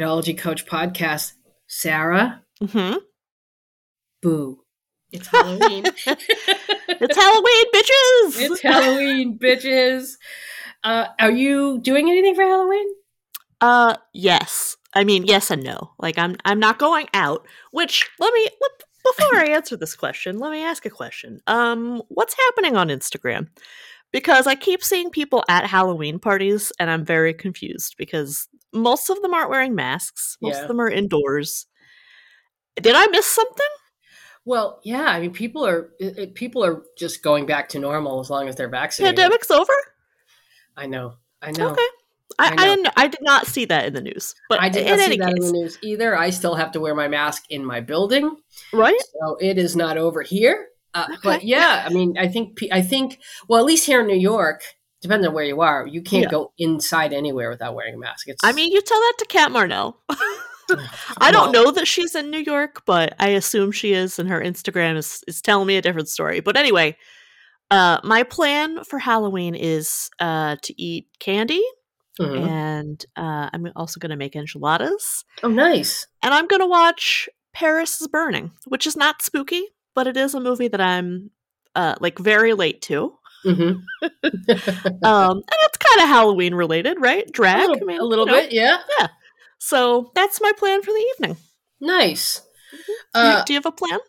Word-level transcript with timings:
Datology 0.00 0.36
Coach 0.36 0.66
podcast. 0.66 1.32
Sarah, 1.66 2.42
hmm 2.60 2.94
boo. 4.22 4.60
It's 5.12 5.28
Halloween. 5.28 5.84
It's 6.86 7.16
Halloween, 7.16 7.64
bitches. 7.74 8.40
it's 8.40 8.62
Halloween, 8.62 9.38
bitches. 9.38 10.16
Uh, 10.84 11.06
are 11.18 11.30
you 11.30 11.80
doing 11.80 12.08
anything 12.08 12.34
for 12.34 12.42
Halloween? 12.42 12.86
Uh, 13.60 13.96
yes. 14.12 14.76
I 14.94 15.02
mean, 15.02 15.24
yes 15.24 15.50
and 15.50 15.64
no. 15.64 15.92
Like, 15.98 16.18
I'm 16.18 16.36
I'm 16.44 16.60
not 16.60 16.78
going 16.78 17.08
out. 17.14 17.46
Which 17.72 18.08
let 18.18 18.32
me 18.34 18.48
let, 18.60 18.70
before 19.16 19.38
I 19.38 19.46
answer 19.46 19.76
this 19.76 19.96
question, 19.96 20.38
let 20.38 20.52
me 20.52 20.62
ask 20.62 20.84
a 20.86 20.90
question. 20.90 21.40
Um, 21.46 22.02
what's 22.08 22.36
happening 22.46 22.76
on 22.76 22.88
Instagram? 22.88 23.48
Because 24.12 24.46
I 24.46 24.54
keep 24.54 24.84
seeing 24.84 25.10
people 25.10 25.42
at 25.48 25.66
Halloween 25.66 26.18
parties, 26.18 26.70
and 26.78 26.90
I'm 26.90 27.04
very 27.04 27.34
confused 27.34 27.96
because 27.98 28.48
most 28.74 29.08
of 29.10 29.22
them 29.22 29.32
aren't 29.32 29.50
wearing 29.50 29.74
masks. 29.74 30.36
Most 30.42 30.56
Yeah. 30.56 30.62
of 30.62 30.68
them 30.68 30.80
are 30.80 30.88
indoors. 30.90 31.66
Did 32.80 32.94
I 32.96 33.06
miss 33.06 33.26
something? 33.26 33.66
Well, 34.44 34.80
yeah. 34.84 35.04
I 35.06 35.20
mean, 35.20 35.32
people 35.32 35.64
are 35.64 35.90
it, 35.98 36.34
people 36.34 36.64
are 36.64 36.82
just 36.98 37.22
going 37.22 37.46
back 37.46 37.70
to 37.70 37.78
normal 37.78 38.20
as 38.20 38.28
long 38.28 38.48
as 38.48 38.56
they're 38.56 38.68
vaccinated. 38.68 39.16
Pandemic's 39.16 39.50
over. 39.50 39.72
I 40.76 40.86
know. 40.86 41.14
I 41.40 41.52
know. 41.52 41.70
Okay. 41.70 41.86
I, 42.38 42.48
I 42.48 42.52
I, 42.52 42.64
didn't. 42.66 42.88
I 42.96 43.06
did 43.06 43.22
not 43.22 43.46
see 43.46 43.64
that 43.66 43.86
in 43.86 43.94
the 43.94 44.00
news. 44.00 44.34
But 44.48 44.60
I 44.60 44.68
did 44.68 44.86
not 44.86 44.98
see 44.98 45.16
that 45.16 45.28
case, 45.28 45.36
in 45.36 45.46
the 45.46 45.52
news 45.52 45.78
either. 45.82 46.16
I 46.16 46.30
still 46.30 46.56
have 46.56 46.72
to 46.72 46.80
wear 46.80 46.94
my 46.94 47.06
mask 47.06 47.44
in 47.48 47.64
my 47.64 47.80
building, 47.80 48.36
right? 48.72 49.00
so 49.20 49.36
it 49.40 49.56
is 49.56 49.76
not 49.76 49.98
over 49.98 50.22
here. 50.22 50.66
Uh, 50.94 51.06
But 51.22 51.44
yeah, 51.44 51.84
I 51.86 51.92
mean, 51.92 52.16
I 52.18 52.28
think 52.28 52.58
I 52.72 52.82
think 52.82 53.20
well, 53.48 53.60
at 53.60 53.66
least 53.66 53.86
here 53.86 54.00
in 54.00 54.06
New 54.06 54.16
York, 54.16 54.62
depending 55.04 55.28
on 55.28 55.34
where 55.34 55.44
you 55.44 55.60
are, 55.60 55.86
you 55.86 56.02
can't 56.02 56.24
Yeah. 56.24 56.30
go 56.30 56.52
inside 56.58 57.12
anywhere 57.12 57.50
without 57.50 57.74
wearing 57.74 57.94
a 57.94 57.98
mask. 57.98 58.26
It's 58.26 58.40
I 58.42 58.52
mean, 58.52 58.72
you 58.72 58.80
tell 58.80 58.98
that 58.98 59.14
to 59.18 59.26
Cat 59.26 59.52
Marnell. 59.52 59.96
I 61.20 61.30
don't 61.30 61.52
know 61.52 61.70
that 61.70 61.86
she's 61.86 62.14
in 62.14 62.30
New 62.30 62.38
York, 62.38 62.82
but 62.86 63.14
I 63.18 63.28
assume 63.28 63.70
she 63.70 63.92
is, 63.92 64.18
and 64.18 64.30
her 64.30 64.40
Instagram 64.40 64.96
is, 64.96 65.22
is 65.28 65.42
telling 65.42 65.66
me 65.66 65.76
a 65.76 65.82
different 65.82 66.08
story. 66.08 66.40
But 66.40 66.56
anyway, 66.56 66.96
uh, 67.70 67.98
my 68.02 68.22
plan 68.22 68.82
for 68.84 68.98
Halloween 68.98 69.54
is 69.54 70.08
uh, 70.20 70.56
to 70.62 70.82
eat 70.82 71.06
candy, 71.20 71.62
Mhm. 72.18 72.48
and 72.48 73.04
uh, 73.16 73.50
I'm 73.52 73.70
also 73.76 74.00
going 74.00 74.10
to 74.10 74.16
make 74.16 74.34
enchiladas, 74.36 75.24
Oh, 75.42 75.48
nice. 75.48 76.06
and 76.22 76.32
I'm 76.32 76.46
going 76.46 76.60
to 76.62 76.66
watch 76.66 77.28
Paris 77.52 78.00
is 78.00 78.08
Burning, 78.08 78.52
which 78.66 78.86
is 78.86 78.96
not 78.96 79.20
spooky, 79.20 79.64
but 79.94 80.06
it 80.06 80.16
is 80.16 80.32
a 80.34 80.40
movie 80.40 80.68
that 80.68 80.80
I'm 80.80 81.30
uh, 81.76 81.96
like 82.00 82.18
very 82.18 82.54
late 82.54 82.80
to. 82.82 83.18
Hmm 83.44 83.72
Um, 85.02 85.36
and 85.36 85.44
it's 85.62 85.76
kind 85.78 86.00
of 86.00 86.08
Halloween 86.08 86.54
related, 86.54 86.96
right? 87.00 87.26
a 87.28 87.30
Drag, 87.32 87.68
little, 87.68 87.76
I 87.82 87.84
mean, 87.86 88.00
a 88.00 88.04
little 88.04 88.26
you 88.26 88.32
know. 88.32 88.40
bit, 88.40 88.52
yeah. 88.52 88.78
Yeah. 88.98 89.08
So 89.58 90.10
that's 90.14 90.40
my 90.40 90.52
plan 90.56 90.82
for 90.82 90.90
the 90.92 91.06
evening. 91.16 91.36
Nice. 91.80 92.42
You- 92.72 92.94
Uh, 93.14 93.44
do 93.44 93.52
you 93.52 93.56
have 93.58 93.66
a 93.66 93.72
plan? 93.72 94.00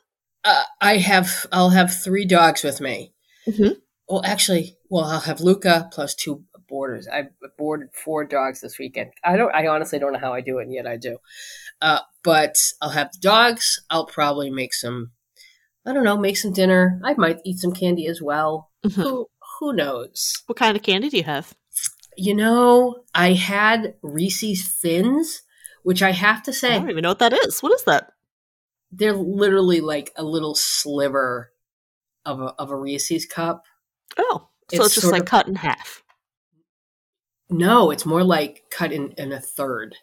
uh, 0.43 0.63
I 0.81 0.97
have. 0.97 1.45
I'll 1.51 1.69
have 1.71 1.93
three 1.93 2.25
dogs 2.25 2.63
with 2.63 2.79
me. 2.81 3.13
Mhm. 3.47 3.77
Well, 4.09 4.21
actually, 4.25 4.77
well, 4.89 5.05
I'll 5.05 5.19
have 5.21 5.41
Luca 5.41 5.89
plus 5.91 6.13
two 6.15 6.43
boarders. 6.67 7.07
I 7.07 7.29
boarded 7.57 7.89
four 7.93 8.25
dogs 8.25 8.61
this 8.61 8.77
weekend. 8.79 9.11
I 9.23 9.37
don't. 9.37 9.53
I 9.53 9.67
honestly 9.67 9.99
don't 9.99 10.13
know 10.13 10.19
how 10.19 10.33
I 10.33 10.41
do 10.41 10.59
it, 10.59 10.63
and 10.63 10.73
yet 10.73 10.87
I 10.87 10.97
do. 10.97 11.17
Uh, 11.81 11.99
but 12.23 12.57
I'll 12.81 12.89
have 12.91 13.11
the 13.11 13.19
dogs. 13.21 13.79
I'll 13.89 14.05
probably 14.05 14.49
make 14.49 14.73
some. 14.73 15.11
I 15.85 15.93
don't 15.93 16.03
know. 16.03 16.17
Make 16.17 16.37
some 16.37 16.51
dinner. 16.53 16.99
I 17.03 17.13
might 17.15 17.39
eat 17.45 17.59
some 17.59 17.71
candy 17.73 18.07
as 18.07 18.21
well. 18.21 18.71
Mhm. 18.85 19.03
Who 19.03 19.27
Who 19.59 19.73
knows? 19.73 20.33
What 20.47 20.57
kind 20.57 20.75
of 20.75 20.83
candy 20.83 21.09
do 21.09 21.17
you 21.17 21.23
have? 21.23 21.53
You 22.17 22.33
know, 22.33 23.03
I 23.13 23.33
had 23.33 23.95
Reese's 24.01 24.67
Thins, 24.67 25.43
which 25.83 26.01
I 26.01 26.11
have 26.11 26.41
to 26.43 26.53
say 26.53 26.75
I 26.75 26.79
don't 26.79 26.89
even 26.89 27.03
know 27.03 27.09
what 27.09 27.19
that 27.19 27.33
is. 27.33 27.61
What 27.61 27.73
is 27.73 27.83
that? 27.85 28.11
they're 28.91 29.13
literally 29.13 29.81
like 29.81 30.11
a 30.15 30.23
little 30.23 30.55
sliver 30.55 31.51
of 32.25 32.39
a, 32.39 32.45
of 32.57 32.71
a 32.71 32.75
Reese's 32.77 33.25
cup. 33.25 33.63
Oh, 34.17 34.47
so 34.71 34.77
It's 34.77 34.85
it's, 34.85 34.95
just 34.95 35.11
like 35.11 35.23
of- 35.23 35.27
cut 35.27 35.47
in 35.49 35.55
half. 35.55 36.01
No, 37.49 37.91
it's 37.91 38.05
more 38.05 38.23
like 38.23 38.63
cut 38.71 38.91
in, 38.93 39.11
in 39.17 39.31
a 39.33 39.39
third. 39.41 39.95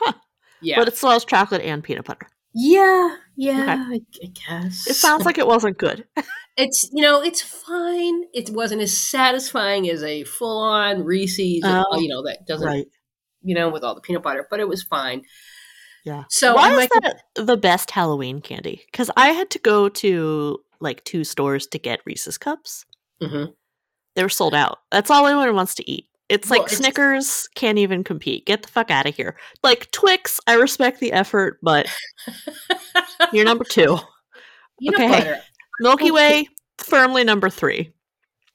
Huh. 0.00 0.12
Yeah. 0.60 0.76
But 0.78 0.88
it 0.88 0.96
still 0.96 1.10
has 1.10 1.24
chocolate 1.24 1.62
and 1.62 1.84
peanut 1.84 2.04
butter. 2.04 2.28
Yeah, 2.56 3.16
yeah, 3.36 3.86
I, 3.90 4.00
I 4.22 4.26
guess. 4.28 4.86
It 4.86 4.94
sounds 4.94 5.26
like 5.26 5.36
it 5.36 5.46
wasn't 5.46 5.76
good. 5.76 6.06
it's 6.56 6.88
you 6.92 7.02
know, 7.02 7.22
it's 7.22 7.42
fine. 7.42 8.22
It 8.32 8.48
wasn't 8.50 8.80
as 8.80 8.96
satisfying 8.96 9.88
as 9.90 10.02
a 10.02 10.24
full 10.24 10.62
on 10.62 11.04
Reese's, 11.04 11.62
Oh, 11.64 11.98
you 11.98 12.08
know, 12.08 12.22
that 12.22 12.46
doesn't 12.46 12.66
right. 12.66 12.86
you 13.42 13.54
know, 13.54 13.68
with 13.68 13.84
all 13.84 13.94
the 13.94 14.00
peanut 14.00 14.22
butter, 14.22 14.46
but 14.50 14.58
it 14.58 14.68
was 14.68 14.82
fine. 14.82 15.22
Yeah. 16.04 16.24
So 16.30 16.54
Why 16.54 16.70
is 16.70 16.76
might 16.76 16.90
that 17.02 17.22
the 17.34 17.56
best 17.58 17.90
Halloween 17.90 18.40
candy? 18.40 18.82
Because 18.86 19.10
I 19.16 19.28
had 19.28 19.50
to 19.50 19.58
go 19.58 19.88
to 19.90 20.58
like 20.80 21.04
two 21.04 21.24
stores 21.24 21.66
to 21.68 21.78
get 21.78 22.00
Reese's 22.06 22.38
cups. 22.38 22.86
Mhm. 23.22 23.52
They 24.14 24.22
were 24.22 24.28
sold 24.30 24.54
out. 24.54 24.78
That's 24.90 25.10
all 25.10 25.26
anyone 25.26 25.54
wants 25.54 25.74
to 25.74 25.90
eat. 25.90 26.06
It's 26.28 26.50
Well, 26.50 26.58
like 26.60 26.66
it's- 26.66 26.78
Snickers 26.78 27.48
can't 27.54 27.78
even 27.78 28.02
compete. 28.04 28.46
Get 28.46 28.62
the 28.62 28.68
fuck 28.68 28.90
out 28.90 29.06
of 29.06 29.14
here. 29.14 29.36
Like 29.62 29.90
Twix, 29.92 30.40
I 30.46 30.54
respect 30.54 30.98
the 31.00 31.12
effort, 31.12 31.58
but 31.62 31.86
you're 33.32 33.44
number 33.44 33.64
two. 33.64 33.98
peanut 34.80 34.94
okay. 35.00 35.08
butter. 35.08 35.40
Milky 35.80 36.04
Okay. 36.06 36.10
Way, 36.12 36.48
firmly 36.78 37.24
number 37.24 37.48
three. 37.50 37.92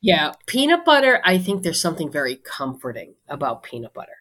Yeah, 0.02 0.32
peanut 0.48 0.84
butter. 0.84 1.22
I 1.24 1.38
think 1.38 1.62
there's 1.64 1.80
something 1.80 2.12
very 2.12 2.36
comforting 2.38 3.14
about 3.28 3.62
peanut 3.64 3.94
butter. 3.94 4.16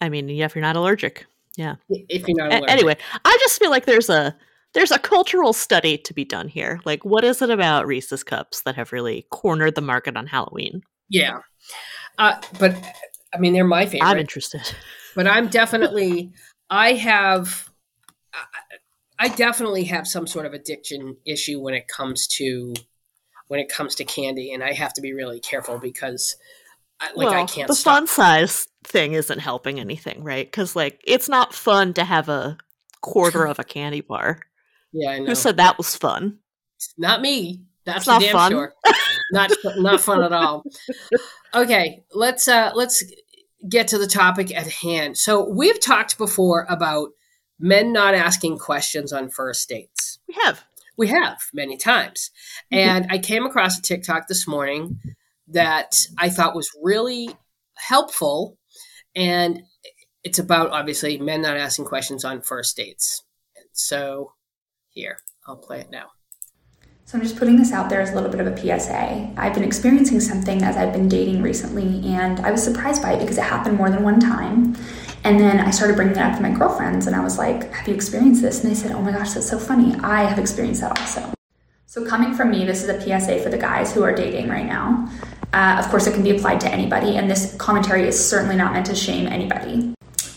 I 0.00 0.08
mean, 0.10 0.28
yeah, 0.28 0.44
if 0.44 0.54
you're 0.54 0.62
not 0.62 0.76
allergic. 0.76 1.26
Yeah. 1.56 1.76
If 1.88 2.28
you're 2.28 2.36
not 2.36 2.52
A- 2.52 2.58
allergic. 2.58 2.70
anyway, 2.70 2.96
I 3.24 3.36
just 3.40 3.58
feel 3.58 3.70
like 3.70 3.86
there's 3.86 4.10
a 4.10 4.36
there's 4.74 4.90
a 4.90 4.98
cultural 4.98 5.52
study 5.52 5.98
to 5.98 6.14
be 6.14 6.24
done 6.24 6.48
here. 6.48 6.80
Like, 6.84 7.04
what 7.04 7.24
is 7.24 7.42
it 7.42 7.50
about 7.50 7.86
Reese's 7.86 8.22
cups 8.22 8.62
that 8.62 8.74
have 8.76 8.92
really 8.92 9.26
cornered 9.30 9.74
the 9.74 9.80
market 9.82 10.16
on 10.16 10.26
Halloween? 10.26 10.82
yeah, 11.08 11.38
uh, 12.22 12.40
but 12.58 12.76
I 13.34 13.38
mean, 13.38 13.52
they're 13.52 13.64
my 13.64 13.86
favorite. 13.86 14.08
I'm 14.08 14.18
interested. 14.18 14.62
but 15.14 15.26
I'm 15.26 15.48
definitely 15.48 16.32
I 16.70 16.92
have 16.94 17.68
I- 18.34 18.46
I 19.18 19.28
definitely 19.28 19.84
have 19.84 20.08
some 20.08 20.26
sort 20.26 20.46
of 20.46 20.52
addiction 20.52 21.16
issue 21.24 21.60
when 21.60 21.74
it 21.74 21.86
comes 21.86 22.26
to 22.38 22.74
when 23.46 23.60
it 23.60 23.68
comes 23.68 23.94
to 23.96 24.04
candy 24.04 24.52
and 24.52 24.64
I 24.64 24.72
have 24.72 24.92
to 24.94 25.00
be 25.00 25.12
really 25.12 25.38
careful 25.38 25.78
because 25.78 26.36
I, 27.00 27.10
like 27.14 27.28
I 27.28 27.44
can't 27.44 27.68
the 27.68 27.74
stop. 27.74 27.94
fun 27.94 28.06
size 28.06 28.66
thing 28.84 29.12
isn't 29.12 29.38
helping 29.38 29.78
anything, 29.78 30.24
right? 30.24 30.46
Because 30.46 30.74
like 30.74 31.00
it's 31.06 31.28
not 31.28 31.54
fun 31.54 31.92
to 31.94 32.04
have 32.04 32.28
a 32.28 32.56
quarter 33.00 33.46
of 33.46 33.58
a 33.58 33.64
candy 33.64 34.00
bar. 34.00 34.40
Yeah, 34.94 35.10
I 35.12 35.18
know. 35.20 35.26
Who 35.26 35.34
said 35.34 35.56
that 35.56 35.78
was 35.78 35.96
fun? 35.96 36.40
Not 36.98 37.22
me. 37.22 37.62
That's 37.84 38.06
not 38.06 38.20
damn 38.22 38.32
fun? 38.32 38.50
sure. 38.52 38.74
not 39.32 39.50
not 39.76 40.00
fun 40.00 40.22
at 40.22 40.32
all. 40.32 40.64
Okay, 41.54 42.04
let's 42.12 42.48
uh 42.48 42.72
let's 42.74 43.02
get 43.68 43.88
to 43.88 43.98
the 43.98 44.06
topic 44.06 44.54
at 44.54 44.66
hand. 44.68 45.16
So 45.16 45.48
we've 45.48 45.80
talked 45.80 46.18
before 46.18 46.66
about 46.68 47.10
men 47.58 47.92
not 47.92 48.14
asking 48.14 48.58
questions 48.58 49.12
on 49.12 49.28
first 49.30 49.68
dates. 49.68 50.18
We 50.28 50.34
have. 50.44 50.64
We 50.96 51.08
have 51.08 51.38
many 51.54 51.76
times. 51.76 52.30
Mhm. 52.72 52.76
And 52.78 53.06
I 53.10 53.18
came 53.18 53.46
across 53.46 53.78
a 53.78 53.82
TikTok 53.82 54.28
this 54.28 54.46
morning 54.46 55.00
that 55.48 56.06
I 56.18 56.28
thought 56.28 56.54
was 56.54 56.70
really 56.82 57.30
helpful. 57.76 58.58
And 59.14 59.62
it's 60.24 60.38
about 60.38 60.70
obviously 60.70 61.18
men 61.18 61.42
not 61.42 61.56
asking 61.56 61.86
questions 61.86 62.24
on 62.24 62.42
first 62.42 62.76
dates. 62.76 63.22
So 63.72 64.32
here, 64.90 65.18
I'll 65.46 65.56
play 65.56 65.80
it 65.80 65.90
now. 65.90 66.10
So 67.12 67.18
I'm 67.18 67.24
just 67.24 67.36
putting 67.36 67.56
this 67.56 67.72
out 67.72 67.90
there 67.90 68.00
as 68.00 68.10
a 68.10 68.14
little 68.14 68.30
bit 68.30 68.40
of 68.40 68.46
a 68.46 68.56
PSA. 68.56 69.34
I've 69.36 69.52
been 69.52 69.64
experiencing 69.64 70.18
something 70.18 70.62
as 70.62 70.78
I've 70.78 70.94
been 70.94 71.10
dating 71.10 71.42
recently, 71.42 72.10
and 72.10 72.40
I 72.40 72.50
was 72.50 72.64
surprised 72.64 73.02
by 73.02 73.12
it 73.12 73.20
because 73.20 73.36
it 73.36 73.44
happened 73.44 73.76
more 73.76 73.90
than 73.90 74.02
one 74.02 74.18
time. 74.18 74.74
And 75.22 75.38
then 75.38 75.60
I 75.60 75.72
started 75.72 75.96
bringing 75.96 76.16
it 76.16 76.22
up 76.22 76.36
to 76.36 76.42
my 76.42 76.48
girlfriends, 76.48 77.06
and 77.06 77.14
I 77.14 77.20
was 77.20 77.36
like, 77.36 77.70
Have 77.74 77.86
you 77.86 77.92
experienced 77.92 78.40
this? 78.40 78.62
And 78.62 78.70
they 78.70 78.74
said, 78.74 78.92
Oh 78.92 79.02
my 79.02 79.12
gosh, 79.12 79.32
that's 79.32 79.46
so 79.46 79.58
funny. 79.58 79.94
I 79.96 80.22
have 80.22 80.38
experienced 80.38 80.80
that 80.80 80.98
also. 80.98 81.34
So, 81.84 82.02
coming 82.06 82.32
from 82.32 82.50
me, 82.50 82.64
this 82.64 82.82
is 82.82 82.88
a 82.88 82.98
PSA 82.98 83.40
for 83.42 83.50
the 83.50 83.58
guys 83.58 83.92
who 83.92 84.02
are 84.02 84.14
dating 84.14 84.48
right 84.48 84.64
now. 84.64 85.06
Uh, 85.52 85.76
of 85.84 85.90
course, 85.90 86.06
it 86.06 86.14
can 86.14 86.22
be 86.22 86.34
applied 86.34 86.62
to 86.62 86.72
anybody, 86.72 87.18
and 87.18 87.30
this 87.30 87.54
commentary 87.58 88.08
is 88.08 88.18
certainly 88.18 88.56
not 88.56 88.72
meant 88.72 88.86
to 88.86 88.94
shame 88.94 89.26
anybody. 89.26 89.92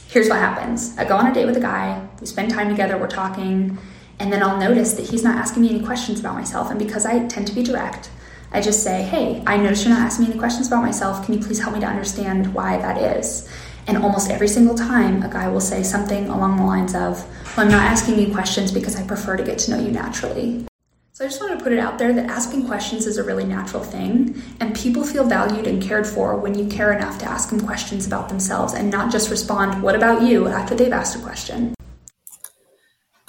Here's 0.10 0.28
what 0.28 0.40
happens 0.40 0.98
I 0.98 1.06
go 1.06 1.16
on 1.16 1.28
a 1.28 1.34
date 1.34 1.46
with 1.46 1.56
a 1.56 1.62
guy, 1.62 2.06
we 2.20 2.28
spend 2.28 2.52
time 2.52 2.68
together, 2.68 2.98
we're 2.98 3.08
talking, 3.08 3.78
and 4.20 4.32
then 4.32 4.42
I'll 4.42 4.58
notice 4.58 4.94
that 4.94 5.10
he's 5.10 5.24
not 5.24 5.36
asking 5.38 5.64
me 5.64 5.70
any 5.70 5.84
questions 5.84 6.20
about 6.20 6.36
myself. 6.36 6.70
And 6.70 6.80
because 6.80 7.06
I 7.06 7.28
tend 7.28 7.48
to 7.48 7.54
be 7.54 7.64
direct, 7.64 8.10
I 8.52 8.62
just 8.62 8.84
say, 8.84 9.04
Hey, 9.04 9.44
I 9.46 9.58
notice 9.58 9.84
you're 9.84 9.94
not 9.94 10.02
asking 10.06 10.26
me 10.26 10.32
any 10.32 10.40
questions 10.40 10.68
about 10.68 10.82
myself. 10.84 11.26
Can 11.26 11.34
you 11.34 11.40
please 11.40 11.60
help 11.60 11.74
me 11.74 11.82
to 11.82 11.86
understand 11.88 12.54
why 12.54 12.78
that 12.78 13.18
is? 13.18 13.50
And 13.88 13.98
almost 13.98 14.32
every 14.32 14.48
single 14.48 14.76
time, 14.76 15.22
a 15.24 15.30
guy 15.30 15.48
will 15.48 15.62
say 15.62 15.84
something 15.84 16.28
along 16.30 16.58
the 16.58 16.64
lines 16.64 16.96
of, 16.96 17.24
well, 17.56 17.66
I'm 17.66 17.72
not 17.72 17.84
asking 17.84 18.18
you 18.18 18.34
questions 18.34 18.72
because 18.72 18.96
I 18.96 19.06
prefer 19.06 19.38
to 19.38 19.44
get 19.44 19.60
to 19.60 19.72
know 19.72 19.80
you 19.80 19.92
naturally. 19.92 20.66
So 21.14 21.24
I 21.24 21.28
just 21.30 21.40
want 21.40 21.58
to 21.58 21.64
put 21.64 21.72
it 21.72 21.80
out 21.80 21.98
there 21.98 22.12
that 22.12 22.30
asking 22.30 22.68
questions 22.68 23.06
is 23.06 23.18
a 23.18 23.24
really 23.24 23.46
natural 23.46 23.84
thing, 23.84 24.42
and 24.60 24.76
people 24.76 25.04
feel 25.04 25.24
valued 25.24 25.66
and 25.66 25.82
cared 25.82 26.06
for 26.06 26.36
when 26.36 26.56
you 26.58 26.68
care 26.68 26.92
enough 26.92 27.20
to 27.20 27.26
ask 27.26 27.50
them 27.50 27.62
questions 27.62 28.06
about 28.06 28.28
themselves 28.28 28.74
and 28.74 28.90
not 28.90 29.12
just 29.12 29.30
respond, 29.30 29.82
What 29.82 29.96
about 29.96 30.24
you? 30.24 30.48
after 30.48 30.76
they've 30.76 30.92
asked 30.92 31.16
a 31.16 31.20
question. 31.20 31.74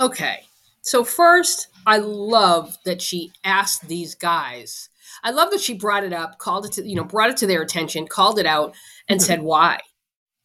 Okay. 0.00 0.45
So, 0.86 1.04
first, 1.04 1.68
I 1.86 1.98
love 1.98 2.76
that 2.84 3.02
she 3.02 3.32
asked 3.44 3.88
these 3.88 4.14
guys. 4.14 4.88
I 5.22 5.30
love 5.30 5.50
that 5.50 5.60
she 5.60 5.74
brought 5.74 6.04
it 6.04 6.12
up, 6.12 6.38
called 6.38 6.66
it 6.66 6.72
to, 6.72 6.88
you 6.88 6.96
know, 6.96 7.04
brought 7.04 7.30
it 7.30 7.36
to 7.38 7.46
their 7.46 7.62
attention, 7.62 8.06
called 8.06 8.38
it 8.38 8.46
out, 8.46 8.74
and 9.08 9.20
mm-hmm. 9.20 9.26
said 9.26 9.42
why. 9.42 9.80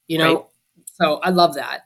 You 0.08 0.18
know, 0.18 0.36
right. 0.36 0.46
so 0.86 1.16
I 1.24 1.30
love 1.30 1.56
that 1.56 1.84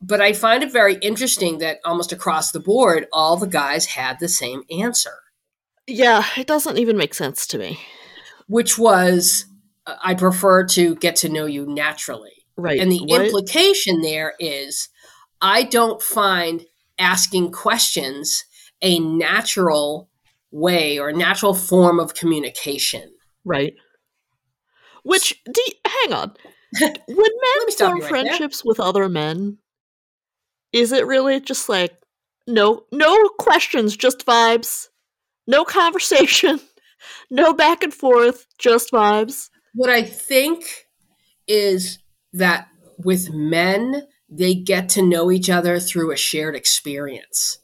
but 0.00 0.20
I 0.20 0.32
find 0.32 0.62
it 0.62 0.72
very 0.72 0.94
interesting 0.96 1.58
that 1.58 1.78
almost 1.84 2.12
across 2.12 2.52
the 2.52 2.60
board, 2.60 3.06
all 3.12 3.36
the 3.36 3.46
guys 3.46 3.86
had 3.86 4.18
the 4.18 4.28
same 4.28 4.62
answer. 4.70 5.12
Yeah, 5.86 6.24
it 6.36 6.46
doesn't 6.46 6.78
even 6.78 6.96
make 6.96 7.14
sense 7.14 7.46
to 7.48 7.58
me. 7.58 7.78
Which 8.46 8.78
was, 8.78 9.46
uh, 9.86 9.96
I 10.02 10.14
prefer 10.14 10.64
to 10.68 10.94
get 10.96 11.16
to 11.16 11.28
know 11.28 11.46
you 11.46 11.66
naturally. 11.66 12.32
Right. 12.56 12.80
And 12.80 12.90
the 12.90 13.00
what? 13.04 13.24
implication 13.24 14.00
there 14.00 14.34
is, 14.38 14.88
I 15.40 15.64
don't 15.64 16.02
find 16.02 16.64
asking 17.00 17.50
questions 17.50 18.44
a 18.82 18.98
natural 18.98 20.08
way 20.50 20.98
or 20.98 21.08
a 21.08 21.16
natural 21.16 21.54
form 21.54 21.98
of 21.98 22.14
communication. 22.14 23.12
Right. 23.44 23.74
Which, 25.02 25.40
you, 25.52 25.74
hang 25.86 26.12
on. 26.12 26.34
When 26.80 26.92
men 27.08 27.76
form 27.76 27.98
right 27.98 28.08
friendships 28.08 28.62
there. 28.62 28.68
with 28.68 28.78
other 28.78 29.08
men, 29.08 29.58
is 30.72 30.92
it 30.92 31.06
really 31.06 31.40
just 31.40 31.68
like 31.68 31.92
no 32.46 32.84
no 32.92 33.28
questions, 33.40 33.96
just 33.96 34.24
vibes? 34.24 34.86
No 35.48 35.64
conversation, 35.64 36.60
no 37.30 37.52
back 37.52 37.82
and 37.82 37.92
forth, 37.92 38.46
just 38.58 38.92
vibes. 38.92 39.50
What 39.74 39.90
I 39.90 40.02
think 40.04 40.64
is 41.48 41.98
that 42.34 42.68
with 42.98 43.32
men, 43.32 44.06
they 44.30 44.54
get 44.54 44.88
to 44.90 45.02
know 45.02 45.30
each 45.30 45.50
other 45.50 45.80
through 45.80 46.12
a 46.12 46.16
shared 46.16 46.54
experience. 46.54 47.58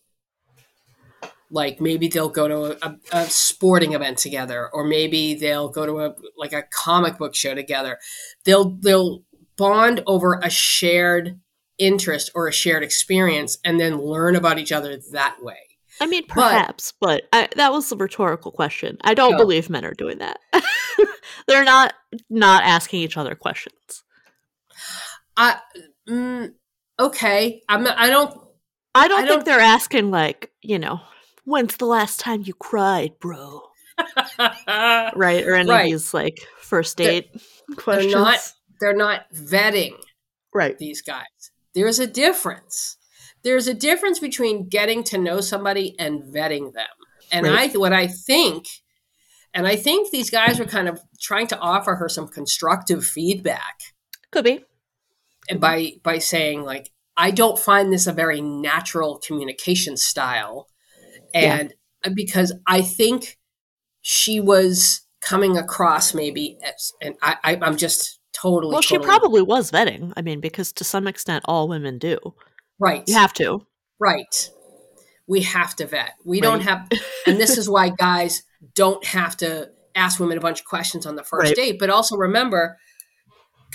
Like 1.49 1.81
maybe 1.81 2.09
they'll 2.09 2.29
go 2.29 2.49
to 2.49 2.85
a, 2.85 2.99
a, 3.13 3.25
sporting 3.27 3.93
event 3.93 4.19
together, 4.19 4.69
or 4.73 4.85
maybe 4.85 5.35
they'll 5.35 5.69
go 5.69 5.87
to 5.87 6.01
a 6.01 6.15
like 6.37 6.53
a 6.53 6.65
comic 6.73 7.19
book 7.19 7.37
show 7.37 7.55
together. 7.55 7.99
They'll 8.45 8.71
they'll 8.71 9.23
bond 9.57 10.03
over 10.09 10.41
a 10.43 10.51
shared 10.51 11.41
interest 11.79 12.31
or 12.35 12.49
a 12.49 12.53
shared 12.53 12.83
experience 12.83 13.59
and 13.65 13.79
then 13.79 13.99
learn 13.99 14.35
about 14.35 14.59
each 14.59 14.73
other 14.73 14.99
that 15.13 15.37
way. 15.41 15.59
I 16.01 16.07
mean, 16.07 16.27
perhaps, 16.27 16.93
but, 17.01 17.23
but 17.31 17.39
I, 17.39 17.49
that 17.57 17.73
was 17.73 17.91
a 17.91 17.97
rhetorical 17.97 18.51
question. 18.51 18.99
I 19.03 19.15
don't 19.15 19.37
believe 19.37 19.71
men 19.71 19.85
are 19.85 19.95
doing 19.95 20.19
that. 20.19 20.39
They're 21.47 21.65
not 21.65 21.95
not 22.29 22.65
asking 22.65 23.01
each 23.01 23.17
other 23.17 23.35
questions. 23.35 24.03
I 25.37 25.59
mm, 26.09 26.53
okay. 26.99 27.63
I'm. 27.69 27.87
I 27.87 28.09
don't. 28.09 28.39
I 28.95 29.09
don't 29.09 29.19
I 29.19 29.27
think 29.27 29.29
don't, 29.29 29.45
they're 29.45 29.61
asking 29.61 30.11
like 30.11 30.51
you 30.63 30.79
know, 30.79 31.01
when's 31.45 31.77
the 31.77 31.87
last 31.87 32.21
time 32.21 32.43
you 32.45 32.55
cried, 32.55 33.13
bro? 33.21 33.63
right, 34.39 35.45
or 35.45 35.55
any 35.55 35.71
right. 35.71 35.81
of 35.81 35.87
these 35.87 36.15
like 36.15 36.41
first 36.61 36.97
date 36.97 37.31
they're, 37.33 37.77
questions. 37.77 38.13
They're 38.13 38.23
not. 38.23 38.53
They're 38.81 38.97
not 38.97 39.33
vetting. 39.33 39.95
Right. 40.55 40.79
These 40.79 41.03
guys. 41.03 41.25
There's 41.75 41.99
a 41.99 42.07
difference. 42.07 42.97
There's 43.43 43.69
a 43.69 43.75
difference 43.75 44.19
between 44.19 44.69
getting 44.69 45.05
to 45.05 45.19
know 45.19 45.41
somebody 45.41 45.95
and 45.99 46.23
vetting 46.23 46.73
them. 46.73 46.87
And 47.31 47.47
right. 47.47 47.75
I 47.75 47.79
what 47.79 47.93
I 47.93 48.07
think 48.07 48.67
and 49.57 49.67
I 49.67 49.75
think 49.75 50.11
these 50.11 50.29
guys 50.29 50.59
were 50.59 50.67
kind 50.67 50.87
of 50.87 51.01
trying 51.19 51.47
to 51.47 51.59
offer 51.59 51.95
her 51.95 52.11
some 52.11 52.29
constructive 52.29 53.07
feedback. 53.07 53.81
Could 54.31 54.45
be. 54.45 54.63
And 55.49 55.61
mm-hmm. 55.61 55.99
by 56.03 56.13
by 56.15 56.19
saying 56.19 56.63
like 56.63 56.91
I 57.17 57.31
don't 57.31 57.59
find 57.59 57.93
this 57.93 58.07
a 58.07 58.13
very 58.13 58.41
natural 58.41 59.19
communication 59.19 59.97
style. 59.97 60.69
And 61.33 61.73
yeah. 62.05 62.13
because 62.15 62.53
I 62.67 62.83
think 62.83 63.39
she 64.03 64.39
was 64.39 65.03
coming 65.21 65.57
across 65.57 66.15
maybe 66.15 66.59
as, 66.63 66.93
and 67.03 67.17
I, 67.23 67.37
I 67.43 67.59
I'm 67.63 67.77
just 67.77 68.21
totally. 68.33 68.73
Well, 68.73 68.83
totally. 68.83 69.03
she 69.03 69.05
probably 69.05 69.43
was 69.43 69.71
vetting. 69.71 70.13
I 70.17 70.23
mean, 70.23 70.41
because 70.41 70.73
to 70.75 70.85
some 70.85 71.07
extent, 71.07 71.45
all 71.47 71.69
women 71.69 71.99
do. 71.99 72.19
Right. 72.79 73.03
You 73.07 73.15
have 73.15 73.33
to. 73.35 73.67
Right. 73.99 74.51
We 75.27 75.43
have 75.43 75.75
to 75.77 75.87
vet. 75.87 76.13
We 76.25 76.37
right. 76.37 76.43
don't 76.43 76.61
have, 76.61 76.89
and 77.27 77.41
this 77.41 77.59
is 77.59 77.69
why 77.69 77.89
guys 77.89 78.43
don't 78.75 79.05
have 79.05 79.37
to 79.39 79.71
ask 79.95 80.21
women 80.21 80.39
a 80.39 80.41
bunch 80.41 80.61
of 80.61 80.67
questions 80.67 81.07
on 81.07 81.17
the 81.17 81.25
first 81.25 81.51
right. 81.51 81.57
date. 81.57 81.79
But 81.79 81.91
also 81.91 82.17
remember, 82.17 82.79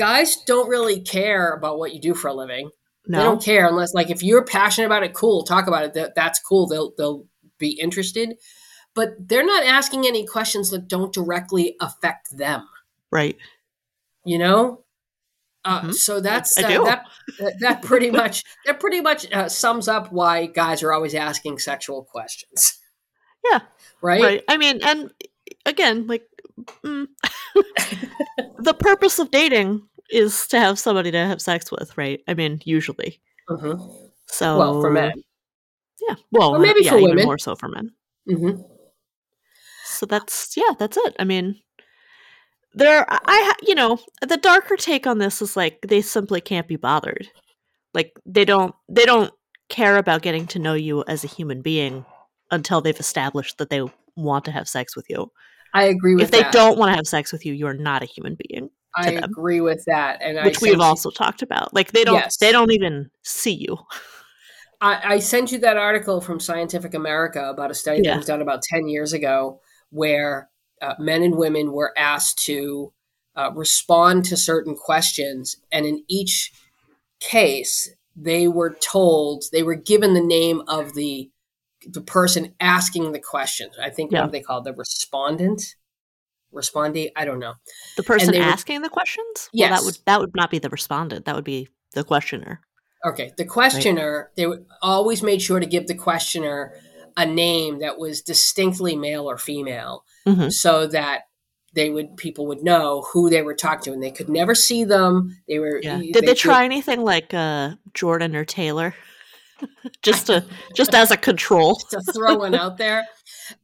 guys 0.02 0.38
don't 0.46 0.70
really 0.70 1.02
care 1.02 1.54
about 1.54 1.78
what 1.80 1.94
you 1.94 2.02
do 2.02 2.14
for 2.14 2.28
a 2.28 2.34
living. 2.34 2.70
No. 3.08 3.18
They 3.18 3.24
don't 3.24 3.44
care 3.44 3.68
unless, 3.68 3.94
like, 3.94 4.10
if 4.10 4.24
you're 4.24 4.46
passionate 4.46 4.86
about 4.86 5.04
it, 5.04 5.14
cool, 5.14 5.44
talk 5.44 5.68
about 5.68 5.84
it. 5.86 5.94
That, 5.94 6.16
that's 6.16 6.40
cool. 6.40 6.68
They'll 6.68 6.94
they'll 6.98 7.26
be 7.58 7.72
interested, 7.72 8.36
but 8.94 9.10
they're 9.20 9.46
not 9.46 9.64
asking 9.64 10.06
any 10.06 10.26
questions 10.26 10.70
that 10.70 10.88
don't 10.88 11.14
directly 11.14 11.76
affect 11.80 12.38
them. 12.38 12.68
Right 13.12 13.38
you 14.26 14.38
know 14.38 14.84
uh, 15.64 15.82
mm-hmm. 15.82 15.92
so 15.92 16.20
that's 16.20 16.58
uh, 16.58 16.84
that 16.84 17.06
that 17.60 17.82
pretty 17.84 18.10
much 18.10 18.44
that 18.66 18.80
pretty 18.80 19.02
much 19.02 19.32
uh, 19.32 19.48
sums 19.48 19.88
up 19.88 20.12
why 20.12 20.46
guys 20.48 20.84
are 20.84 20.94
always 20.94 21.14
asking 21.14 21.60
sexual 21.60 22.04
questions 22.04 22.80
yeah 23.50 23.60
right 24.02 24.22
right 24.22 24.44
i 24.48 24.58
mean 24.58 24.80
and 24.84 25.12
again 25.66 26.08
like 26.08 26.24
mm, 26.84 27.08
the 28.60 28.74
purpose 28.74 29.20
of 29.20 29.30
dating 29.32 29.88
is 30.12 30.48
to 30.48 30.60
have 30.60 30.80
somebody 30.80 31.12
to 31.12 31.18
have 31.18 31.42
sex 31.42 31.72
with 31.72 31.98
right? 31.98 32.22
I 32.28 32.34
mean 32.34 32.62
usually. 32.66 33.22
Mm-hmm. 33.50 33.82
so 34.28 34.58
well 34.58 34.82
for 34.82 34.92
men. 34.92 35.12
Yeah 36.08 36.16
well 36.32 36.56
or 36.56 36.60
maybe 36.60 36.84
yeah, 36.84 36.92
for 36.92 37.02
women. 37.02 37.26
more 37.26 37.38
so 37.38 37.56
for 37.56 37.68
men. 37.68 37.92
Mm-hmm. 38.30 38.62
so 39.86 40.06
that's 40.06 40.56
yeah 40.56 40.74
that's 40.78 40.98
it. 40.98 41.16
I 41.20 41.24
mean 41.24 41.60
there 42.74 43.06
i 43.10 43.54
you 43.64 43.76
know 43.76 44.00
the 44.26 44.38
darker 44.38 44.78
take 44.78 45.06
on 45.06 45.18
this 45.18 45.42
is 45.42 45.58
like 45.58 45.80
they 45.86 46.02
simply 46.02 46.42
can't 46.42 46.68
be 46.68 46.76
bothered. 46.78 47.28
Like 47.94 48.14
they 48.26 48.46
don't 48.46 48.74
they 48.88 49.06
don't 49.06 49.34
care 49.70 49.98
about 49.98 50.22
getting 50.22 50.48
to 50.48 50.60
know 50.60 50.74
you 50.74 51.04
as 51.08 51.24
a 51.24 51.28
human 51.28 51.62
being 51.62 52.06
until 52.52 52.82
they've 52.82 53.00
established 53.00 53.58
that 53.58 53.70
they 53.70 53.82
want 54.16 54.46
to 54.46 54.52
have 54.52 54.68
sex 54.68 54.96
with 54.96 55.10
you. 55.10 55.32
I 55.74 55.84
agree 55.86 56.16
with 56.16 56.32
that. 56.32 56.38
if 56.38 56.46
they 56.46 56.52
don't 56.52 56.78
want 56.78 56.92
to 56.92 56.96
have 56.96 57.08
sex 57.08 57.32
with 57.32 57.46
you 57.46 57.54
you're 57.54 57.74
not 57.74 58.04
a 58.04 58.06
human 58.06 58.38
being 58.48 58.70
i 58.96 59.16
them, 59.16 59.24
agree 59.24 59.62
with 59.62 59.84
that 59.86 60.22
and 60.22 60.44
which 60.46 60.62
we've 60.62 60.80
also 60.80 61.10
talked 61.10 61.42
about 61.42 61.74
like 61.74 61.92
they 61.92 62.04
don't 62.04 62.16
yes. 62.16 62.38
they 62.38 62.52
don't 62.52 62.72
even 62.72 63.10
see 63.24 63.54
you 63.54 63.78
I, 64.84 65.14
I 65.14 65.20
sent 65.20 65.52
you 65.52 65.60
that 65.60 65.78
article 65.78 66.22
from 66.22 66.40
Scientific 66.40 66.96
American 66.96 67.46
about 67.46 67.70
a 67.70 67.76
study 67.76 68.02
yeah. 68.04 68.12
that 68.12 68.18
was 68.18 68.26
done 68.26 68.42
about 68.42 68.64
10 68.64 68.88
years 68.88 69.14
ago 69.14 69.62
where 69.92 70.50
uh, 70.82 70.96
men 70.98 71.22
and 71.22 71.36
women 71.36 71.72
were 71.72 71.94
asked 71.96 72.44
to 72.46 72.92
uh, 73.36 73.52
respond 73.54 74.26
to 74.26 74.36
certain 74.36 74.76
questions, 74.76 75.58
and 75.72 75.86
in 75.86 76.04
each 76.10 76.52
case, 77.20 77.90
they 78.16 78.48
were 78.48 78.76
told 78.82 79.44
they 79.52 79.64
were 79.64 79.76
given 79.76 80.14
the 80.14 80.22
name 80.22 80.62
of 80.68 80.96
the 80.96 81.30
the 81.88 82.02
person 82.02 82.54
asking 82.60 83.12
the 83.12 83.20
questions. 83.20 83.76
I 83.82 83.90
think 83.90 84.12
yeah. 84.12 84.22
what 84.22 84.32
they 84.32 84.42
call 84.42 84.62
the 84.62 84.74
respondent, 84.74 85.76
respondee. 86.54 87.10
I 87.16 87.26
don't 87.26 87.40
know. 87.40 87.54
The 87.98 88.04
person 88.04 88.36
asking 88.36 88.82
the 88.82 88.90
questions. 88.90 89.50
Yes, 89.54 89.70
well, 89.70 89.80
that 89.80 89.86
would 89.86 89.98
that 90.06 90.20
would 90.20 90.36
not 90.36 90.52
be 90.52 90.60
the 90.60 90.70
respondent. 90.70 91.26
That 91.26 91.36
would 91.36 91.44
be 91.44 91.70
the 91.94 92.04
questioner. 92.04 92.62
Okay, 93.06 93.32
the 93.38 93.46
questioner. 93.46 94.30
Right. 94.38 94.58
They 94.58 94.64
always 94.82 95.24
made 95.24 95.42
sure 95.42 95.60
to 95.60 95.66
give 95.66 95.88
the 95.88 95.96
questioner 95.96 96.74
a 97.18 97.26
name 97.26 97.80
that 97.80 97.98
was 97.98 98.22
distinctly 98.22 98.96
male 98.96 99.30
or 99.30 99.38
female 99.38 100.06
mm-hmm. 100.26 100.50
so 100.50 100.88
that 100.88 101.24
they 101.74 101.90
would 101.90 102.18
people 102.18 102.48
would 102.48 102.64
know 102.64 103.06
who 103.14 103.30
they 103.30 103.42
were 103.42 103.54
talking 103.54 103.84
to 103.84 103.94
and 103.94 104.04
they 104.04 104.12
could 104.12 104.30
never 104.30 104.56
see 104.56 104.84
them 104.84 105.38
they 105.48 105.60
were 105.60 105.80
yeah. 105.82 105.98
did 105.98 106.14
they, 106.14 106.22
they 106.22 106.34
try 106.34 106.60
could, 106.60 106.66
anything 106.66 107.02
like 107.02 107.34
uh, 107.34 107.72
jordan 107.94 108.36
or 108.36 108.46
taylor 108.46 108.94
just 110.02 110.28
to 110.28 110.46
just 110.76 110.94
as 110.94 111.12
a 111.12 111.18
control 111.18 111.76
to 111.90 112.02
throw 112.14 112.36
one 112.36 112.56
out 112.56 112.78
there 112.78 113.08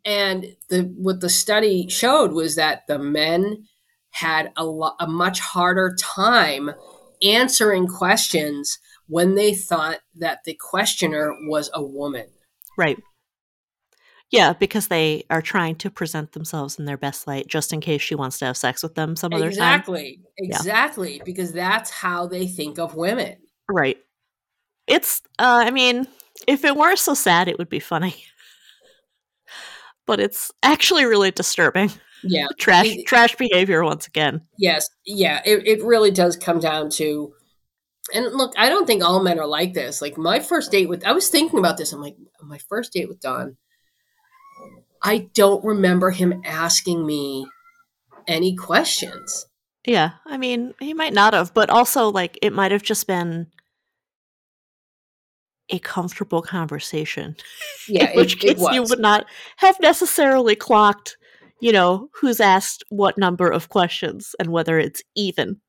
and 0.06 0.56
the 0.70 0.84
what 0.98 1.22
the 1.22 1.30
study 1.30 1.88
showed 1.88 2.32
was 2.32 2.56
that 2.56 2.86
the 2.88 3.00
men 3.00 3.66
had 4.12 4.52
a, 4.58 4.66
lo- 4.66 4.96
a 5.00 5.08
much 5.08 5.40
harder 5.40 5.96
time 6.00 6.72
answering 7.22 7.88
questions 7.88 8.80
when 9.08 9.36
they 9.36 9.54
thought 9.54 10.00
that 10.16 10.44
the 10.46 10.58
questioner 10.60 11.34
was 11.48 11.70
a 11.74 11.84
woman 11.84 12.28
right 12.78 12.98
yeah, 14.30 14.52
because 14.54 14.88
they 14.88 15.24
are 15.30 15.42
trying 15.42 15.76
to 15.78 15.90
present 15.90 16.34
themselves 16.34 16.78
in 16.80 16.86
their 16.86 16.98
best 16.98 17.28
light 17.28 17.48
just 17.48 17.72
in 17.72 17.80
case 17.80 18.02
she 18.02 18.16
wants 18.16 18.40
to 18.40 18.46
have 18.46 18.58
sex 18.58 18.84
with 18.84 18.96
them 18.96 19.16
some 19.16 19.34
other 19.34 19.48
exactly, 19.48 20.18
time. 20.18 20.26
Exactly. 20.38 21.18
Yeah. 21.18 21.24
Because 21.24 21.54
that's 21.54 21.90
how 21.90 22.28
they 22.28 22.46
think 22.46 22.78
of 22.78 22.96
women. 22.96 23.38
Right. 23.70 23.98
It's 24.88 25.22
uh 25.40 25.64
I 25.66 25.72
mean, 25.72 26.08
if 26.48 26.64
it 26.66 26.76
weren't 26.76 27.00
so 27.00 27.14
sad, 27.14 27.48
it 27.48 27.58
would 27.58 27.70
be 27.70 27.80
funny. 27.80 28.16
but 30.06 30.20
it's 30.20 30.52
actually 30.64 31.06
really 31.06 31.32
disturbing. 31.32 31.92
Yeah, 32.24 32.48
trash 32.60 32.88
It- 32.88 33.06
trash 33.08 33.36
behavior 33.36 33.84
once 33.84 34.08
again. 34.08 34.42
Yes, 34.58 34.90
yeah, 35.06 35.42
it, 35.46 35.68
it 35.68 35.84
really 35.84 36.12
does 36.12 36.36
come 36.36 36.60
down 36.60 36.90
to, 36.92 37.34
and 38.14 38.26
look, 38.34 38.54
I 38.58 38.70
don't 38.70 38.88
think 38.88 39.04
all 39.04 39.22
men 39.22 39.40
are 39.40 39.46
like 39.48 39.74
this. 39.74 40.02
Like 40.02 40.18
my 40.18 40.40
first 40.40 40.72
date 40.72 40.90
with, 40.90 41.06
I 41.06 41.12
was 41.12 41.30
thinking 41.30 41.60
about 41.60 41.78
this. 41.78 41.92
I'm 41.94 42.02
like, 42.02 42.16
my 42.42 42.58
first 42.70 42.94
date 42.94 43.08
with 43.10 43.20
Don, 43.20 43.58
I 45.04 45.30
don't 45.34 45.64
remember 45.64 46.12
him 46.12 46.42
asking 46.46 47.06
me 47.06 47.48
any 48.28 48.56
questions. 48.56 49.46
Yeah, 49.86 50.12
I 50.26 50.38
mean, 50.38 50.74
he 50.80 50.94
might 50.94 51.14
not 51.14 51.34
have, 51.34 51.54
but 51.54 51.70
also 51.70 52.10
like 52.12 52.38
it 52.42 52.52
might 52.54 52.72
have 52.72 52.84
just 52.84 53.08
been 53.08 53.48
a 55.70 55.80
comfortable 55.80 56.42
conversation. 56.42 57.36
Yeah, 57.90 58.12
in 58.12 58.18
which 58.18 58.36
it, 58.44 58.44
it 58.44 58.58
case 58.58 58.68
you 58.74 58.84
would 58.84 59.00
not 59.00 59.26
have 59.58 59.80
necessarily 59.80 60.58
clocked, 60.58 61.16
you 61.62 61.72
know, 61.72 62.10
who's 62.20 62.42
asked 62.42 62.84
what 62.90 63.18
number 63.18 63.50
of 63.50 63.70
questions 63.70 64.36
and 64.40 64.52
whether 64.52 64.78
it's 64.78 65.02
even. 65.16 65.62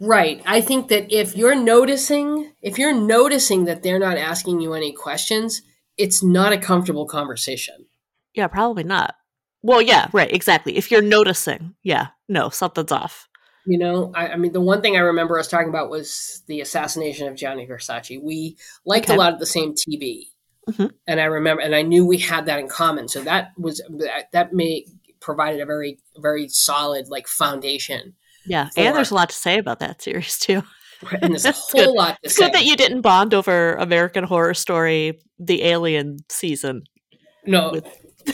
Right. 0.00 0.42
I 0.44 0.60
think 0.60 0.88
that 0.88 1.12
if 1.12 1.36
you're 1.36 1.54
noticing, 1.54 2.52
if 2.60 2.76
you're 2.76 2.92
noticing 2.92 3.66
that 3.66 3.84
they're 3.84 4.00
not 4.00 4.18
asking 4.18 4.60
you 4.60 4.74
any 4.74 4.92
questions, 4.92 5.62
it's 5.96 6.24
not 6.24 6.52
a 6.52 6.58
comfortable 6.58 7.06
conversation. 7.06 7.86
Yeah, 8.34 8.48
probably 8.48 8.82
not. 8.82 9.14
Well, 9.62 9.80
yeah, 9.80 10.08
right, 10.12 10.30
exactly. 10.32 10.76
If 10.76 10.90
you're 10.90 11.02
noticing, 11.02 11.74
yeah, 11.82 12.08
no, 12.28 12.48
something's 12.48 12.92
off. 12.92 13.28
You 13.66 13.78
know, 13.78 14.12
I, 14.14 14.28
I 14.28 14.36
mean, 14.36 14.52
the 14.52 14.60
one 14.60 14.82
thing 14.82 14.96
I 14.96 15.00
remember 15.00 15.38
us 15.38 15.48
talking 15.48 15.68
about 15.70 15.88
was 15.90 16.42
the 16.48 16.60
assassination 16.60 17.28
of 17.28 17.34
Gianni 17.34 17.66
Versace. 17.66 18.22
We 18.22 18.56
liked 18.84 19.06
Okay. 19.06 19.14
a 19.14 19.18
lot 19.18 19.32
of 19.32 19.38
the 19.38 19.46
same 19.46 19.74
TV, 19.74 20.24
Mhm. 20.70 20.90
and 21.06 21.20
I 21.20 21.24
remember, 21.24 21.62
and 21.62 21.74
I 21.74 21.82
knew 21.82 22.04
we 22.04 22.18
had 22.18 22.46
that 22.46 22.58
in 22.58 22.68
common. 22.68 23.08
So 23.08 23.22
that 23.22 23.52
was 23.56 23.80
that, 23.98 24.30
that 24.32 24.52
made 24.52 24.84
provided 25.20 25.60
a 25.62 25.66
very 25.66 25.98
very 26.18 26.48
solid 26.48 27.08
like 27.08 27.26
foundation. 27.26 28.14
Yeah, 28.46 28.68
For- 28.68 28.80
and 28.80 28.94
there's 28.96 29.10
a 29.10 29.14
lot 29.14 29.30
to 29.30 29.34
say 29.34 29.58
about 29.58 29.78
that 29.80 30.02
series 30.02 30.38
too. 30.38 30.62
And 31.22 31.32
there's 31.32 31.46
a 31.46 31.52
whole 31.52 31.84
good. 31.86 31.88
lot 31.94 32.08
to 32.16 32.18
It's 32.24 32.36
say. 32.36 32.44
good 32.44 32.52
that 32.54 32.64
you 32.66 32.76
didn't 32.76 33.00
bond 33.00 33.32
over 33.32 33.74
American 33.76 34.24
Horror 34.24 34.52
Story, 34.54 35.18
the 35.38 35.62
Alien 35.64 36.18
season 36.28 36.82
no, 37.46 37.72
with- 37.72 37.86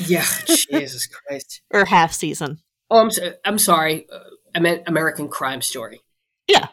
yeah, 0.09 0.25
Jesus 0.47 1.07
Christ. 1.07 1.63
or 1.73 1.85
half 1.85 2.13
season. 2.13 2.59
Oh, 2.93 2.99
I'm 2.99 3.11
so, 3.13 3.33
I'm 3.45 3.59
sorry. 3.59 4.07
I 4.55 4.61
meant 4.61 4.85
American 4.87 5.29
Crime 5.29 5.63
Story. 5.63 6.01
Yeah. 6.47 6.69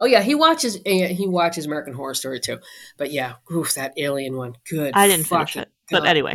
Oh 0.00 0.06
yeah, 0.06 0.20
he 0.20 0.34
watches 0.34 0.76
uh, 0.76 0.80
he 0.84 1.26
watches 1.28 1.64
American 1.64 1.94
Horror 1.94 2.14
Story 2.14 2.40
too. 2.40 2.58
But 2.98 3.12
yeah, 3.12 3.34
oof, 3.52 3.74
that 3.74 3.92
alien 3.96 4.36
one. 4.36 4.56
Good. 4.68 4.94
I 4.94 5.06
didn't 5.06 5.26
finish 5.26 5.56
it, 5.56 5.70
but 5.90 6.00
God. 6.00 6.08
anyway. 6.08 6.34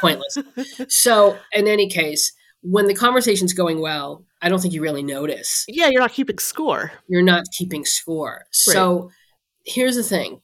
Pointless. 0.00 0.38
so, 0.88 1.38
in 1.52 1.68
any 1.68 1.88
case, 1.88 2.32
when 2.62 2.86
the 2.86 2.94
conversation's 2.94 3.52
going 3.52 3.80
well, 3.80 4.24
I 4.42 4.48
don't 4.48 4.60
think 4.60 4.74
you 4.74 4.82
really 4.82 5.02
notice. 5.02 5.64
Yeah, 5.68 5.88
you're 5.88 6.00
not 6.00 6.12
keeping 6.12 6.38
score. 6.38 6.92
You're 7.06 7.22
not 7.22 7.44
keeping 7.52 7.84
score. 7.84 8.44
So, 8.50 9.10
here's 9.64 9.96
the 9.96 10.02
thing: 10.02 10.40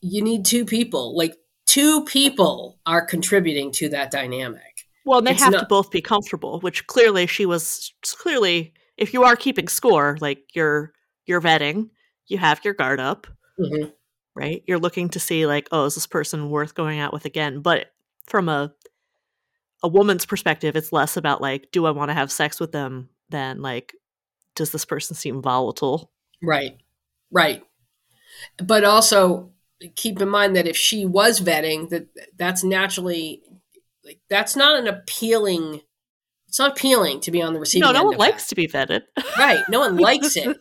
you 0.00 0.22
need 0.22 0.44
two 0.44 0.64
people. 0.64 1.16
Like 1.16 1.36
two 1.66 2.04
people 2.04 2.78
are 2.86 3.04
contributing 3.04 3.72
to 3.72 3.88
that 3.90 4.10
dynamic. 4.10 4.62
Well, 5.04 5.22
they 5.22 5.32
It's 5.32 5.42
have 5.42 5.52
to 5.52 5.66
both 5.68 5.90
be 5.90 6.00
comfortable, 6.00 6.60
which 6.60 6.86
clearly 6.86 7.26
she 7.26 7.46
was 7.46 7.92
clearly 8.02 8.72
if 8.96 9.12
you 9.12 9.24
are 9.24 9.36
keeping 9.36 9.68
score, 9.68 10.16
like 10.20 10.44
you're 10.54 10.92
you're 11.26 11.40
vetting, 11.40 11.90
you 12.26 12.38
have 12.38 12.64
your 12.64 12.74
guard 12.74 13.00
up, 13.00 13.26
Mhm. 13.58 13.92
right? 14.34 14.62
You're 14.66 14.78
looking 14.78 15.08
to 15.10 15.20
see 15.20 15.46
like, 15.46 15.68
oh, 15.72 15.84
is 15.86 15.94
this 15.94 16.06
person 16.06 16.50
worth 16.50 16.74
going 16.74 16.98
out 17.00 17.12
with 17.12 17.24
again? 17.24 17.60
But 17.60 17.92
from 18.26 18.48
a 18.48 18.72
a 19.82 19.88
woman's 19.88 20.24
perspective, 20.26 20.76
it's 20.76 20.92
less 20.92 21.16
about 21.16 21.40
like, 21.42 21.70
do 21.70 21.84
I 21.86 21.90
want 21.90 22.08
to 22.08 22.14
have 22.14 22.32
sex 22.32 22.58
with 22.58 22.72
them 22.72 23.10
than 23.28 23.60
like, 23.60 23.94
does 24.54 24.70
this 24.72 24.84
person 24.84 25.14
seem 25.14 25.42
volatile? 25.42 26.10
Right. 26.42 26.78
Right. 27.30 27.62
But 28.56 28.84
also 28.84 29.52
keep 29.96 30.20
in 30.22 30.28
mind 30.30 30.56
that 30.56 30.66
if 30.66 30.76
she 30.76 31.04
was 31.04 31.40
vetting, 31.40 31.90
that 31.90 32.06
that's 32.36 32.64
naturally 32.64 33.42
like 34.04 34.20
that's 34.28 34.56
not 34.56 34.78
an 34.78 34.86
appealing 34.86 35.80
it's 36.54 36.60
not 36.60 36.70
appealing 36.78 37.18
to 37.22 37.32
be 37.32 37.42
on 37.42 37.52
the 37.52 37.58
receiving 37.58 37.84
end. 37.88 37.94
No, 37.94 38.00
no 38.02 38.06
one 38.10 38.16
likes 38.16 38.44
that. 38.44 38.48
to 38.50 38.54
be 38.54 38.68
vetted. 38.68 39.02
Right. 39.36 39.58
No 39.68 39.80
one 39.80 39.96
likes 40.08 40.36
it. 40.36 40.56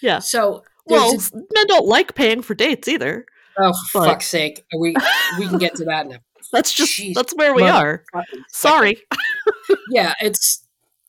Yeah. 0.00 0.20
So 0.20 0.64
Well, 0.86 1.10
a- 1.14 1.36
men 1.54 1.66
don't 1.66 1.84
like 1.86 2.14
paying 2.14 2.40
for 2.40 2.54
dates 2.54 2.88
either. 2.88 3.26
oh 3.58 3.74
for 3.92 4.00
but- 4.00 4.06
fuck's 4.06 4.26
sake. 4.26 4.64
We 4.74 4.94
we 5.38 5.46
can 5.46 5.58
get 5.58 5.74
to 5.74 5.84
that 5.84 6.06
now. 6.06 6.16
That's 6.52 6.72
just 6.72 6.98
Jeez, 6.98 7.12
that's 7.12 7.34
where 7.36 7.54
we 7.54 7.62
are. 7.64 8.04
Sorry. 8.48 9.02
yeah, 9.90 10.14
it's 10.18 10.64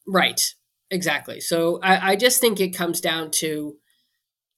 right. 0.06 0.54
Exactly. 0.92 1.40
So 1.40 1.80
I, 1.82 2.12
I 2.12 2.16
just 2.18 2.42
think 2.42 2.60
it 2.60 2.70
comes 2.76 3.00
down 3.00 3.32
to 3.40 3.78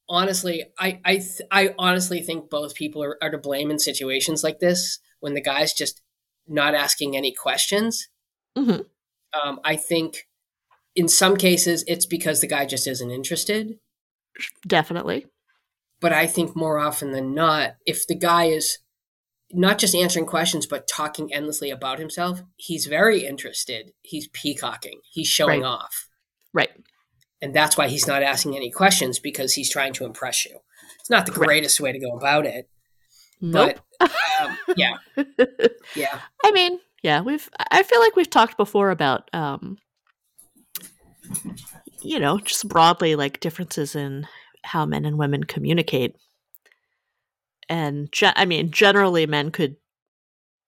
honestly, 0.10 0.66
I 0.80 1.00
I 1.06 1.14
th- 1.18 1.42
I 1.52 1.76
honestly 1.78 2.22
think 2.22 2.50
both 2.50 2.74
people 2.74 3.04
are, 3.04 3.18
are 3.22 3.30
to 3.30 3.38
blame 3.38 3.70
in 3.70 3.78
situations 3.80 4.44
like 4.44 4.58
this 4.60 4.98
when 5.20 5.34
the 5.36 5.42
guy's 5.42 5.74
just 5.74 6.02
not 6.48 6.74
asking 6.74 7.16
any 7.16 7.32
questions. 7.34 8.08
Mhm. 8.58 8.86
Um, 9.34 9.60
I 9.64 9.76
think 9.76 10.28
in 10.96 11.08
some 11.08 11.38
cases 11.38 11.84
it's 11.88 12.06
because 12.06 12.42
the 12.42 12.48
guy 12.48 12.66
just 12.66 12.88
isn't 12.88 13.12
interested. 13.12 13.76
Definitely. 14.68 15.26
But 16.00 16.14
I 16.14 16.28
think 16.28 16.56
more 16.56 16.78
often 16.80 17.12
than 17.12 17.34
not, 17.34 17.72
if 17.86 18.06
the 18.08 18.16
guy 18.16 18.46
is 18.46 18.78
not 19.52 19.78
just 19.80 19.96
answering 19.96 20.26
questions 20.26 20.66
but 20.68 20.88
talking 20.88 21.34
endlessly 21.34 21.70
about 21.72 22.00
himself, 22.00 22.42
he's 22.58 22.86
very 22.86 23.26
interested. 23.26 23.92
He's 24.02 24.28
peacocking. 24.30 25.00
He's 25.12 25.28
showing 25.28 25.62
Right. 25.62 25.68
off. 25.68 26.08
Right. 26.54 26.70
And 27.42 27.54
that's 27.54 27.78
why 27.78 27.88
he's 27.88 28.08
not 28.08 28.24
asking 28.24 28.56
any 28.56 28.72
questions 28.72 29.20
because 29.20 29.54
he's 29.54 29.70
trying 29.70 29.94
to 29.94 30.06
impress 30.06 30.46
you. 30.46 30.60
It's 31.00 31.10
not 31.10 31.26
the 31.26 31.32
greatest 31.32 31.80
way 31.80 31.92
to 31.92 32.00
go 32.00 32.16
about 32.18 32.46
it, 32.46 32.68
Nope. 33.40 33.80
but 34.00 34.12
um, 34.42 34.58
yeah, 34.76 34.94
yeah, 35.96 36.20
I 36.44 36.52
mean, 36.52 36.80
yeah, 37.08 37.22
we've 37.22 37.50
I 37.72 37.84
feel 37.84 38.02
like 38.02 38.18
we've 38.18 38.30
talked 38.30 38.58
before 38.58 38.92
about 38.92 39.30
um 39.34 39.78
you 42.02 42.20
know, 42.20 42.38
just 42.38 42.68
broadly 42.68 43.16
like 43.16 43.40
differences 43.40 43.96
in 43.96 44.28
how 44.64 44.86
men 44.86 45.06
and 45.06 45.18
women 45.18 45.46
communicate. 45.46 46.18
And 47.70 48.12
ge- 48.12 48.36
I 48.36 48.44
mean, 48.44 48.72
generally 48.72 49.26
men 49.26 49.52
could 49.52 49.78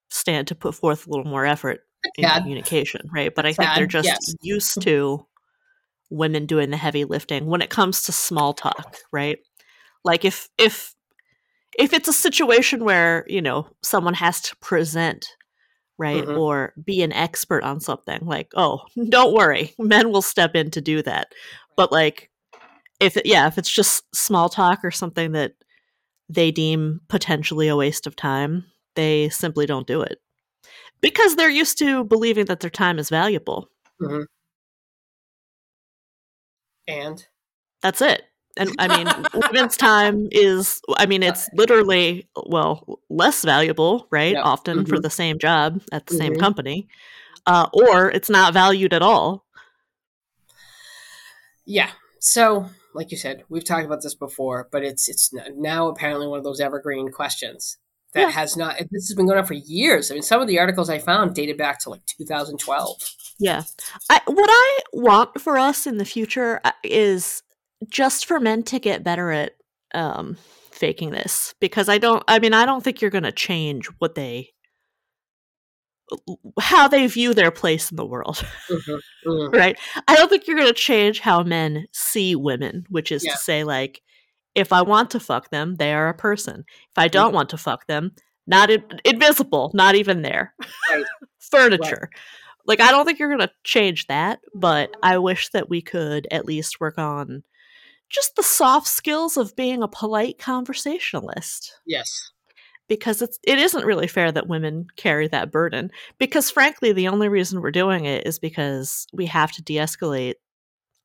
stand 0.09 0.47
to 0.47 0.55
put 0.55 0.75
forth 0.75 1.05
a 1.05 1.09
little 1.09 1.29
more 1.29 1.45
effort 1.45 1.81
in 2.17 2.29
communication, 2.29 3.09
right? 3.13 3.35
But 3.35 3.45
I 3.45 3.51
think 3.51 3.71
they're 3.75 3.85
just 3.85 4.07
yes. 4.07 4.35
used 4.41 4.81
to 4.83 5.25
women 6.09 6.45
doing 6.45 6.69
the 6.69 6.77
heavy 6.77 7.03
lifting 7.03 7.47
when 7.47 7.61
it 7.61 7.69
comes 7.69 8.03
to 8.03 8.13
small 8.13 8.53
talk, 8.53 8.95
right? 9.11 9.39
Like 10.05 10.23
if 10.23 10.47
if 10.57 10.95
if 11.77 11.91
it's 11.91 12.07
a 12.07 12.13
situation 12.13 12.85
where, 12.85 13.25
you 13.27 13.41
know, 13.41 13.67
someone 13.83 14.13
has 14.13 14.39
to 14.41 14.55
present, 14.57 15.27
right? 15.99 16.23
Mhm. 16.25 16.39
Or 16.39 16.73
be 16.83 17.03
an 17.03 17.13
expert 17.13 17.63
on 17.63 17.79
something, 17.79 18.25
like, 18.25 18.51
oh, 18.55 18.81
don't 19.09 19.33
worry, 19.33 19.75
men 19.77 20.11
will 20.11 20.23
step 20.23 20.55
in 20.55 20.71
to 20.71 20.81
do 20.81 21.03
that. 21.03 21.33
But 21.77 21.91
like 21.91 22.31
if 22.99 23.15
it, 23.17 23.25
yeah, 23.25 23.47
if 23.47 23.57
it's 23.57 23.69
just 23.71 24.03
small 24.15 24.49
talk 24.49 24.79
or 24.83 24.91
something 24.91 25.33
that 25.33 25.53
they 26.29 26.51
deem 26.51 27.01
potentially 27.09 27.67
a 27.67 27.75
waste 27.75 28.07
of 28.07 28.15
time, 28.15 28.65
they 28.95 29.29
simply 29.29 29.65
don't 29.65 29.87
do 29.87 30.01
it. 30.01 30.19
Because 31.01 31.35
they're 31.35 31.49
used 31.49 31.77
to 31.79 32.03
believing 32.03 32.45
that 32.45 32.59
their 32.59 32.69
time 32.69 32.99
is 32.99 33.09
valuable. 33.09 33.69
and 36.87 37.25
That's 37.81 38.01
it. 38.01 38.23
And 38.57 38.71
I 38.79 38.87
mean, 38.97 39.07
women's 39.51 39.77
time 39.77 40.27
is, 40.31 40.81
I 40.97 41.05
mean, 41.05 41.23
it's 41.23 41.49
literally, 41.53 42.27
well, 42.45 42.99
less 43.09 43.43
valuable, 43.43 44.07
right? 44.11 44.33
Yeah. 44.33 44.41
Often 44.41 44.85
for 44.85 44.97
Mhm. 44.97 45.01
the 45.03 45.09
same 45.09 45.39
job 45.39 45.81
at 45.91 46.07
the 46.07 46.15
same 46.15 46.33
Mhm. 46.35 46.39
company. 46.39 46.87
Uh, 47.45 47.67
or 47.73 48.11
it's 48.11 48.29
not 48.29 48.53
valued 48.53 48.93
at 48.93 49.01
all. 49.01 49.45
yeah. 51.65 51.91
So, 52.19 52.69
like 52.93 53.11
you 53.11 53.17
said, 53.17 53.43
we've 53.49 53.63
talked 53.63 53.85
about 53.85 54.01
this 54.01 54.15
before, 54.15 54.67
but 54.71 54.83
it's 54.83 55.07
it's 55.07 55.31
now 55.55 55.87
apparently 55.87 56.27
one 56.27 56.37
of 56.39 56.43
those 56.43 56.59
evergreen 56.59 57.11
questions 57.11 57.77
that 58.13 58.21
Yeah. 58.21 58.29
has 58.31 58.57
not. 58.57 58.75
This 58.91 59.07
has 59.07 59.13
been 59.15 59.27
going 59.27 59.37
on 59.37 59.45
for 59.45 59.53
years. 59.53 60.09
I 60.11 60.15
mean, 60.15 60.23
some 60.23 60.41
of 60.41 60.47
the 60.47 60.59
articles 60.59 60.89
I 60.89 60.99
found 60.99 61.33
dated 61.35 61.57
back 61.57 61.79
to 61.81 61.91
like 61.91 62.05
2012. 62.07 62.97
Yeah. 63.37 63.63
I, 64.09 64.19
what 64.25 64.49
I 64.51 64.79
want 64.91 65.39
for 65.39 65.57
us 65.57 65.87
in 65.87 65.97
the 65.97 66.05
future 66.05 66.59
uh, 66.65 66.71
is 66.83 67.41
just 67.87 68.25
for 68.25 68.39
men 68.39 68.63
to 68.63 68.79
get 68.79 69.03
better 69.03 69.31
at 69.31 69.53
um, 69.93 70.37
faking 70.71 71.11
this. 71.11 71.53
Because 71.59 71.87
I 71.89 71.97
don't, 71.97 72.23
I 72.27 72.39
mean, 72.39 72.53
I 72.53 72.65
don't 72.65 72.83
think 72.83 73.01
you're 73.01 73.11
going 73.11 73.23
to 73.23 73.31
change 73.31 73.87
what 73.99 74.15
they, 74.15 74.49
how 76.59 76.87
they 76.87 77.05
view 77.07 77.33
their 77.33 77.51
place 77.51 77.91
in 77.91 77.97
the 77.97 78.05
world. 78.05 78.43
Mhm. 78.69 78.99
Mm. 79.27 79.53
right? 79.53 79.77
I 80.07 80.15
don't 80.15 80.29
think 80.29 80.47
you're 80.47 80.55
going 80.55 80.69
to 80.69 80.73
change 80.73 81.19
how 81.19 81.43
men 81.43 81.85
see 81.91 82.35
women, 82.37 82.85
which 82.89 83.11
is 83.11 83.25
Yeah. 83.25 83.33
to 83.33 83.37
say, 83.37 83.63
like, 83.65 84.01
if 84.55 84.71
I 84.71 84.81
want 84.81 85.11
to 85.11 85.19
fuck 85.19 85.49
them, 85.51 85.75
they 85.75 85.93
are 85.93 86.07
a 86.07 86.13
person. 86.13 86.63
If 86.69 86.97
I 86.97 87.09
don't 87.09 87.33
want 87.33 87.49
to 87.49 87.57
fuck 87.57 87.85
them, 87.87 88.13
not 88.47 88.69
in- 88.71 88.83
invisible, 89.03 89.71
not 89.73 89.95
even 89.95 90.21
there. 90.21 90.53
Right. 90.89 91.03
Furniture. 91.51 92.09
Like 92.65 92.79
I 92.79 92.91
don't 92.91 93.05
think 93.05 93.19
you're 93.19 93.29
gonna 93.29 93.51
change 93.63 94.07
that, 94.07 94.39
but 94.55 94.91
I 95.03 95.17
wish 95.17 95.49
that 95.49 95.69
we 95.69 95.81
could 95.81 96.27
at 96.31 96.45
least 96.45 96.79
work 96.79 96.97
on 96.97 97.43
just 98.09 98.35
the 98.35 98.43
soft 98.43 98.87
skills 98.87 99.37
of 99.37 99.55
being 99.55 99.83
a 99.83 99.87
polite 99.87 100.37
conversationalist 100.39 101.73
Yes. 101.85 102.31
because 102.87 103.21
it's 103.21 103.37
it 103.43 103.59
isn't 103.59 103.85
really 103.85 104.07
fair 104.07 104.31
that 104.31 104.47
women 104.47 104.87
carry 104.95 105.27
that 105.27 105.51
burden 105.51 105.91
because 106.17 106.49
frankly 106.51 106.91
the 106.91 107.07
only 107.07 107.27
reason 107.29 107.61
we're 107.61 107.71
doing 107.71 108.05
it 108.05 108.25
is 108.25 108.39
because 108.39 109.05
we 109.13 109.25
have 109.27 109.51
to 109.53 109.61
de-escalate 109.61 110.35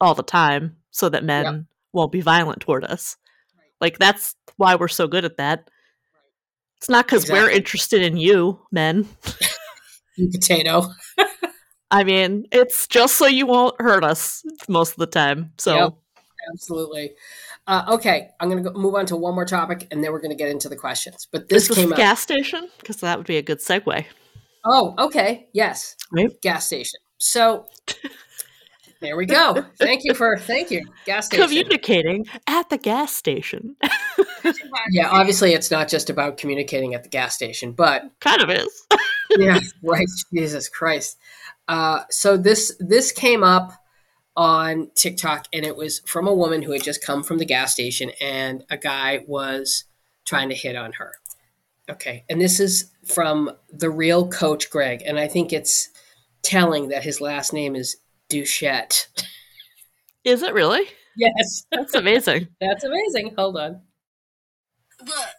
all 0.01 0.15
the 0.15 0.23
time 0.23 0.77
so 0.91 1.09
that 1.09 1.25
men 1.25 1.67
won't 1.93 2.13
be 2.13 2.21
violent 2.21 2.61
toward 2.61 2.85
us 2.85 3.17
Right. 3.57 3.71
like 3.81 3.99
that's 3.99 4.35
why 4.57 4.75
we're 4.75 4.89
so 4.89 5.07
good 5.07 5.25
at 5.25 5.37
that 5.37 5.69
it's 6.79 6.89
not 6.89 7.07
because 7.07 7.31
we're 7.31 7.51
interested 7.51 8.03
in 8.03 8.17
you 8.17 8.61
men 8.73 9.07
You 10.17 10.29
potato. 10.33 10.87
i 11.91 12.03
mean 12.03 12.47
it's 12.51 12.87
just 12.89 13.17
so 13.17 13.27
you 13.27 13.47
won't 13.47 13.81
hurt 13.81 14.03
us 14.05 14.43
most 14.69 14.93
of 14.93 14.97
the 14.97 15.07
time 15.07 15.53
so 15.59 15.77
Yep. 15.77 15.93
Absolutely. 16.53 17.13
Uh, 17.67 17.85
okay, 17.89 18.31
I'm 18.41 18.51
going 18.51 18.63
to 18.63 18.71
move 18.73 18.95
on 18.95 19.07
to 19.07 19.17
one 19.17 19.35
more 19.35 19.45
topic, 19.45 19.89
and 19.91 20.03
then 20.05 20.13
we're 20.13 20.21
going 20.21 20.31
to 20.31 20.37
get 20.37 20.49
into 20.49 20.69
the 20.69 20.77
questions. 20.77 21.27
But 21.31 21.49
this 21.49 21.69
this 21.69 21.79
came 21.79 21.93
up. 21.93 21.97
gas 21.97 22.21
station 22.21 22.69
because 22.79 22.99
that 22.99 23.17
would 23.19 23.27
be 23.27 23.37
a 23.37 23.43
good 23.43 23.61
segue 23.61 24.05
Oh, 24.65 24.95
okay. 24.99 25.49
Yes. 25.53 25.97
Right. 26.11 26.41
Gas 26.41 26.67
station. 26.67 27.01
So 27.19 27.67
there 29.01 29.17
we 29.17 29.27
go. 29.27 29.65
Thank 29.79 30.03
you 30.05 30.15
for 30.15 30.39
thank 30.39 30.71
you. 30.71 30.87
Gas 31.05 31.27
station. 31.27 31.45
communicating 31.45 32.27
at 32.47 32.71
the 32.71 32.79
gas 32.79 33.15
station 33.15 33.77
Yeah, 34.91 35.09
obviously 35.11 35.53
it's 35.53 35.71
not 35.71 35.89
just 35.89 36.11
about 36.11 36.37
communicating 36.39 36.95
at 36.95 37.03
the 37.03 37.09
gas 37.09 37.35
station, 37.35 37.73
but 37.73 38.03
kind 38.21 38.43
of 38.43 38.51
is 38.51 38.87
yeah, 39.39 39.61
right. 39.83 40.07
Jesus 40.33 40.69
Christ. 40.69 41.19
Uh, 41.69 42.01
so 42.11 42.37
this 42.37 42.75
this 42.79 43.13
came 43.13 43.43
up 43.43 43.73
on 44.37 44.91
TikTok, 44.95 45.47
and 45.53 45.65
it 45.65 45.77
was 45.77 46.01
from 46.07 46.27
a 46.27 46.35
woman 46.35 46.63
who 46.63 46.73
had 46.73 46.83
just 46.83 47.05
come 47.05 47.23
from 47.23 47.39
the 47.39 47.45
gas 47.45 47.73
station, 47.73 48.11
and 48.21 48.65
a 48.71 48.77
guy 48.77 49.25
was 49.27 49.85
trying 50.25 50.49
to 50.49 50.55
hit 50.55 50.77
on 50.77 50.93
her. 50.95 51.13
Okay, 51.89 52.25
and 52.29 52.41
this 52.41 52.61
is 52.61 52.91
from 53.07 53.51
the 53.71 53.91
real 53.91 54.29
Coach 54.29 54.71
Greg, 54.71 55.03
and 55.05 55.19
I 55.19 55.29
think 55.29 55.53
it's 55.53 55.91
telling 56.43 56.89
that 56.89 57.05
his 57.05 57.21
last 57.21 57.53
name 57.53 57.77
is 57.77 57.97
Duchette. 58.29 59.07
is 60.25 60.43
it 60.43 60.55
really 60.55 60.87
Yes, 61.17 61.65
that's 61.71 61.95
amazing 61.95 62.49
that's 62.61 62.85
amazing. 62.85 63.35
Hold 63.37 63.57
on. 63.57 63.83
Look, 65.01 65.35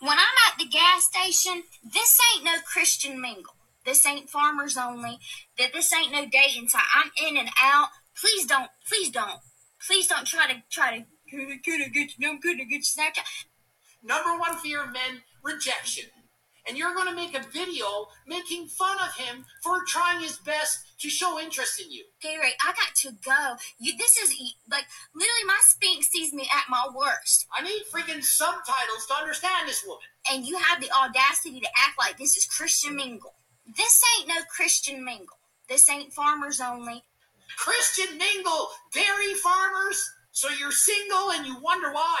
when 0.00 0.18
I'm 0.18 0.52
at 0.52 0.58
the 0.58 0.66
gas 0.66 1.06
station, 1.06 1.64
this 1.82 2.18
ain't 2.34 2.44
no 2.44 2.56
Christian 2.64 3.20
mingle. 3.20 3.54
This 3.84 4.06
ain't 4.06 4.30
farmers 4.30 4.76
only. 4.76 5.18
That 5.58 5.72
this 5.72 5.92
ain't 5.92 6.12
no 6.12 6.26
dating 6.30 6.68
site. 6.68 6.82
I'm 6.94 7.10
in 7.26 7.36
and 7.36 7.48
out. 7.60 7.88
Please 8.22 8.46
don't. 8.46 8.70
Please 8.88 9.10
don't. 9.10 9.40
Please 9.84 10.06
don't 10.06 10.26
try 10.26 10.46
to 10.46 10.62
try 10.70 10.96
to. 10.96 11.04
Could 11.28 11.52
I 11.52 11.58
could 11.64 11.82
I 11.82 11.88
get 11.88 12.16
you? 12.16 12.38
Could 12.40 12.60
I 12.60 12.64
get 12.64 12.70
you 12.70 12.80
Snapchat? 12.80 13.46
Number 14.04 14.38
one 14.38 14.56
fear 14.58 14.84
of 14.84 14.92
men, 14.92 15.22
rejection. 15.42 16.04
And 16.68 16.78
you're 16.78 16.94
going 16.94 17.08
to 17.08 17.16
make 17.16 17.34
a 17.36 17.42
video 17.50 18.06
making 18.24 18.68
fun 18.68 18.96
of 19.00 19.16
him 19.16 19.44
for 19.64 19.82
trying 19.84 20.20
his 20.20 20.38
best 20.38 20.78
to 21.00 21.10
show 21.10 21.40
interest 21.40 21.80
in 21.80 21.90
you. 21.90 22.04
Gary, 22.22 22.52
I 22.64 22.72
got 22.72 22.94
to 23.02 23.10
go. 23.24 23.56
You. 23.80 23.94
This 23.98 24.16
is 24.16 24.30
like 24.70 24.84
literally 25.16 25.44
my 25.44 25.58
Sphinx 25.62 26.06
sees 26.06 26.32
me 26.32 26.48
at 26.54 26.70
my 26.70 26.86
worst, 26.94 27.48
I 27.52 27.64
need 27.64 27.82
freaking 27.92 28.22
subtitles 28.22 29.06
to 29.08 29.14
understand 29.14 29.68
this 29.68 29.84
woman. 29.84 30.06
and 30.30 30.46
you 30.46 30.56
have 30.58 30.80
the 30.80 30.92
audacity 30.92 31.58
to 31.58 31.68
act 31.76 31.98
like 31.98 32.18
this 32.18 32.36
is 32.36 32.46
Christian 32.46 32.94
mingle. 32.94 33.34
This 33.76 34.00
ain't 34.16 34.28
no 34.28 34.42
Christian 34.48 35.04
mingle. 35.04 35.38
This 35.68 35.90
ain't 35.90 36.12
farmers 36.12 36.60
only. 36.60 37.02
Christian 37.56 38.18
mingle, 38.18 38.68
dairy 38.92 39.34
farmers. 39.34 40.02
So 40.32 40.48
you're 40.58 40.72
single 40.72 41.30
and 41.32 41.46
you 41.46 41.56
wonder 41.60 41.92
why. 41.92 42.20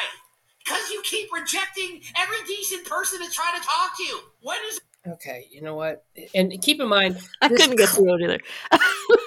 Because 0.64 0.90
you 0.90 1.02
keep 1.04 1.28
rejecting 1.32 2.00
every 2.16 2.36
decent 2.46 2.84
person 2.86 3.18
that's 3.20 3.34
trying 3.34 3.60
to 3.60 3.66
talk 3.66 3.96
to 3.96 4.02
you. 4.04 4.20
When 4.42 4.58
is 4.68 4.80
Okay, 5.08 5.48
you 5.50 5.62
know 5.62 5.74
what? 5.74 6.04
And 6.34 6.52
keep 6.62 6.80
in 6.80 6.86
mind, 6.88 7.18
I 7.40 7.48
couldn't 7.48 7.74
get 7.76 7.88
through 7.88 8.14
it 8.14 8.22
either. 8.22 8.38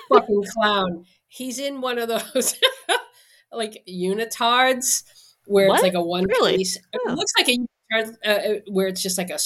fucking 0.10 0.44
clown. 0.54 1.06
He's 1.28 1.60
in 1.60 1.82
one 1.82 1.98
of 2.00 2.08
those 2.08 2.56
like 3.52 3.84
unitards 3.90 5.04
where 5.48 5.68
What? 5.68 5.76
it's 5.76 5.84
like 5.84 5.94
a 5.96 6.02
one 6.02 6.26
Really? 6.26 6.58
piece. 6.58 6.78
Oh. 6.94 7.12
It 7.12 7.16
looks 7.16 7.34
like 7.38 7.50
a 7.50 7.58
unitard 7.58 8.16
uh, 8.26 8.30
uh, 8.30 8.54
where 8.70 8.88
it's 8.88 9.02
just 9.02 9.18
like 9.18 9.30
a 9.30 9.38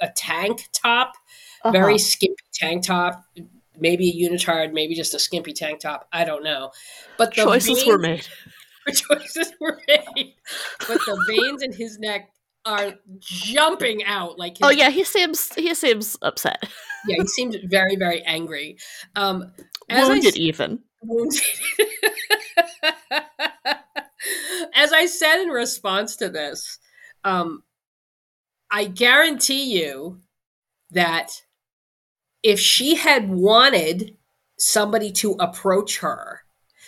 a 0.00 0.08
tank 0.14 0.68
top, 0.72 1.12
Uh-huh. 1.64 1.72
very 1.72 1.98
skimpy 1.98 2.36
tank 2.54 2.84
top. 2.86 3.24
Maybe 3.80 4.10
a 4.10 4.28
unitard, 4.30 4.72
maybe 4.72 4.94
just 4.94 5.14
a 5.14 5.18
skimpy 5.18 5.52
tank 5.52 5.80
top. 5.80 6.06
I 6.12 6.24
don't 6.24 6.44
know. 6.44 6.70
But 7.18 7.34
the 7.34 7.42
choices 7.42 7.86
were 7.86 7.98
veins- 7.98 8.28
made. 8.86 8.94
choices 8.96 9.52
were 9.60 9.78
made. 9.88 10.34
But 10.86 10.98
the 11.06 11.24
veins 11.28 11.62
in 11.62 11.72
his 11.72 11.98
neck 11.98 12.30
are 12.66 12.94
jumping 13.18 14.04
out 14.04 14.38
like 14.38 14.58
his 14.58 14.66
Oh 14.66 14.70
yeah, 14.70 14.90
he 14.90 15.02
seems 15.04 15.52
he 15.54 15.74
seems 15.74 16.16
upset, 16.22 16.62
yeah, 17.08 17.16
he 17.20 17.26
seemed 17.26 17.56
very, 17.64 17.96
very 17.96 18.22
angry. 18.24 18.76
Um, 19.16 19.52
as 19.88 20.08
I 20.08 20.12
wounded 20.12 20.34
s- 20.34 20.36
even. 20.36 20.80
wounded. 21.02 21.40
as 24.74 24.92
I 24.92 25.06
said 25.06 25.42
in 25.42 25.48
response 25.48 26.16
to 26.16 26.28
this, 26.28 26.78
um, 27.24 27.62
I 28.70 28.84
guarantee 28.84 29.78
you 29.80 30.20
that 30.90 31.30
if 32.42 32.58
she 32.58 32.96
had 32.96 33.28
wanted 33.28 34.16
somebody 34.58 35.10
to 35.12 35.32
approach 35.38 35.98
her, 35.98 36.42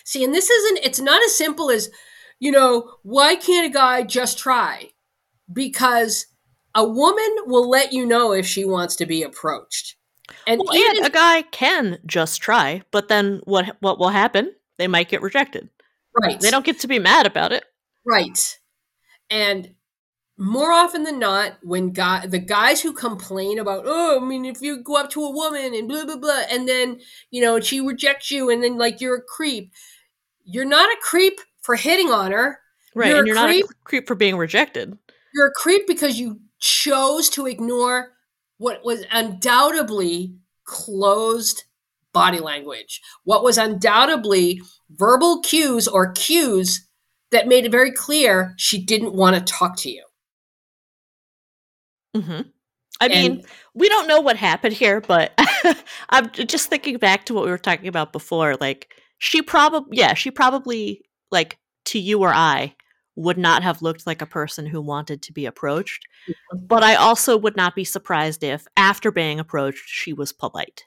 see, 0.05 0.25
and 0.25 0.35
this 0.35 0.51
isn't, 0.51 0.85
it's 0.85 1.01
not 1.01 1.23
as 1.23 1.37
simple 1.37 1.71
as, 1.71 1.91
you 2.39 2.51
know, 2.51 2.95
why 3.03 3.37
can't 3.37 3.67
a 3.67 3.73
guy 3.73 4.03
just 4.03 4.39
try? 4.39 4.91
Because 5.53 6.27
a 6.75 6.85
woman 6.87 7.37
will 7.47 7.69
let 7.69 7.93
you 7.93 8.07
know 8.07 8.33
if 8.33 8.47
she 8.47 8.65
wants 8.65 8.97
to 8.97 9.07
be 9.07 9.23
approached. 9.23 9.97
And 10.47 10.63
Well, 10.65 10.97
and 10.97 11.07
a 11.07 11.11
guy 11.11 11.43
can 11.43 11.99
just 12.07 12.41
try, 12.41 12.83
but 12.91 13.09
then 13.09 13.41
what 13.45 13.77
what 13.81 13.99
will 13.99 14.09
happen? 14.09 14.55
They 14.79 14.89
might 14.89 15.09
get 15.09 15.21
rejected. 15.21 15.69
right. 16.21 16.41
They 16.41 16.51
don't 16.51 16.65
get 16.65 16.81
to 16.81 16.89
be 16.89 16.99
mad 16.99 17.27
about 17.27 17.53
it. 17.53 17.65
Right. 18.07 18.59
And 19.29 19.75
more 20.43 20.73
often 20.73 21.05
than 21.05 21.21
not, 21.21 21.59
when 21.63 21.93
guy 21.93 22.27
the 22.27 22.41
guys 22.41 22.83
who 22.83 22.93
complain 22.93 23.61
about, 23.61 23.85
oh, 23.87 24.21
I 24.21 24.27
mean, 24.27 24.45
if 24.45 24.61
you 24.61 24.83
go 24.83 24.97
up 24.97 25.11
to 25.11 25.23
a 25.23 25.31
woman 25.31 25.73
and 25.73 25.89
blah 25.89 26.05
blah 26.05 26.17
blah, 26.17 26.43
and 26.51 26.69
then 26.69 27.01
you 27.31 27.41
know 27.41 27.61
she 27.61 27.81
rejects 27.81 28.31
you, 28.31 28.51
and 28.51 28.63
then 28.63 28.77
like 28.77 29.01
you're 29.01 29.17
a 29.17 29.23
creep, 29.23 29.73
you're 30.45 30.65
not 30.65 30.91
a 30.91 30.97
creep 31.01 31.41
for 31.61 31.77
hitting 31.77 32.11
on 32.11 32.33
her. 32.33 32.59
Right, 32.95 33.11
You're 33.11 33.19
and 33.19 33.27
you're 33.27 33.37
not 33.37 33.51
a 33.51 33.63
creep 33.85 34.09
for 34.09 34.17
being 34.17 34.37
rejected. 34.37 34.99
You're 35.33 35.47
a 35.47 35.55
creep 35.55 35.87
because 35.87 36.19
you 36.19 36.41
chose 36.59 37.31
to 37.31 37.47
ignore 37.47 38.13
what 38.59 38.85
was 38.85 39.05
undoubtedly 39.13 40.35
closed 40.65 41.65
body 42.13 42.41
language, 42.41 43.01
what 43.25 43.45
was 43.45 43.59
undoubtedly 43.59 44.61
verbal 44.91 45.41
cues 45.41 45.87
or 45.87 46.13
cues 46.13 46.87
that 47.31 47.49
made 47.49 47.65
it 47.65 47.73
very 47.73 47.93
clear 47.93 48.55
she 48.57 48.85
didn't 48.85 49.15
want 49.15 49.35
to 49.37 49.53
talk 49.53 49.77
to 49.79 49.91
you. 49.91 50.05
Hmm 52.15 52.41
I 53.01 53.09
mean, 53.09 53.43
we 53.75 53.89
don't 53.89 54.07
know 54.07 54.21
what 54.21 54.37
happened 54.37 54.75
here, 54.75 55.01
but 55.01 55.33
I'm 56.11 56.31
just 56.31 56.69
thinking 56.69 56.99
back 56.99 57.25
to 57.25 57.35
what 57.35 57.45
we 57.45 57.51
were 57.51 57.59
talking 57.59 57.89
about 57.89 58.13
before. 58.13 58.55
Like, 58.61 58.93
she 59.19 59.43
probably, 59.43 59.99
yeah, 59.99 60.15
she 60.15 60.31
probably, 60.31 61.03
like, 61.33 61.59
to 61.87 61.99
you 61.99 62.21
or 62.21 62.33
I, 62.33 62.77
would 63.17 63.39
not 63.39 63.63
have 63.63 63.83
looked 63.83 64.07
like 64.07 64.23
a 64.23 64.27
person 64.27 64.67
who 64.67 64.81
wanted 64.81 65.21
to 65.23 65.33
be 65.33 65.47
approached. 65.47 66.07
But 66.53 66.85
I 66.85 66.95
also 66.95 67.37
would 67.37 67.57
not 67.57 67.75
be 67.75 67.85
surprised 67.85 68.45
if, 68.45 68.67
after 68.77 69.11
being 69.11 69.41
approached, 69.41 69.83
she 69.87 70.13
was 70.13 70.33
polite. 70.33 70.85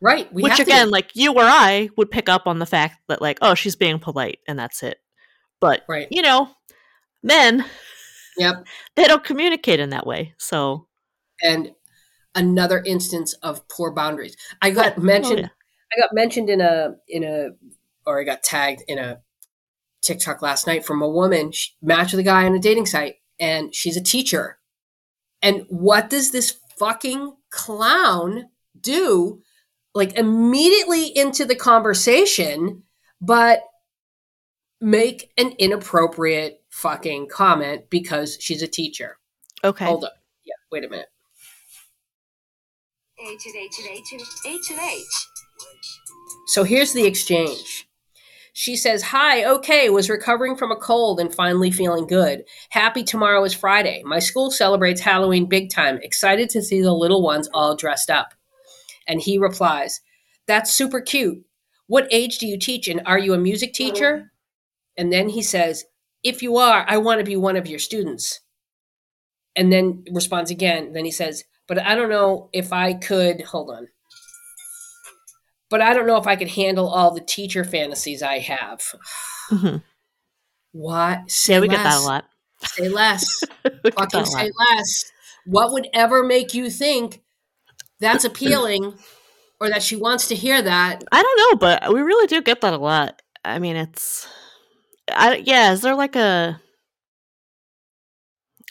Right. 0.00 0.32
Which, 0.32 0.48
have 0.48 0.56
to- 0.56 0.62
again, 0.64 0.90
like, 0.90 1.14
you 1.14 1.32
or 1.32 1.42
I 1.44 1.90
would 1.96 2.10
pick 2.10 2.28
up 2.28 2.46
on 2.46 2.58
the 2.58 2.66
fact 2.66 2.96
that, 3.08 3.22
like, 3.22 3.38
oh, 3.40 3.54
she's 3.54 3.76
being 3.76 4.00
polite, 4.00 4.40
and 4.48 4.58
that's 4.58 4.82
it. 4.82 4.98
But, 5.60 5.82
Right. 5.88 6.08
you 6.10 6.22
know, 6.22 6.48
men, 7.22 7.64
Yep. 8.40 8.66
they 8.96 9.04
don't 9.04 9.22
communicate 9.24 9.78
in 9.80 9.90
that 9.90 10.06
way. 10.06 10.34
So, 10.38 10.86
And 11.42 11.72
another 12.34 12.82
instance 12.84 13.34
of 13.42 13.66
poor 13.68 13.92
boundaries. 13.92 14.36
I 14.62 14.70
got 14.70 14.98
Oh, 14.98 15.00
mentioned. 15.02 15.40
yeah. 15.40 15.48
I 15.96 16.00
got 16.00 16.10
mentioned 16.12 16.48
in 16.50 16.60
a 16.60 16.94
in 17.08 17.22
a, 17.24 17.50
or 18.06 18.20
I 18.20 18.24
got 18.24 18.42
tagged 18.42 18.82
in 18.88 18.98
a 18.98 19.20
TikTok 20.02 20.40
last 20.42 20.66
night 20.66 20.84
from 20.86 21.02
a 21.02 21.08
woman 21.08 21.52
she 21.52 21.72
matched 21.82 22.12
with 22.12 22.20
a 22.20 22.24
guy 22.24 22.44
on 22.46 22.54
a 22.54 22.58
dating 22.58 22.86
site, 22.86 23.16
and 23.38 23.74
she's 23.74 23.96
a 23.96 24.02
teacher. 24.02 24.58
And 25.42 25.66
what 25.68 26.08
does 26.10 26.30
this 26.30 26.56
fucking 26.78 27.34
clown 27.50 28.46
do? 28.80 29.42
Like 29.94 30.14
immediately 30.16 31.06
into 31.08 31.44
the 31.44 31.56
conversation, 31.56 32.84
but 33.20 33.60
make 34.80 35.32
an 35.36 35.52
inappropriate 35.58 36.59
fucking 36.70 37.28
comment 37.28 37.90
because 37.90 38.38
she's 38.40 38.62
a 38.62 38.68
teacher. 38.68 39.18
okay. 39.62 39.84
Hold 39.84 40.04
up. 40.04 40.14
Yeah, 40.44 40.54
wait 40.72 40.84
a 40.84 40.88
minute. 40.88 41.08
H 43.20 43.46
and 43.46 43.56
H 43.56 43.78
and 43.78 43.88
H 43.88 44.12
and 44.12 44.22
H 44.46 44.70
and 44.70 44.80
H. 44.80 45.04
So 46.46 46.64
here's 46.64 46.92
the 46.94 47.04
exchange. 47.04 47.86
She 48.52 48.76
says, 48.76 49.02
Hi, 49.02 49.44
okay, 49.44 49.90
was 49.90 50.10
recovering 50.10 50.56
from 50.56 50.72
a 50.72 50.76
cold 50.76 51.20
and 51.20 51.34
finally 51.34 51.70
feeling 51.70 52.06
good. 52.06 52.44
Happy 52.70 53.04
tomorrow 53.04 53.44
is 53.44 53.54
Friday. 53.54 54.02
My 54.04 54.18
school 54.18 54.50
celebrates 54.50 55.00
Halloween 55.00 55.46
big 55.46 55.70
time. 55.70 55.98
Excited 56.02 56.50
to 56.50 56.62
see 56.62 56.80
the 56.80 56.92
little 56.92 57.22
ones 57.22 57.48
all 57.52 57.76
dressed 57.76 58.10
up. 58.10 58.34
And 59.06 59.20
he 59.20 59.38
replies, 59.38 60.00
That's 60.46 60.72
super 60.72 61.00
cute. 61.00 61.44
What 61.86 62.08
age 62.10 62.38
do 62.38 62.46
you 62.46 62.58
teach 62.58 62.88
and 62.88 63.02
are 63.06 63.18
you 63.18 63.34
a 63.34 63.38
music 63.38 63.72
teacher? 63.72 64.16
Mm. 64.16 64.28
And 64.96 65.12
then 65.12 65.28
he 65.28 65.42
says, 65.42 65.84
If 66.22 66.42
you 66.42 66.56
are, 66.58 66.84
I 66.88 66.98
want 66.98 67.18
to 67.20 67.24
be 67.24 67.36
one 67.36 67.56
of 67.56 67.66
your 67.66 67.78
students. 67.78 68.40
And 69.56 69.72
then 69.72 70.04
responds 70.12 70.50
again. 70.50 70.92
Then 70.92 71.04
he 71.04 71.10
says, 71.10 71.44
But 71.66 71.78
I 71.78 71.94
don't 71.94 72.08
know 72.10 72.50
if 72.52 72.72
I 72.72 72.94
could. 72.94 73.42
Hold 73.42 73.70
on 73.70 73.88
but 75.70 75.80
I 75.80 75.94
don't 75.94 76.06
know 76.06 76.16
if 76.16 76.26
I 76.26 76.36
could 76.36 76.48
handle 76.48 76.88
all 76.88 77.14
the 77.14 77.20
teacher 77.20 77.64
fantasies 77.64 78.22
I 78.22 78.40
have. 78.40 78.82
hmm 79.48 79.76
What? 80.72 81.30
Say 81.30 81.54
Yeah, 81.54 81.60
we 81.60 81.68
less. 81.68 81.76
get 81.76 81.84
that 81.84 81.96
a 81.98 82.00
lot. 82.00 82.24
Say 82.64 82.88
less. 82.88 83.40
We 83.64 83.90
get 83.90 83.94
that 83.94 84.12
Fucking 84.12 84.24
say 84.26 84.50
less. 84.74 85.04
What 85.46 85.72
would 85.72 85.88
ever 85.94 86.22
make 86.22 86.52
you 86.54 86.68
think 86.70 87.22
that's 88.00 88.24
appealing 88.24 88.94
or 89.60 89.68
that 89.68 89.82
she 89.82 89.96
wants 89.96 90.28
to 90.28 90.34
hear 90.34 90.60
that? 90.60 91.04
I 91.12 91.22
don't 91.22 91.38
know, 91.38 91.56
but 91.56 91.92
we 91.94 92.00
really 92.00 92.26
do 92.26 92.42
get 92.42 92.60
that 92.60 92.74
a 92.74 92.78
lot. 92.78 93.22
I 93.44 93.58
mean, 93.58 93.76
it's, 93.76 94.26
I 95.14 95.36
yeah. 95.44 95.72
Is 95.72 95.80
there 95.82 95.94
like 95.94 96.16
a, 96.16 96.60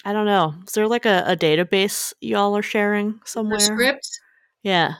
I 0.06 0.13
don't 0.13 0.25
know. 0.25 0.56
Is 0.67 0.73
there 0.73 0.88
like 0.88 1.06
a, 1.06 1.23
a 1.28 1.36
database 1.36 2.13
y'all 2.21 2.56
are 2.58 2.62
sharing 2.62 3.19
somewhere? 3.25 3.60
script? 3.60 4.08
Yeah, 4.63 4.95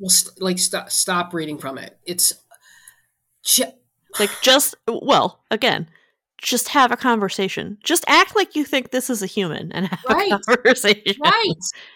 Well, 0.00 0.10
st- 0.10 0.40
like, 0.42 0.58
st- 0.58 0.90
stop 0.90 1.32
reading 1.32 1.58
from 1.58 1.78
it. 1.78 1.98
It's. 2.06 2.32
Like 4.18 4.30
just 4.42 4.74
well, 4.88 5.40
again, 5.50 5.88
just 6.38 6.68
have 6.68 6.90
a 6.90 6.96
conversation. 6.96 7.78
Just 7.84 8.04
act 8.08 8.34
like 8.34 8.56
you 8.56 8.64
think 8.64 8.90
this 8.90 9.08
is 9.10 9.22
a 9.22 9.26
human 9.26 9.70
and 9.72 9.86
have 9.86 10.00
Right. 10.08 10.32
a 10.32 10.38
conversation. 10.56 11.16
right. 11.22 11.54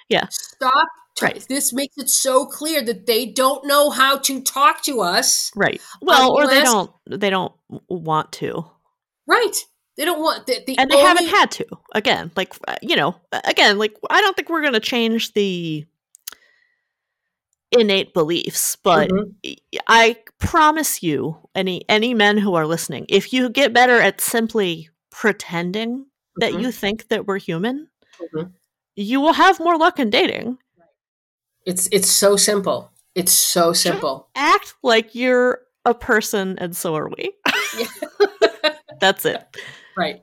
Yeah. 0.09 0.27
Stop. 0.31 0.89
Right. 1.21 1.45
This 1.49 1.73
makes 1.73 1.97
it 1.99 2.09
so 2.09 2.47
clear 2.47 2.83
that 2.85 3.07
they 3.07 3.27
don't 3.27 3.67
know 3.67 3.91
how 3.91 4.19
to 4.19 4.41
talk 4.43 4.83
to 4.85 5.01
us. 5.03 5.51
Right. 5.55 5.81
Well, 6.01 6.33
or 6.33 6.47
they 6.47 6.63
don't. 6.63 6.91
They 7.09 7.31
don't 7.31 7.53
want 7.89 8.33
to. 8.33 8.65
Right. 9.27 9.55
They 9.97 10.05
don't 10.07 10.21
want 10.21 10.47
the, 10.47 10.61
the 10.67 10.79
and 10.79 10.91
they 10.91 10.97
only- 10.97 11.07
haven't 11.07 11.27
had 11.29 11.51
to 11.53 11.67
again 11.95 12.31
like 12.35 12.55
uh, 12.67 12.77
you 12.81 12.97
know 12.97 13.15
again 13.45 13.77
like 13.77 13.95
i 14.09 14.23
don't 14.23 14.35
think 14.35 14.49
we're 14.49 14.63
going 14.63 14.73
to 14.73 14.81
change 14.81 15.35
the 15.35 15.85
innate 17.73 18.13
beliefs 18.15 18.77
but 18.83 19.11
Mhm. 19.11 19.57
i 19.89 20.17
promise 20.39 21.03
you 21.03 21.37
any 21.55 21.83
any 21.91 22.15
men 22.15 22.39
who 22.39 22.55
are 22.55 22.67
listening 22.67 23.05
if 23.11 23.33
you 23.35 23.49
get 23.51 23.73
better 23.75 24.01
at 24.01 24.21
simply 24.21 24.89
pretending 25.11 26.07
that 26.37 26.53
Mhm. 26.53 26.63
you 26.63 26.73
think 26.73 27.09
that 27.09 27.27
we're 27.27 27.39
human 27.39 27.89
Mhm. 28.19 28.53
you 28.97 29.21
will 29.21 29.35
have 29.35 29.61
more 29.61 29.77
luck 29.79 29.99
in 29.99 30.09
dating 30.11 30.59
It's 31.67 31.89
it's 31.93 32.11
so 32.11 32.37
simple. 32.37 32.91
It's 33.15 33.33
so 33.33 33.73
simple. 33.73 34.29
act 34.35 34.75
like 34.83 35.15
you're 35.15 35.61
a 35.85 35.95
person 35.95 36.59
and 36.59 36.77
so 36.77 36.95
are 36.95 37.09
we 37.09 37.33
that's 39.01 39.25
it 39.25 39.45
Right. 39.97 40.23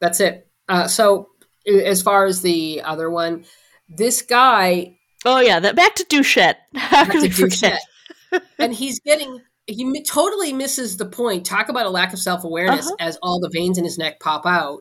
That's 0.00 0.20
it. 0.20 0.46
Uh, 0.68 0.86
so 0.86 1.28
as 1.66 2.02
far 2.02 2.26
as 2.26 2.40
the 2.42 2.82
other 2.84 3.10
one, 3.10 3.44
this 3.88 4.22
guy 4.22 4.96
oh 5.24 5.40
yeah 5.40 5.58
that 5.58 5.74
back 5.74 5.94
to 5.96 6.04
Duchette 6.04 6.56
how 6.76 7.04
Back 7.04 7.12
to 7.20 7.30
forget 7.30 7.80
and 8.60 8.72
he's 8.72 9.00
getting 9.00 9.40
he 9.66 10.02
totally 10.04 10.52
misses 10.52 10.96
the 10.96 11.04
point. 11.06 11.44
Talk 11.44 11.68
about 11.68 11.86
a 11.86 11.90
lack 11.90 12.12
of 12.12 12.18
self 12.18 12.44
awareness 12.44 12.86
Uh-huh. 12.86 12.96
as 13.00 13.18
all 13.22 13.40
the 13.40 13.50
veins 13.52 13.76
in 13.76 13.84
his 13.84 13.98
neck 13.98 14.18
pop 14.20 14.46
out. 14.46 14.80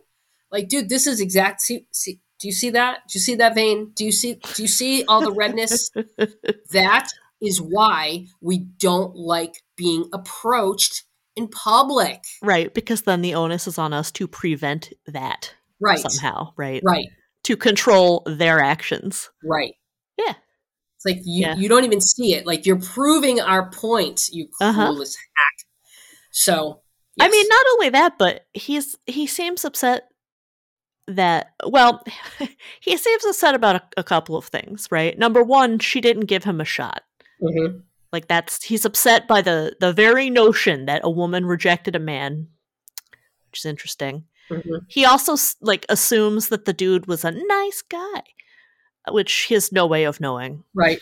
Like, 0.51 0.69
dude, 0.69 0.87
this 0.87 1.07
is 1.07 1.19
exact. 1.19 1.59
See, 1.61 1.87
see, 1.91 2.21
do 2.39 2.47
you 2.47 2.53
see 2.53 2.69
that? 2.71 2.99
Do 3.07 3.17
you 3.17 3.21
see 3.21 3.35
that 3.35 3.55
vein? 3.55 3.91
Do 3.95 4.05
you 4.05 4.11
see? 4.11 4.35
Do 4.53 4.61
you 4.61 4.67
see 4.67 5.03
all 5.07 5.21
the 5.21 5.31
redness? 5.31 5.89
that 6.71 7.09
is 7.41 7.61
why 7.61 8.25
we 8.41 8.59
don't 8.59 9.15
like 9.15 9.63
being 9.75 10.09
approached 10.13 11.03
in 11.35 11.47
public. 11.47 12.23
Right, 12.41 12.73
because 12.73 13.03
then 13.03 13.21
the 13.21 13.35
onus 13.35 13.67
is 13.67 13.77
on 13.77 13.93
us 13.93 14.11
to 14.13 14.27
prevent 14.27 14.91
that 15.05 15.53
Right. 15.79 15.99
somehow, 15.99 16.53
right? 16.57 16.81
Right. 16.83 17.05
To 17.43 17.55
control 17.55 18.23
their 18.25 18.59
actions. 18.59 19.29
Right. 19.43 19.75
Yeah. 20.17 20.33
It's 20.95 21.05
like 21.05 21.19
you, 21.23 21.45
Yeah. 21.45 21.55
you 21.55 21.69
don't 21.69 21.83
even 21.85 22.01
see 22.01 22.33
it. 22.33 22.47
Like 22.47 22.65
you're 22.65 22.81
proving 22.81 23.39
our 23.39 23.69
point, 23.69 24.29
you 24.31 24.47
Uh-huh. 24.59 24.87
clueless 24.91 25.15
hack. 25.15 25.67
So 26.31 26.81
I 27.19 27.29
mean, 27.29 27.45
not 27.47 27.65
only 27.73 27.89
that, 27.89 28.17
but 28.17 28.47
he's 28.53 28.95
he 29.05 29.27
seems 29.27 29.63
upset 29.63 30.09
that 31.07 31.53
well, 31.65 32.03
he 32.79 32.97
seems 32.97 33.25
upset 33.25 33.55
about 33.55 33.75
a, 33.77 33.83
a 33.97 34.03
couple 34.03 34.35
of 34.35 34.45
things, 34.45 34.87
right? 34.91 35.17
Number 35.17 35.43
one, 35.43 35.79
she 35.79 36.01
didn't 36.01 36.25
give 36.25 36.43
him 36.43 36.59
a 36.61 36.65
shot. 36.65 37.03
Mhm. 37.41 37.83
Like 38.11 38.27
that's 38.27 38.63
he's 38.63 38.85
upset 38.85 39.27
by 39.27 39.41
the 39.41 39.75
the 39.79 39.93
very 39.93 40.29
notion 40.29 40.85
that 40.85 41.01
a 41.03 41.09
woman 41.09 41.45
rejected 41.45 41.95
a 41.95 41.99
man, 41.99 42.47
which 43.49 43.59
is 43.59 43.65
interesting. 43.65 44.25
Mhm. 44.49 44.85
He 44.87 45.05
also 45.05 45.35
like 45.61 45.85
assumes 45.89 46.49
that 46.49 46.65
the 46.65 46.73
dude 46.73 47.05
was 47.07 47.23
a 47.25 47.31
nice 47.31 47.81
guy, 47.81 48.21
which 49.09 49.33
he 49.43 49.53
has 49.55 49.71
no 49.71 49.85
way 49.85 50.05
of 50.05 50.19
knowing. 50.21 50.63
right, 50.73 51.01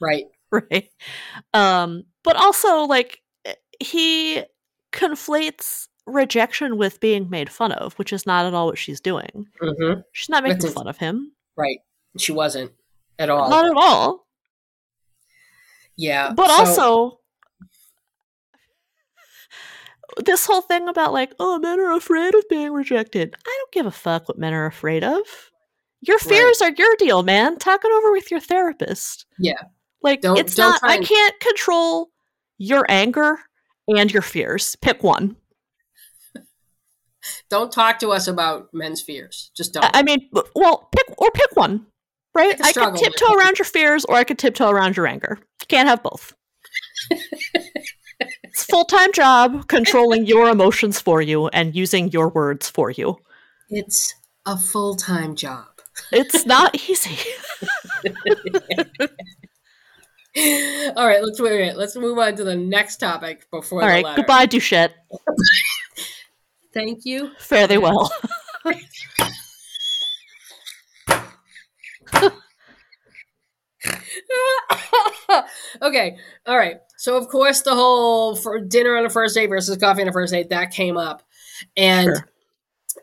right, 0.00 0.26
right 0.50 0.88
um 1.54 2.04
but 2.22 2.36
also 2.36 2.82
like 2.84 3.20
eh, 3.44 3.54
he 3.80 4.42
conflates 4.92 5.88
rejection 6.08 6.76
with 6.78 7.00
being 7.00 7.28
made 7.30 7.50
fun 7.50 7.72
of 7.72 7.94
which 7.94 8.12
is 8.12 8.26
not 8.26 8.46
at 8.46 8.54
all 8.54 8.66
what 8.66 8.78
she's 8.78 9.00
doing. 9.00 9.46
Hmm 9.60 10.00
she's 10.12 10.28
not 10.28 10.42
making 10.42 10.58
That's 10.58 10.74
fun 10.74 10.88
of 10.88 10.96
him. 10.98 11.32
Right. 11.56 11.78
She 12.18 12.32
wasn't 12.32 12.72
at 13.18 13.30
all. 13.30 13.48
not 13.50 13.66
at 13.66 13.76
all. 13.76 14.26
Yeah, 15.96 16.32
but 16.34 16.46
so- 16.48 16.52
also 16.64 17.20
this 20.24 20.46
whole 20.46 20.62
thing 20.62 20.88
about 20.88 21.12
like 21.12 21.32
oh 21.38 21.58
men 21.58 21.78
are 21.80 21.92
afraid 21.92 22.34
of 22.34 22.48
being 22.48 22.72
rejected. 22.72 23.34
I 23.46 23.58
don't 23.60 23.72
give 23.72 23.86
a 23.86 23.90
fuck 23.90 24.28
what 24.28 24.38
men 24.38 24.54
are 24.54 24.66
afraid 24.66 25.04
of. 25.04 25.20
Your 26.00 26.16
Right. 26.18 26.28
fears 26.28 26.62
are 26.62 26.70
your 26.76 26.94
deal 26.98 27.22
man. 27.22 27.58
Talk 27.58 27.84
it 27.84 27.92
over 27.92 28.12
with 28.12 28.30
your 28.30 28.40
therapist. 28.40 29.26
Yeah, 29.38 29.60
like 30.02 30.20
Don't- 30.22 30.38
it's 30.38 30.54
don't 30.54 30.70
not 30.70 30.80
i 30.82 30.96
and- 30.96 31.04
can't 31.06 31.38
control 31.40 32.10
your 32.56 32.86
anger 32.88 33.38
and 33.88 34.10
your 34.12 34.22
fears. 34.22 34.76
Pick 34.76 35.02
one 35.02 35.36
don't 37.50 37.72
talk 37.72 37.98
to 38.00 38.10
us 38.10 38.28
about 38.28 38.68
men's 38.72 39.02
fears. 39.02 39.50
Just 39.56 39.74
don't. 39.74 39.84
I 39.94 40.02
mean, 40.02 40.28
well, 40.54 40.88
pick 40.94 41.06
or 41.18 41.30
pick 41.30 41.54
one, 41.54 41.86
right? 42.34 42.56
I 42.62 42.72
could 42.72 42.96
tiptoe 42.96 43.34
around 43.34 43.58
your 43.58 43.66
fears, 43.66 44.04
or 44.04 44.16
I 44.16 44.24
could 44.24 44.38
tiptoe 44.38 44.70
around 44.70 44.96
your 44.96 45.06
anger. 45.06 45.38
Can't 45.68 45.88
have 45.88 46.02
both. 46.02 46.34
it's 48.20 48.64
full 48.64 48.84
time 48.84 49.12
job 49.12 49.68
controlling 49.68 50.26
your 50.26 50.48
emotions 50.48 51.00
for 51.00 51.22
you 51.22 51.48
and 51.48 51.74
using 51.74 52.10
your 52.10 52.28
words 52.28 52.68
for 52.68 52.90
you. 52.90 53.18
it's 53.68 54.14
a 54.46 54.56
full 54.56 54.96
time 54.96 55.36
job. 55.36 55.66
It's 56.12 56.46
not 56.46 56.74
easy. 56.88 57.18
All 60.96 61.06
right, 61.06 61.22
let's 61.22 61.40
wait. 61.40 61.76
Let's 61.76 61.96
move 61.96 62.18
on 62.18 62.36
to 62.36 62.44
the 62.44 62.56
next 62.56 62.98
topic 62.98 63.50
before 63.50 63.82
All 63.82 63.88
right, 63.88 64.06
goodbye, 64.16 64.46
Duchette. 64.46 64.92
Thank 66.78 67.04
you. 67.04 67.32
Fare 67.40 67.66
thee 67.66 67.78
well. 67.78 68.08
okay, 75.82 76.16
all 76.46 76.56
right. 76.56 76.76
So 76.96 77.16
of 77.16 77.28
course 77.28 77.62
the 77.62 77.74
whole 77.74 78.36
for 78.36 78.60
dinner 78.60 78.96
on 78.96 79.06
a 79.06 79.10
first 79.10 79.34
date 79.34 79.48
versus 79.48 79.76
coffee 79.76 80.02
on 80.02 80.08
a 80.08 80.12
first 80.12 80.32
date 80.32 80.50
that 80.50 80.70
came 80.70 80.96
up, 80.96 81.22
and 81.76 82.06
Sure. 82.06 82.28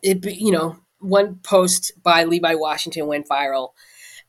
it 0.02 0.20
be- 0.22 0.34
you 0.34 0.52
know 0.52 0.76
one 1.00 1.36
post 1.42 1.92
by 2.02 2.24
Levi 2.24 2.54
Washington 2.54 3.06
went 3.06 3.28
viral, 3.28 3.70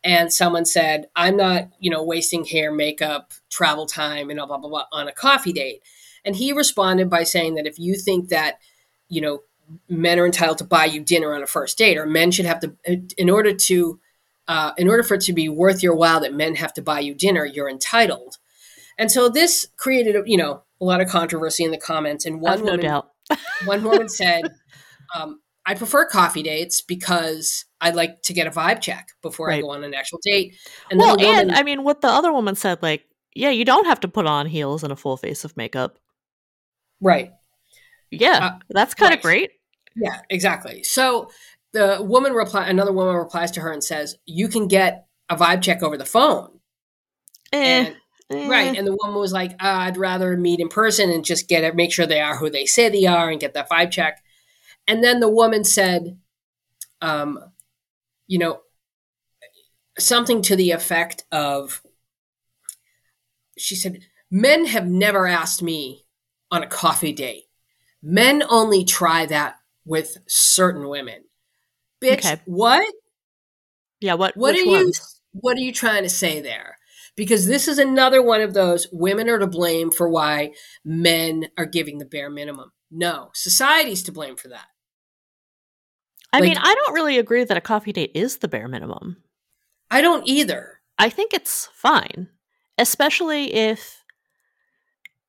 and 0.04 0.32
someone 0.32 0.66
said, 0.66 1.08
"I'm 1.16 1.38
not 1.38 1.70
you 1.80 1.90
know 1.90 2.04
wasting 2.04 2.46
hair, 2.46 2.72
makeup, 2.72 3.34
travel 3.50 3.86
time, 3.86 4.30
and 4.30 4.38
blah 4.38 4.46
blah 4.46 4.58
blah, 4.58 4.70
blah 4.70 4.86
on 4.92 5.08
a 5.08 5.14
coffee 5.14 5.54
date," 5.54 5.82
and 6.26 6.36
he 6.36 6.54
responded 6.54 7.10
by 7.10 7.24
saying 7.24 7.56
that 7.56 7.68
if 7.68 7.80
you 7.80 7.96
think 7.96 8.30
that 8.30 8.60
you 9.10 9.22
know 9.22 9.42
men 9.90 10.20
are 10.20 10.26
entitled 10.26 10.58
to 10.60 10.64
buy 10.64 10.86
you 10.86 11.02
dinner 11.02 11.34
on 11.34 11.44
a 11.44 11.48
first 11.48 11.78
date, 11.78 11.98
or 11.98 12.06
men 12.06 12.32
should 12.32 12.46
have 12.46 12.60
to 12.62 12.76
in 13.18 13.30
order 13.30 13.54
to 13.54 14.00
uh, 14.48 14.72
in 14.78 14.90
order 14.90 15.04
for 15.04 15.16
it 15.16 15.22
to 15.22 15.34
be 15.34 15.50
worth 15.50 15.84
your 15.84 15.96
while 15.96 16.20
that 16.22 16.34
men 16.34 16.56
have 16.56 16.74
to 16.74 16.82
buy 16.82 17.00
you 17.00 17.14
dinner, 17.14 17.46
you're 17.46 17.70
entitled. 17.70 18.38
And 18.98 19.12
so 19.12 19.30
this 19.30 19.68
created, 19.78 20.16
you 20.26 20.38
know, 20.38 20.64
a 20.80 20.86
lot 20.86 21.02
of 21.02 21.10
controversy 21.10 21.64
in 21.64 21.72
the 21.72 21.78
comments. 21.78 22.26
And 22.26 22.42
one 22.42 22.54
I've 22.54 22.60
no 22.60 22.72
woman, 22.72 22.80
doubt. 22.80 23.12
one 23.66 23.84
woman 23.84 24.10
said, 24.10 24.54
um, 25.16 25.42
"I 25.66 25.76
prefer 25.76 26.08
coffee 26.08 26.44
dates 26.44 26.82
because 26.82 27.66
I'd 27.82 27.96
like 27.96 28.22
to 28.24 28.34
get 28.34 28.48
a 28.48 28.52
vibe 28.52 28.82
check 28.82 29.10
before 29.22 29.52
I 29.52 29.62
go 29.62 29.70
on 29.72 29.84
an 29.84 29.94
actual 29.94 30.20
date. 30.24 30.56
And 30.90 31.00
well, 31.00 31.18
woman, 31.18 31.50
and 31.50 31.52
I 31.52 31.64
mean, 31.64 31.84
what 31.84 32.02
the 32.02 32.08
other 32.08 32.32
woman 32.32 32.56
said, 32.56 32.82
like, 32.82 33.06
yeah, 33.36 33.50
you 33.50 33.66
don't 33.66 33.86
have 33.86 34.00
to 34.00 34.08
put 34.08 34.26
on 34.26 34.48
heels 34.48 34.84
and 34.84 34.92
a 34.92 34.96
full 34.96 35.18
face 35.18 35.46
of 35.46 35.56
makeup. 35.56 36.00
right. 37.02 37.34
Yeah, 38.12 38.42
Uh, 38.42 38.52
that's 38.70 38.94
kind 38.94 39.14
of 39.14 39.20
right. 39.20 39.22
great. 39.22 39.52
Yeah, 39.96 40.22
exactly. 40.30 40.84
So 40.84 41.30
the 41.74 41.98
woman 42.02 42.34
reply 42.34 42.68
another 42.68 42.94
woman 42.94 43.16
replies 43.16 43.52
to 43.52 43.62
her 43.62 43.72
and 43.72 43.84
says, 43.84 44.18
You 44.26 44.48
can 44.48 44.68
get 44.68 45.08
a 45.30 45.36
vibe 45.36 45.62
check 45.62 45.84
over 45.84 45.98
the 45.98 46.06
phone. 46.06 46.60
Eh, 47.52 47.86
And 47.86 47.96
eh. 48.30 48.50
right. 48.50 48.74
And 48.76 48.86
the 48.88 48.98
woman 49.04 49.20
was 49.20 49.34
like, 49.34 49.52
uh, 49.54 49.56
I'd 49.68 49.98
rather 49.98 50.38
meet 50.38 50.60
in 50.60 50.70
person 50.70 51.10
and 51.12 51.26
just 51.26 51.48
get 51.48 51.64
it, 51.64 51.76
make 51.76 51.92
sure 51.94 52.06
they 52.06 52.20
are 52.22 52.38
who 52.38 52.50
they 52.50 52.66
say 52.66 52.90
they 52.90 53.06
are 53.06 53.30
and 53.30 53.40
get 53.40 53.54
that 53.54 53.70
vibe 53.70 53.92
check. 53.92 54.24
And 54.88 55.04
then 55.04 55.20
the 55.20 55.30
woman 55.30 55.64
said, 55.64 56.20
um, 57.02 57.40
you 58.28 58.40
know, 58.40 58.62
something 60.00 60.42
to 60.44 60.56
the 60.56 60.72
effect 60.72 61.24
of, 61.32 61.82
she 63.58 63.76
said, 63.76 64.00
men 64.32 64.66
have 64.66 64.88
never 64.88 65.28
asked 65.28 65.62
me 65.62 66.06
on 66.52 66.64
a 66.64 66.68
coffee 66.68 67.14
date. 67.14 67.46
Men 68.04 68.44
only 68.50 68.84
try 68.84 69.26
that 69.26 69.56
with 69.86 70.18
certain 70.28 70.88
women. 70.90 71.24
Bitch, 72.02 72.20
Okay. 72.20 72.42
what? 72.46 72.94
Yeah, 74.00 74.14
what? 74.14 74.38
What 74.38 74.56
are 74.56 74.60
you 74.60 74.72
ones? 74.72 75.22
what 75.32 75.58
are 75.58 75.62
you 75.62 75.72
trying 75.74 76.04
to 76.04 76.10
say 76.10 76.40
there? 76.40 76.78
Because 77.16 77.48
this 77.48 77.68
is 77.68 77.80
another 77.80 78.22
one 78.22 78.42
of 78.42 78.54
those 78.54 78.88
women 78.92 79.28
are 79.30 79.40
to 79.40 79.48
blame 79.48 79.90
for 79.92 80.08
why 80.08 80.52
men 80.86 81.48
are 81.58 81.66
giving 81.66 81.98
the 81.98 82.06
bare 82.06 82.30
minimum. 82.30 82.72
No, 82.92 83.32
society's 83.34 84.04
to 84.04 84.12
blame 84.12 84.36
for 84.36 84.50
that. 84.50 84.68
I 86.32 86.40
like- 86.40 86.50
mean, 86.50 86.58
I 86.60 86.76
don't 86.76 86.94
really 86.94 87.18
agree 87.18 87.44
that 87.44 87.58
a 87.58 87.62
coffee 87.62 87.92
date 87.94 88.12
is 88.14 88.38
the 88.38 88.48
bare 88.48 88.68
minimum. 88.68 89.24
I 89.90 90.02
don't 90.02 90.28
either. 90.28 90.82
I 91.00 91.10
think 91.10 91.34
it's 91.34 91.68
fine, 91.74 92.30
especially 92.78 93.54
if 93.54 93.97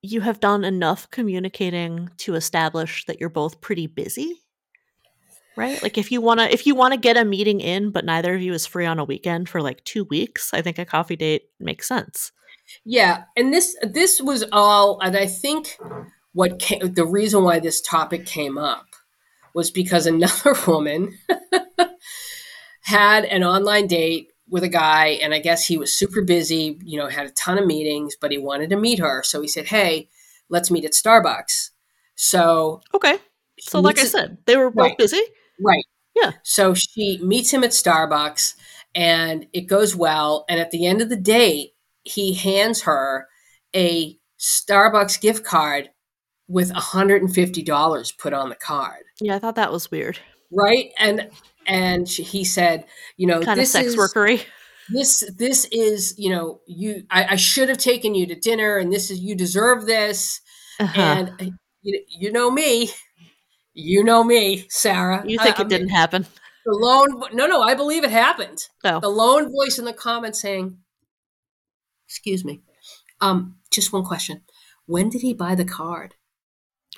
you 0.02 0.20
have 0.20 0.40
done 0.40 0.64
enough 0.64 1.10
communicating 1.10 2.10
to 2.18 2.34
establish 2.34 3.04
that 3.06 3.20
you're 3.20 3.28
both 3.28 3.60
pretty 3.60 3.86
busy. 3.86 4.42
Right? 5.56 5.82
Like 5.82 5.98
if 5.98 6.12
you 6.12 6.20
want 6.20 6.38
to 6.38 6.52
if 6.52 6.66
you 6.66 6.76
want 6.76 6.94
to 6.94 7.00
get 7.00 7.16
a 7.16 7.24
meeting 7.24 7.60
in 7.60 7.90
but 7.90 8.04
neither 8.04 8.34
of 8.34 8.40
you 8.40 8.52
is 8.52 8.64
free 8.64 8.86
on 8.86 9.00
a 9.00 9.04
weekend 9.04 9.48
for 9.48 9.60
like 9.60 9.82
2 9.84 10.04
weeks, 10.04 10.54
I 10.54 10.62
think 10.62 10.78
a 10.78 10.84
coffee 10.84 11.16
date 11.16 11.50
makes 11.58 11.88
sense. 11.88 12.30
Yeah, 12.84 13.24
and 13.36 13.52
this 13.52 13.76
this 13.82 14.20
was 14.20 14.44
all, 14.52 15.00
and 15.00 15.16
I 15.16 15.26
think 15.26 15.78
what 16.32 16.58
came, 16.58 16.92
the 16.92 17.06
reason 17.06 17.42
why 17.42 17.58
this 17.58 17.80
topic 17.80 18.26
came 18.26 18.58
up 18.58 18.86
was 19.54 19.70
because 19.70 20.06
another 20.06 20.54
woman 20.66 21.18
had 22.82 23.24
an 23.24 23.42
online 23.42 23.86
date 23.86 24.32
with 24.50 24.62
a 24.64 24.68
guy, 24.68 25.18
and 25.22 25.34
I 25.34 25.38
guess 25.40 25.66
he 25.66 25.76
was 25.78 25.92
super 25.92 26.22
busy. 26.22 26.78
You 26.84 26.98
know, 26.98 27.08
had 27.08 27.26
a 27.26 27.30
ton 27.30 27.58
of 27.58 27.66
meetings, 27.66 28.16
but 28.20 28.30
he 28.32 28.38
wanted 28.38 28.70
to 28.70 28.76
meet 28.76 28.98
her, 28.98 29.22
so 29.22 29.40
he 29.40 29.48
said, 29.48 29.66
"Hey, 29.66 30.08
let's 30.48 30.70
meet 30.70 30.84
at 30.84 30.92
Starbucks." 30.92 31.70
So, 32.16 32.80
Okay. 32.94 33.18
So 33.60 33.80
like 33.80 33.98
I 33.98 34.04
said, 34.04 34.38
they 34.46 34.56
were 34.56 34.70
both 34.70 34.88
Right. 34.88 34.98
busy. 34.98 35.20
Right. 35.60 35.84
Yeah. 36.14 36.32
So 36.44 36.74
she 36.74 37.18
meets 37.22 37.52
him 37.52 37.64
at 37.64 37.70
Starbucks 37.70 38.54
and 38.94 39.46
it 39.52 39.62
goes 39.62 39.94
well. 39.96 40.44
And 40.48 40.60
at 40.60 40.70
the 40.70 40.86
end 40.86 41.00
of 41.00 41.08
the 41.08 41.16
date, 41.16 41.74
he 42.04 42.34
hands 42.34 42.82
her 42.82 43.28
a 43.74 44.16
Starbucks 44.38 45.20
gift 45.20 45.44
card 45.44 45.90
with 46.48 46.72
$150 46.72 48.12
put 48.18 48.32
on 48.32 48.48
the 48.48 48.54
card. 48.56 49.04
Yeah, 49.20 49.36
I 49.36 49.38
thought 49.38 49.56
that 49.56 49.72
was 49.72 49.90
weird. 49.90 50.18
Right. 50.52 50.92
And 50.98 51.30
and 51.68 52.08
she, 52.08 52.22
he 52.22 52.44
said, 52.44 52.84
you 53.16 53.26
know, 53.26 53.40
Kind 53.40 53.50
of 53.50 53.56
this 53.62 53.72
sex 53.72 53.88
is 53.88 53.96
workery. 53.96 54.44
this 54.88 55.22
this 55.36 55.66
is, 55.70 56.14
you 56.18 56.30
know, 56.30 56.60
you 56.66 57.04
I, 57.10 57.26
I 57.32 57.36
should 57.36 57.68
have 57.68 57.78
taken 57.78 58.14
you 58.14 58.26
to 58.26 58.34
dinner 58.34 58.78
and 58.78 58.92
this 58.92 59.10
is 59.10 59.20
you 59.20 59.34
deserve 59.36 59.86
this. 59.86 60.40
Uh-huh. 60.80 61.00
And 61.00 61.52
you, 61.82 62.02
you 62.08 62.32
know 62.32 62.50
me. 62.50 62.90
You 63.74 64.02
know 64.02 64.24
me, 64.24 64.66
Sarah. 64.70 65.22
you 65.24 65.38
think 65.38 65.60
I- 65.60 65.62
it 65.62 65.68
didn't 65.68 65.90
happen? 65.90 66.26
the 66.66 66.74
lone 66.74 67.22
no 67.32 67.46
no 67.46 67.62
i 67.62 67.74
believe 67.74 68.04
it 68.04 68.10
happened 68.10 68.66
Oh. 68.84 69.00
the 69.00 69.08
lone 69.08 69.50
voice 69.50 69.78
in 69.78 69.86
the 69.86 69.92
comments 69.94 70.42
saying 70.42 70.76
excuse 72.06 72.44
me 72.44 72.60
um 73.22 73.56
just 73.70 73.90
one 73.92 74.04
question 74.04 74.42
when 74.84 75.08
did 75.08 75.22
he 75.22 75.32
buy 75.32 75.54
the 75.54 75.64
card 75.64 76.14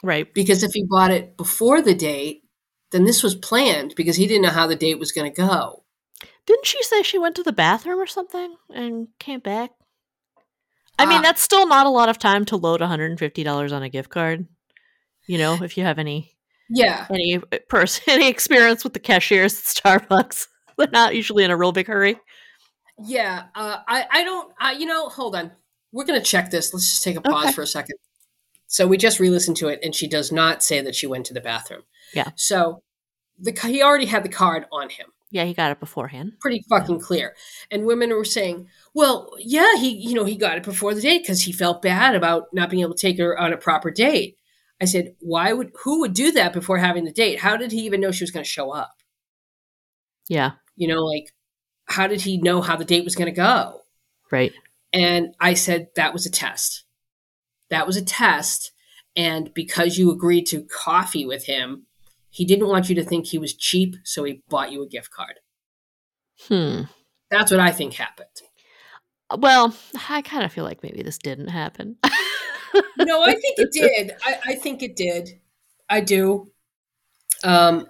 Right. 0.03 0.33
because 0.33 0.63
if 0.65 0.73
he 0.73 0.85
bought 0.89 1.11
it 1.13 1.37
before 1.37 1.83
the 1.83 1.95
date 1.95 2.40
then 2.93 3.05
this 3.05 3.23
was 3.23 3.35
planned 3.35 3.95
because 3.97 4.17
he 4.17 4.27
didn't 4.27 4.43
know 4.43 4.51
how 4.51 4.67
the 4.67 4.77
date 4.77 4.99
was 4.99 5.13
going 5.13 5.31
to 5.33 5.37
go 5.37 5.85
Didn't 6.47 6.67
she 6.67 6.83
say 6.83 7.03
she 7.03 7.19
went 7.19 7.37
to 7.37 7.43
the 7.43 7.53
bathroom 7.53 8.01
or 8.01 8.07
something 8.07 8.57
and 8.75 9.09
came 9.19 9.41
back? 9.41 9.71
I 10.99 11.07
mean, 11.07 11.19
Ah. 11.21 11.23
that's 11.23 11.41
still 11.43 11.67
not 11.67 11.87
a 11.87 11.91
lot 11.91 12.09
of 12.09 12.19
time 12.19 12.45
to 12.47 12.57
load 12.57 12.81
$150 12.81 13.73
on 13.73 13.83
a 13.83 13.89
gift 13.89 14.11
card. 14.11 14.47
You 15.27 15.39
know, 15.39 15.63
if 15.63 15.77
you 15.79 15.85
have 15.85 15.99
any 15.99 16.37
yeah 16.73 17.07
any 17.11 17.39
person 17.69 18.05
any 18.09 18.29
experience 18.29 18.85
with 18.85 18.93
the 18.93 19.01
cashiers 19.01 19.55
at 19.55 19.65
Starbucks, 19.65 20.47
they're 20.79 20.89
not 20.93 21.15
usually 21.17 21.43
in 21.45 21.51
a 21.51 21.57
real 21.57 21.73
big 21.73 21.87
hurry. 21.89 22.17
yeah 23.03 23.45
uh, 23.55 23.79
i 23.89 24.07
i 24.11 24.25
don't 24.25 24.53
I, 24.61 24.73
you 24.73 24.87
know 24.87 25.09
hold 25.09 25.35
on 25.35 25.51
we're 25.93 26.05
going 26.05 26.21
to 26.21 26.25
check 26.25 26.51
this 26.51 26.73
let's 26.75 26.89
just 26.91 27.03
take 27.03 27.17
a 27.17 27.21
pause 27.23 27.47
Okay. 27.47 27.53
for 27.53 27.63
a 27.63 27.67
second 27.67 27.97
so 28.67 28.87
we 28.87 28.97
just 28.99 29.19
re-listened 29.19 29.57
to 29.59 29.69
it 29.69 29.81
and 29.83 29.95
she 29.95 30.07
does 30.07 30.31
not 30.31 30.63
say 30.63 30.81
that 30.83 30.95
she 30.95 31.07
went 31.09 31.27
to 31.27 31.35
the 31.35 31.41
bathroom 31.41 31.83
Yeah. 32.15 32.31
so 32.37 32.83
the 33.39 33.53
he 33.67 33.83
already 33.83 34.07
had 34.07 34.23
the 34.23 34.29
card 34.29 34.67
on 34.73 34.91
him 34.91 35.07
Yeah, 35.31 35.45
he 35.45 35.55
got 35.55 35.71
it 35.73 35.81
beforehand. 35.81 36.33
pretty 36.41 36.65
fucking 36.69 37.01
clear. 37.01 37.35
And 37.71 37.87
women 37.87 38.11
were 38.11 38.25
saying, 38.25 38.69
"Well, 38.95 39.31
yeah, 39.39 39.77
he, 39.77 39.91
you 39.91 40.15
know, 40.15 40.25
he 40.25 40.37
got 40.37 40.57
it 40.59 40.63
before 40.65 40.93
the 40.95 41.01
date 41.01 41.23
because 41.23 41.43
he 41.43 41.53
felt 41.53 41.83
bad 41.83 42.15
about 42.17 42.49
not 42.53 42.69
being 42.71 42.83
able 42.83 42.95
to 42.95 43.01
take 43.01 43.19
her 43.19 43.39
on 43.39 43.53
a 43.53 43.57
proper 43.57 43.91
date." 43.91 44.37
I 44.83 44.87
said, 44.87 45.15
"Why 45.21 45.53
would 45.53 45.71
who 45.85 46.01
would 46.01 46.15
do 46.15 46.33
that 46.33 46.53
before 46.53 46.79
having 46.79 47.05
the 47.05 47.13
date? 47.13 47.39
How 47.41 47.57
did 47.57 47.71
he 47.73 47.81
even 47.87 48.01
know 48.01 48.11
she 48.13 48.25
was 48.25 48.31
going 48.31 48.45
to 48.45 48.51
show 48.51 48.71
up? 48.73 48.95
Yeah, 50.29 50.53
You 50.77 50.89
know, 50.89 51.03
like 51.05 51.33
how 51.87 52.07
did 52.07 52.21
he 52.21 52.39
know 52.39 52.61
how 52.61 52.77
the 52.77 52.85
date 52.85 53.05
was 53.05 53.17
going 53.17 53.27
to 53.33 53.33
go?" 53.37 53.83
right. 54.31 54.53
And 54.93 55.35
I 55.39 55.55
said 55.55 55.89
that 55.95 56.13
was 56.13 56.27
a 56.27 56.31
test. 56.31 56.85
That 57.71 57.87
was 57.87 57.97
a 57.97 58.05
test, 58.05 58.73
and 59.15 59.55
because 59.55 59.97
you 59.99 60.11
agreed 60.11 60.47
to 60.47 60.63
coffee 60.65 61.25
with 61.25 61.45
him, 61.47 61.87
he 62.31 62.45
didn't 62.45 62.69
want 62.69 62.89
you 62.89 62.95
to 62.95 63.05
think 63.05 63.27
he 63.27 63.39
was 63.39 63.55
cheap, 63.55 63.97
so 64.05 64.25
he 64.25 64.43
bought 64.49 64.73
you 64.73 64.83
a 64.83 64.89
gift 64.89 65.11
card. 65.11 65.35
Hmm. 66.49 66.83
That's 67.31 67.51
what 67.51 67.61
I 67.61 67.71
think 67.71 67.95
happened. 67.95 68.29
Well, 69.37 69.75
I 70.09 70.23
kind 70.23 70.45
of 70.45 70.53
feel 70.53 70.65
like 70.65 70.83
maybe 70.83 71.03
this 71.03 71.19
didn't 71.19 71.49
happen. 71.49 71.97
no, 72.99 73.23
I 73.23 73.35
think 73.35 73.59
it 73.59 73.71
did. 73.73 74.13
I, 74.25 74.39
I 74.47 74.55
think 74.57 74.83
it 74.83 74.97
did. 74.97 75.41
I 75.89 76.01
do. 76.01 76.51
Um, 77.45 77.87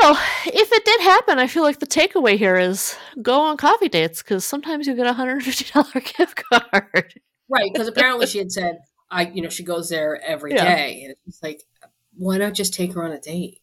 Well, 0.00 0.18
if 0.46 0.72
it 0.72 0.84
did 0.84 1.00
happen, 1.02 1.38
I 1.38 1.46
feel 1.46 1.62
like 1.62 1.78
the 1.78 1.86
takeaway 1.86 2.36
here 2.38 2.56
is 2.56 2.96
go 3.20 3.40
on 3.40 3.56
coffee 3.56 3.88
dates 3.88 4.22
because 4.22 4.44
sometimes 4.44 4.86
you 4.86 4.94
get 4.94 5.06
a 5.06 5.12
hundred 5.12 5.44
fifty 5.44 5.70
dollar 5.72 5.92
gift 6.18 6.42
card. 6.50 7.20
right, 7.48 7.70
because 7.72 7.86
apparently 7.88 8.26
she 8.26 8.38
had 8.38 8.50
said, 8.50 8.78
I, 9.10 9.26
you 9.28 9.42
know, 9.42 9.48
she 9.50 9.62
goes 9.62 9.88
there 9.90 10.20
every 10.24 10.52
Yeah. 10.54 10.74
day, 10.74 11.02
and 11.04 11.14
it's 11.26 11.42
like, 11.42 11.62
why 12.16 12.38
not 12.38 12.54
just 12.54 12.74
take 12.74 12.92
her 12.94 13.04
on 13.04 13.12
a 13.12 13.20
date? 13.20 13.60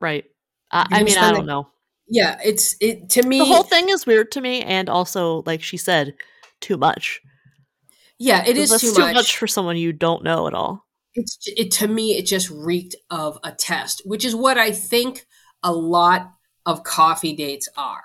Right. 0.00 0.24
I, 0.70 0.86
I 0.90 1.02
mean, 1.02 1.18
I 1.18 1.30
don't 1.32 1.46
the- 1.46 1.52
know. 1.52 1.68
Yeah, 2.12 2.40
it's 2.44 2.74
it 2.80 3.10
to 3.10 3.22
me. 3.22 3.38
The 3.38 3.44
whole 3.44 3.62
thing 3.62 3.88
is 3.88 4.04
weird 4.04 4.32
to 4.32 4.40
me, 4.40 4.62
and 4.62 4.88
also, 4.88 5.44
like 5.46 5.62
she 5.62 5.76
said, 5.76 6.14
too 6.60 6.76
much. 6.76 7.20
yeah, 8.18 8.44
it 8.44 8.56
is 8.56 8.70
too, 8.80 8.92
too 8.92 9.12
much. 9.12 9.36
for 9.36 9.46
someone 9.46 9.76
you 9.76 9.92
don't 9.92 10.24
know 10.24 10.48
at 10.48 10.54
all. 10.54 10.84
It's 11.14 11.38
it 11.46 11.70
to 11.72 11.86
me. 11.86 12.16
It 12.18 12.26
just 12.26 12.50
reeked 12.50 12.96
of 13.10 13.38
a 13.44 13.52
test, 13.52 14.02
which 14.04 14.24
is 14.24 14.34
what 14.34 14.58
I 14.58 14.72
think 14.72 15.24
a 15.62 15.72
lot 15.72 16.32
of 16.66 16.82
coffee 16.82 17.32
dates 17.34 17.68
are. 17.76 18.02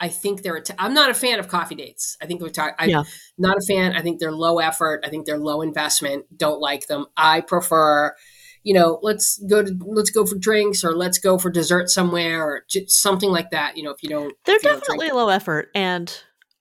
I 0.00 0.08
think 0.08 0.42
they're. 0.42 0.56
A 0.56 0.62
t- 0.62 0.74
I'm 0.78 0.94
not 0.94 1.10
a 1.10 1.14
fan 1.14 1.38
of 1.38 1.48
coffee 1.48 1.74
dates. 1.74 2.16
I 2.22 2.26
think 2.26 2.40
we're 2.40 2.48
talking. 2.48 2.74
I'm 2.78 2.88
Yeah. 2.88 3.02
not 3.36 3.58
a 3.58 3.60
fan. 3.60 3.92
I 3.94 4.00
think 4.00 4.18
they're 4.18 4.32
low 4.32 4.60
effort. 4.60 5.04
I 5.04 5.10
think 5.10 5.26
they're 5.26 5.36
low 5.38 5.60
investment. 5.60 6.24
Don't 6.34 6.60
like 6.60 6.86
them. 6.86 7.04
I 7.18 7.42
prefer, 7.42 8.14
you 8.62 8.74
know, 8.74 8.98
let's 9.02 9.38
go 9.38 9.62
to 9.62 9.76
let's 9.84 10.10
go 10.10 10.24
for 10.24 10.36
drinks 10.36 10.84
or 10.84 10.94
let's 10.94 11.18
go 11.18 11.38
for 11.38 11.50
dessert 11.50 11.90
somewhere 11.90 12.44
or 12.44 12.64
something 12.86 13.30
like 13.30 13.50
that. 13.50 13.76
You 13.76 13.82
know, 13.82 13.90
if 13.90 14.02
you 14.02 14.08
don't, 14.08 14.34
They're 14.44 14.56
you 14.56 14.60
don't 14.62 14.78
definitely 14.78 15.10
low 15.10 15.28
effort, 15.28 15.70
and 15.74 16.12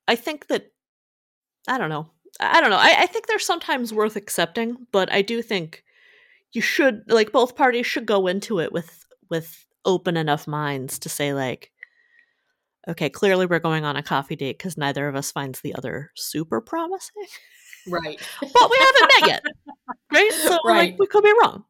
I 0.08 0.16
think 0.16 0.48
that 0.48 0.72
I 1.68 1.78
don't 1.78 1.90
know. 1.90 2.10
I 2.40 2.60
don't 2.60 2.72
know. 2.72 2.78
I, 2.78 2.96
I 3.00 3.06
think 3.06 3.28
they're 3.28 3.40
sometimes 3.40 3.94
worth 3.94 4.16
accepting, 4.16 4.88
but 4.92 5.12
I 5.12 5.22
do 5.22 5.42
think 5.42 5.84
you 6.54 6.62
should 6.62 7.04
like 7.08 7.32
both 7.32 7.56
parties 7.56 7.86
should 7.86 8.06
go 8.06 8.28
into 8.28 8.60
it 8.60 8.72
with 8.72 9.06
with 9.30 9.66
open 9.86 10.18
enough 10.18 10.48
minds 10.48 11.00
to 11.00 11.10
say 11.10 11.34
like, 11.34 11.72
okay, 12.88 13.10
clearly 13.10 13.46
we're 13.46 13.60
going 13.60 13.86
on 13.86 13.96
a 13.96 14.04
coffee 14.04 14.36
date 14.36 14.58
because 14.58 14.78
neither 14.78 15.08
of 15.08 15.16
us 15.16 15.32
finds 15.32 15.62
the 15.62 15.76
other 15.76 16.12
super 16.16 16.62
promising, 16.62 17.26
right, 17.88 18.20
but 18.40 18.72
we 18.72 18.78
haven't 18.80 19.12
met 19.20 19.28
yet, 19.30 19.44
right? 20.14 20.34
So 20.34 20.58
Right. 20.66 20.90
like 20.92 21.00
we 21.00 21.06
could 21.08 21.24
be 21.24 21.34
wrong. 21.42 21.64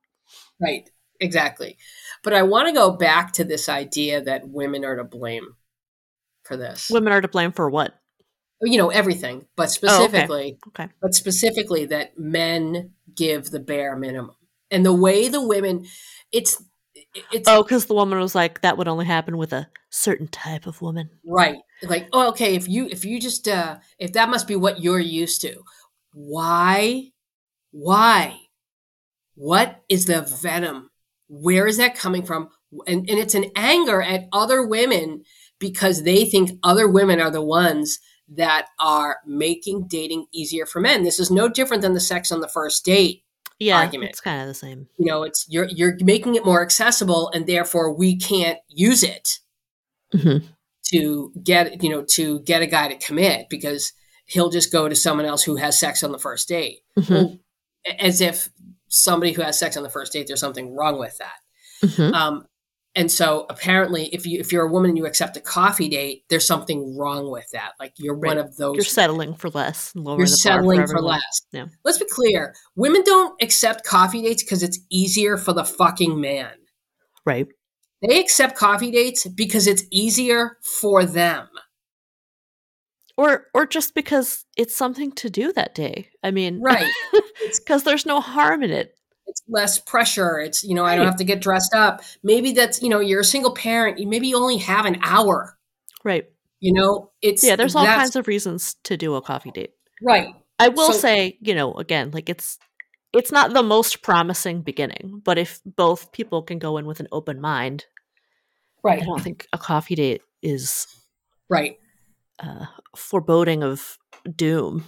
Right, 0.61 0.89
exactly. 1.19 1.77
But 2.23 2.33
I 2.33 2.43
want 2.43 2.67
to 2.67 2.73
go 2.73 2.91
back 2.91 3.33
to 3.33 3.43
this 3.43 3.67
idea 3.67 4.21
that 4.21 4.47
women 4.47 4.85
are 4.85 4.95
to 4.95 5.03
blame 5.03 5.55
for 6.43 6.57
this. 6.57 6.89
Women 6.89 7.13
are 7.13 7.21
to 7.21 7.27
blame 7.27 7.51
for 7.51 7.69
what? 7.69 7.97
you 8.63 8.77
know 8.77 8.89
everything, 8.89 9.47
but 9.55 9.75
Oh, 9.87 10.03
okay. 10.05 10.07
specifically, 10.19 10.57
Okay. 10.67 10.87
but 11.01 11.15
specifically 11.15 11.85
that 11.85 12.17
men 12.17 12.91
give 13.15 13.49
the 13.49 13.59
bare 13.59 13.95
minimum, 13.95 14.35
and 14.69 14.85
the 14.85 14.93
way 14.93 15.29
the 15.29 15.41
women, 15.45 15.87
it's 16.31 16.63
it's 17.31 17.49
Oh, 17.49 17.63
because 17.63 17.87
the 17.87 17.95
woman 17.95 18.19
was 18.19 18.35
like, 18.35 18.61
that 18.61 18.77
would 18.77 18.87
only 18.87 19.05
happen 19.05 19.37
with 19.37 19.51
a 19.51 19.67
certain 19.89 20.27
type 20.27 20.67
of 20.67 20.79
woman. 20.81 21.09
right. 21.25 21.57
Like, 21.81 22.07
oh, 22.13 22.29
okay, 22.29 22.53
if 22.55 22.67
you 22.67 22.85
if 22.85 23.03
you 23.03 23.19
just 23.19 23.47
uh 23.47 23.79
if 23.97 24.13
that 24.13 24.29
must 24.29 24.47
be 24.47 24.55
what 24.55 24.79
you're 24.83 24.99
used 24.99 25.41
to, 25.41 25.63
why, 26.13 27.09
why, 27.71 28.37
what 29.41 29.81
is 29.89 30.05
the 30.05 30.21
venom? 30.21 30.91
Where 31.27 31.65
is 31.65 31.77
that 31.77 31.95
coming 31.95 32.23
from? 32.23 32.49
And 32.85 33.09
and 33.09 33.19
it's 33.19 33.33
an 33.35 33.45
anger 33.55 33.99
at 34.01 34.27
other 34.31 34.65
women 34.65 35.23
because 35.59 36.03
they 36.03 36.25
think 36.25 36.51
other 36.63 36.87
women 36.87 37.19
are 37.19 37.31
the 37.31 37.41
ones 37.41 37.99
that 38.29 38.67
are 38.79 39.17
making 39.25 39.87
dating 39.87 40.27
easier 40.31 40.65
for 40.67 40.79
men. 40.79 41.03
This 41.03 41.19
is 41.19 41.31
no 41.31 41.49
different 41.49 41.81
than 41.81 41.93
the 41.93 41.99
sex 41.99 42.31
on 42.31 42.39
the 42.41 42.47
first 42.47 42.85
date. 42.85 43.23
Yeah, 43.59 43.79
Argument. 43.79 44.11
it's 44.11 44.21
kind 44.21 44.41
of 44.41 44.47
the 44.47 44.53
same. 44.53 44.87
You 44.97 45.05
know, 45.07 45.23
it's 45.23 45.45
you're 45.49 45.67
you're 45.69 45.97
making 46.01 46.35
it 46.35 46.45
more 46.45 46.61
accessible 46.61 47.29
and 47.33 47.47
therefore 47.47 47.91
we 47.93 48.17
can't 48.17 48.59
use 48.67 49.01
it 49.03 49.39
Mhm. 50.13 50.43
to 50.91 51.31
get, 51.43 51.81
you 51.83 51.89
know, 51.89 52.03
to 52.03 52.39
get 52.41 52.61
a 52.61 52.67
guy 52.67 52.89
to 52.89 52.97
commit 53.05 53.47
because 53.49 53.91
he'll 54.25 54.49
just 54.49 54.71
go 54.71 54.87
to 54.87 54.95
someone 54.95 55.25
else 55.25 55.43
who 55.43 55.55
has 55.55 55.79
sex 55.79 56.03
on 56.03 56.11
the 56.11 56.19
first 56.19 56.47
date. 56.47 56.79
Mhm. 56.99 57.09
Well, 57.09 57.39
as 57.99 58.21
if 58.21 58.49
somebody 58.91 59.31
who 59.31 59.41
has 59.41 59.57
sex 59.57 59.77
on 59.77 59.83
the 59.83 59.89
first 59.89 60.13
date 60.13 60.27
there's 60.27 60.39
something 60.39 60.75
wrong 60.75 60.99
with 60.99 61.17
that. 61.17 61.37
Mhm. 61.83 62.13
Um, 62.13 62.45
and 62.93 63.09
so 63.09 63.45
apparently, 63.49 64.07
if 64.13 64.25
you 64.25 64.39
if 64.39 64.51
you're 64.51 64.65
a 64.65 64.71
woman 64.71 64.89
and 64.89 64.97
you 64.97 65.05
accept 65.05 65.37
a 65.37 65.41
coffee 65.41 65.87
date, 65.87 66.25
there's 66.29 66.45
something 66.45 66.97
wrong 66.97 67.31
with 67.31 67.49
that. 67.53 67.71
Like 67.79 67.93
you're 67.97 68.15
one 68.17 68.37
of 68.37 68.57
those. 68.57 68.75
You're 68.75 68.83
settling 68.83 69.33
for 69.33 69.49
less. 69.49 69.93
you're 69.95 70.27
settling 70.27 70.79
for, 70.79 70.83
everyone. 70.83 71.05
less. 71.05 71.41
Yeah. 71.53 71.67
Let's 71.85 71.99
be 71.99 72.05
clear: 72.05 72.53
women 72.75 73.01
don't 73.05 73.41
accept 73.41 73.85
coffee 73.85 74.21
dates 74.21 74.43
because 74.43 74.61
it's 74.61 74.77
easier 74.89 75.37
for 75.37 75.53
the 75.53 75.63
fucking 75.63 76.19
man. 76.19 76.51
Right. 77.25 77.47
They 78.05 78.19
accept 78.19 78.57
coffee 78.57 78.91
dates 78.91 79.25
because 79.27 79.67
it's 79.67 79.83
easier 79.89 80.57
for 80.81 81.05
them. 81.05 81.47
Or 83.21 83.45
or 83.53 83.65
just 83.65 83.93
because 83.93 84.45
it's 84.57 84.75
something 84.75 85.11
to 85.13 85.29
do 85.29 85.53
that 85.53 85.75
day. 85.75 86.09
I 86.23 86.31
mean, 86.31 86.59
Right? 86.61 86.89
Because 87.57 87.83
there's 87.85 88.05
no 88.05 88.19
harm 88.21 88.63
in 88.63 88.71
it. 88.71 88.95
it's 89.27 89.41
less 89.47 89.79
pressure. 89.79 90.39
It's 90.39 90.63
you 90.63 90.73
know 90.75 90.85
I 90.85 90.95
don't 90.95 91.05
have 91.05 91.17
to 91.17 91.23
get 91.23 91.41
dressed 91.41 91.73
up. 91.75 92.01
Maybe 92.23 92.51
that's 92.53 92.81
you 92.81 92.89
know 92.89 92.99
you're 92.99 93.21
a 93.21 93.25
single 93.25 93.53
parent. 93.53 93.99
you- 93.99 94.07
Maybe 94.07 94.27
you 94.27 94.37
only 94.37 94.57
have 94.57 94.85
an 94.85 94.97
hour. 95.03 95.57
Right. 96.03 96.25
You 96.59 96.73
know, 96.73 97.11
it's 97.21 97.43
Yeah, 97.43 97.55
there's 97.55 97.75
all 97.75 97.85
kinds 97.85 98.15
of 98.15 98.27
reasons 98.27 98.75
to 98.83 98.97
do 98.97 99.15
a 99.15 99.21
coffee 99.21 99.51
date. 99.51 99.71
right. 100.01 100.33
I 100.59 100.67
will 100.69 100.91
So- 100.93 100.99
say, 100.99 101.37
you 101.41 101.53
know, 101.55 101.73
again, 101.73 102.11
like 102.11 102.29
it's 102.29 102.57
it's 103.13 103.31
not 103.31 103.53
the 103.53 103.63
most 103.63 104.01
promising 104.03 104.61
beginning, 104.61 105.21
but 105.25 105.37
if 105.37 105.59
both 105.65 106.11
people 106.11 106.41
can 106.43 106.59
go 106.59 106.77
in 106.77 106.85
with 106.85 106.99
an 106.99 107.07
open 107.11 107.41
mind, 107.41 107.85
Right. 108.83 109.01
I 109.01 109.05
don't 109.05 109.21
think 109.21 109.47
a 109.53 109.57
coffee 109.57 109.95
date 109.95 110.21
is 110.41 110.87
Right. 111.49 111.77
Uh, 112.41 112.65
foreboding 112.95 113.63
of 113.63 113.97
doom. 114.35 114.85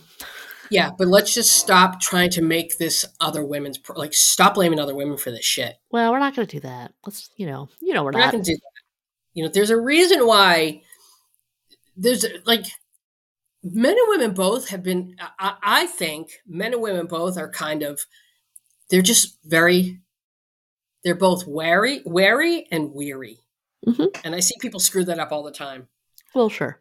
Yeah, 0.70 0.92
but 0.98 1.08
let's 1.08 1.34
just 1.34 1.52
stop 1.52 2.00
trying 2.02 2.32
to 2.32 2.42
make 2.42 2.78
this 2.78 3.06
other 3.20 3.44
women's 3.46 3.78
pro- 3.78 3.98
like 3.98 4.14
stop 4.14 4.56
blaming 4.56 4.80
other 4.80 4.96
women 4.96 5.18
for 5.18 5.30
this 5.30 5.46
shit. 5.46 5.76
Well, 5.92 6.12
we're 6.12 6.20
not 6.20 6.36
going 6.36 6.48
to 6.48 6.56
do 6.58 6.62
that. 6.62 6.94
Let's, 7.06 7.30
you 7.38 7.46
know, 7.46 7.70
you 7.82 7.94
know, 7.94 8.04
we're 8.04 8.12
We're 8.12 8.20
not 8.20 8.26
not. 8.28 8.32
going 8.34 8.44
to 8.46 8.52
do 8.52 8.58
that. 8.58 8.82
You 9.36 9.44
know, 9.44 9.50
there's 9.50 9.70
a 9.70 9.80
reason 9.80 10.26
why 10.26 10.82
there's 11.96 12.26
like 12.46 12.66
men 13.64 13.92
and 13.98 14.08
women 14.10 14.34
both 14.34 14.70
have 14.70 14.82
been. 14.84 15.16
I, 15.40 15.56
I 15.62 15.86
think 15.88 16.32
men 16.48 16.74
and 16.74 16.82
women 16.82 17.06
both 17.08 17.38
are 17.38 17.50
kind 17.50 17.84
of 17.84 18.02
they're 18.90 19.02
just 19.02 19.38
very. 19.46 20.00
They're 21.04 21.16
both 21.16 21.46
wary, 21.46 22.02
wary, 22.06 22.66
and 22.72 22.94
weary, 22.94 23.40
Mhm. 23.86 24.18
and 24.24 24.34
I 24.34 24.40
see 24.40 24.56
people 24.62 24.80
screw 24.80 25.04
that 25.04 25.20
up 25.20 25.34
all 25.34 25.44
the 25.44 25.52
time. 25.52 25.90
Well, 26.34 26.48
sure. 26.50 26.80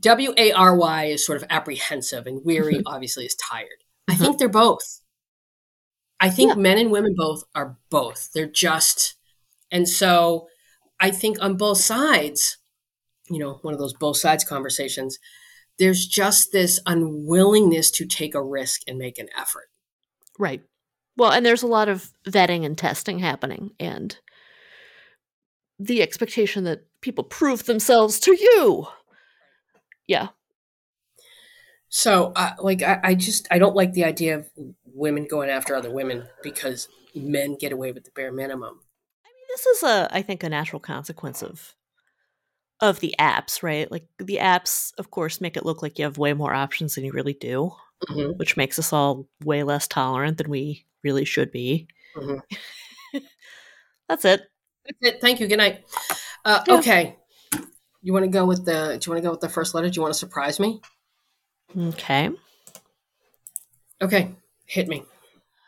W 0.00 0.34
A 0.36 0.52
R 0.52 0.76
Y 0.76 1.04
is 1.06 1.24
sort 1.24 1.40
of 1.40 1.46
apprehensive, 1.50 2.26
and 2.26 2.44
weary 2.44 2.82
obviously 2.86 3.24
is 3.24 3.34
tired. 3.34 3.68
I 4.08 4.12
mm-hmm. 4.12 4.22
think 4.22 4.38
they're 4.38 4.48
both. 4.48 5.00
I 6.20 6.30
think 6.30 6.50
Yeah. 6.50 6.60
men 6.60 6.78
and 6.78 6.90
women 6.90 7.14
both 7.16 7.44
are 7.54 7.76
both. 7.90 8.30
They're 8.32 8.46
just, 8.46 9.14
and 9.70 9.88
so 9.88 10.48
I 11.00 11.10
think 11.10 11.38
on 11.40 11.56
both 11.56 11.78
sides, 11.78 12.58
you 13.28 13.38
know, 13.38 13.58
one 13.62 13.74
of 13.74 13.80
those 13.80 13.94
both 13.94 14.16
sides 14.16 14.44
conversations, 14.44 15.18
there's 15.78 16.06
just 16.06 16.52
this 16.52 16.80
unwillingness 16.86 17.90
to 17.92 18.06
take 18.06 18.34
a 18.34 18.42
risk 18.42 18.82
and 18.86 18.98
make 18.98 19.18
an 19.18 19.28
effort. 19.36 19.68
Right. 20.38 20.62
Well, 21.16 21.32
and 21.32 21.44
there's 21.44 21.62
a 21.62 21.68
lot 21.68 21.88
of 21.88 22.10
vetting 22.28 22.64
and 22.64 22.76
testing 22.76 23.18
happening, 23.18 23.70
and 23.78 24.16
the 25.78 26.02
expectation 26.02 26.64
that 26.64 26.86
people 27.00 27.24
prove 27.24 27.64
themselves 27.64 28.18
to 28.20 28.32
you. 28.32 28.86
Yeah. 30.06 30.28
So, 31.88 32.32
uh, 32.34 32.54
like, 32.58 32.82
I, 32.82 33.00
I 33.02 33.14
just 33.14 33.46
I 33.50 33.58
don't 33.58 33.76
like 33.76 33.92
the 33.92 34.04
idea 34.04 34.36
of 34.36 34.50
women 34.84 35.26
going 35.28 35.50
after 35.50 35.74
other 35.74 35.90
women 35.90 36.26
because 36.42 36.88
men 37.14 37.56
get 37.58 37.72
away 37.72 37.92
with 37.92 38.04
the 38.04 38.10
bare 38.10 38.32
minimum. 38.32 38.80
I 39.24 39.28
mean, 39.28 39.46
this 39.48 39.66
is 39.66 39.82
a 39.84 40.08
i 40.12 40.20
think 40.22 40.42
a 40.42 40.48
natural 40.48 40.80
consequence 40.80 41.42
of 41.42 41.74
of 42.80 42.98
the 43.00 43.14
apps 43.20 43.62
right 43.62 43.90
like 43.92 44.06
the 44.18 44.38
apps 44.38 44.92
of 44.98 45.10
course 45.12 45.40
make 45.40 45.56
it 45.56 45.64
look 45.64 45.80
like 45.82 45.96
you 45.98 46.04
have 46.04 46.18
way 46.18 46.32
more 46.32 46.52
options 46.52 46.94
than 46.96 47.04
you 47.04 47.12
really 47.12 47.34
do 47.34 47.72
Mhm. 48.08 48.36
which 48.36 48.56
makes 48.56 48.78
us 48.78 48.92
all 48.92 49.28
way 49.44 49.62
less 49.62 49.86
tolerant 49.86 50.38
than 50.38 50.50
we 50.50 50.84
really 51.04 51.24
should 51.24 51.52
be 51.52 51.86
Mhm. 52.16 52.40
that's 54.08 54.24
it 54.24 54.42
That's 54.86 55.14
it. 55.14 55.20
Thank 55.20 55.40
you. 55.40 55.46
Good 55.48 55.56
night. 55.58 55.84
Uh, 56.44 56.62
Yeah. 56.66 56.74
Okay. 56.78 57.16
You 58.04 58.12
want 58.12 58.24
to 58.24 58.30
go 58.30 58.44
with 58.44 58.66
the? 58.66 58.98
Do 59.00 59.06
you 59.08 59.12
want 59.12 59.22
to 59.22 59.26
go 59.26 59.30
with 59.30 59.40
the 59.40 59.48
first 59.48 59.74
letter? 59.74 59.88
Do 59.88 59.96
you 59.96 60.02
want 60.02 60.12
to 60.14 60.18
surprise 60.18 60.60
me? 60.60 60.80
okay 61.76 62.30
Okay. 64.02 64.34
Hit 64.66 64.88
me. 64.88 65.02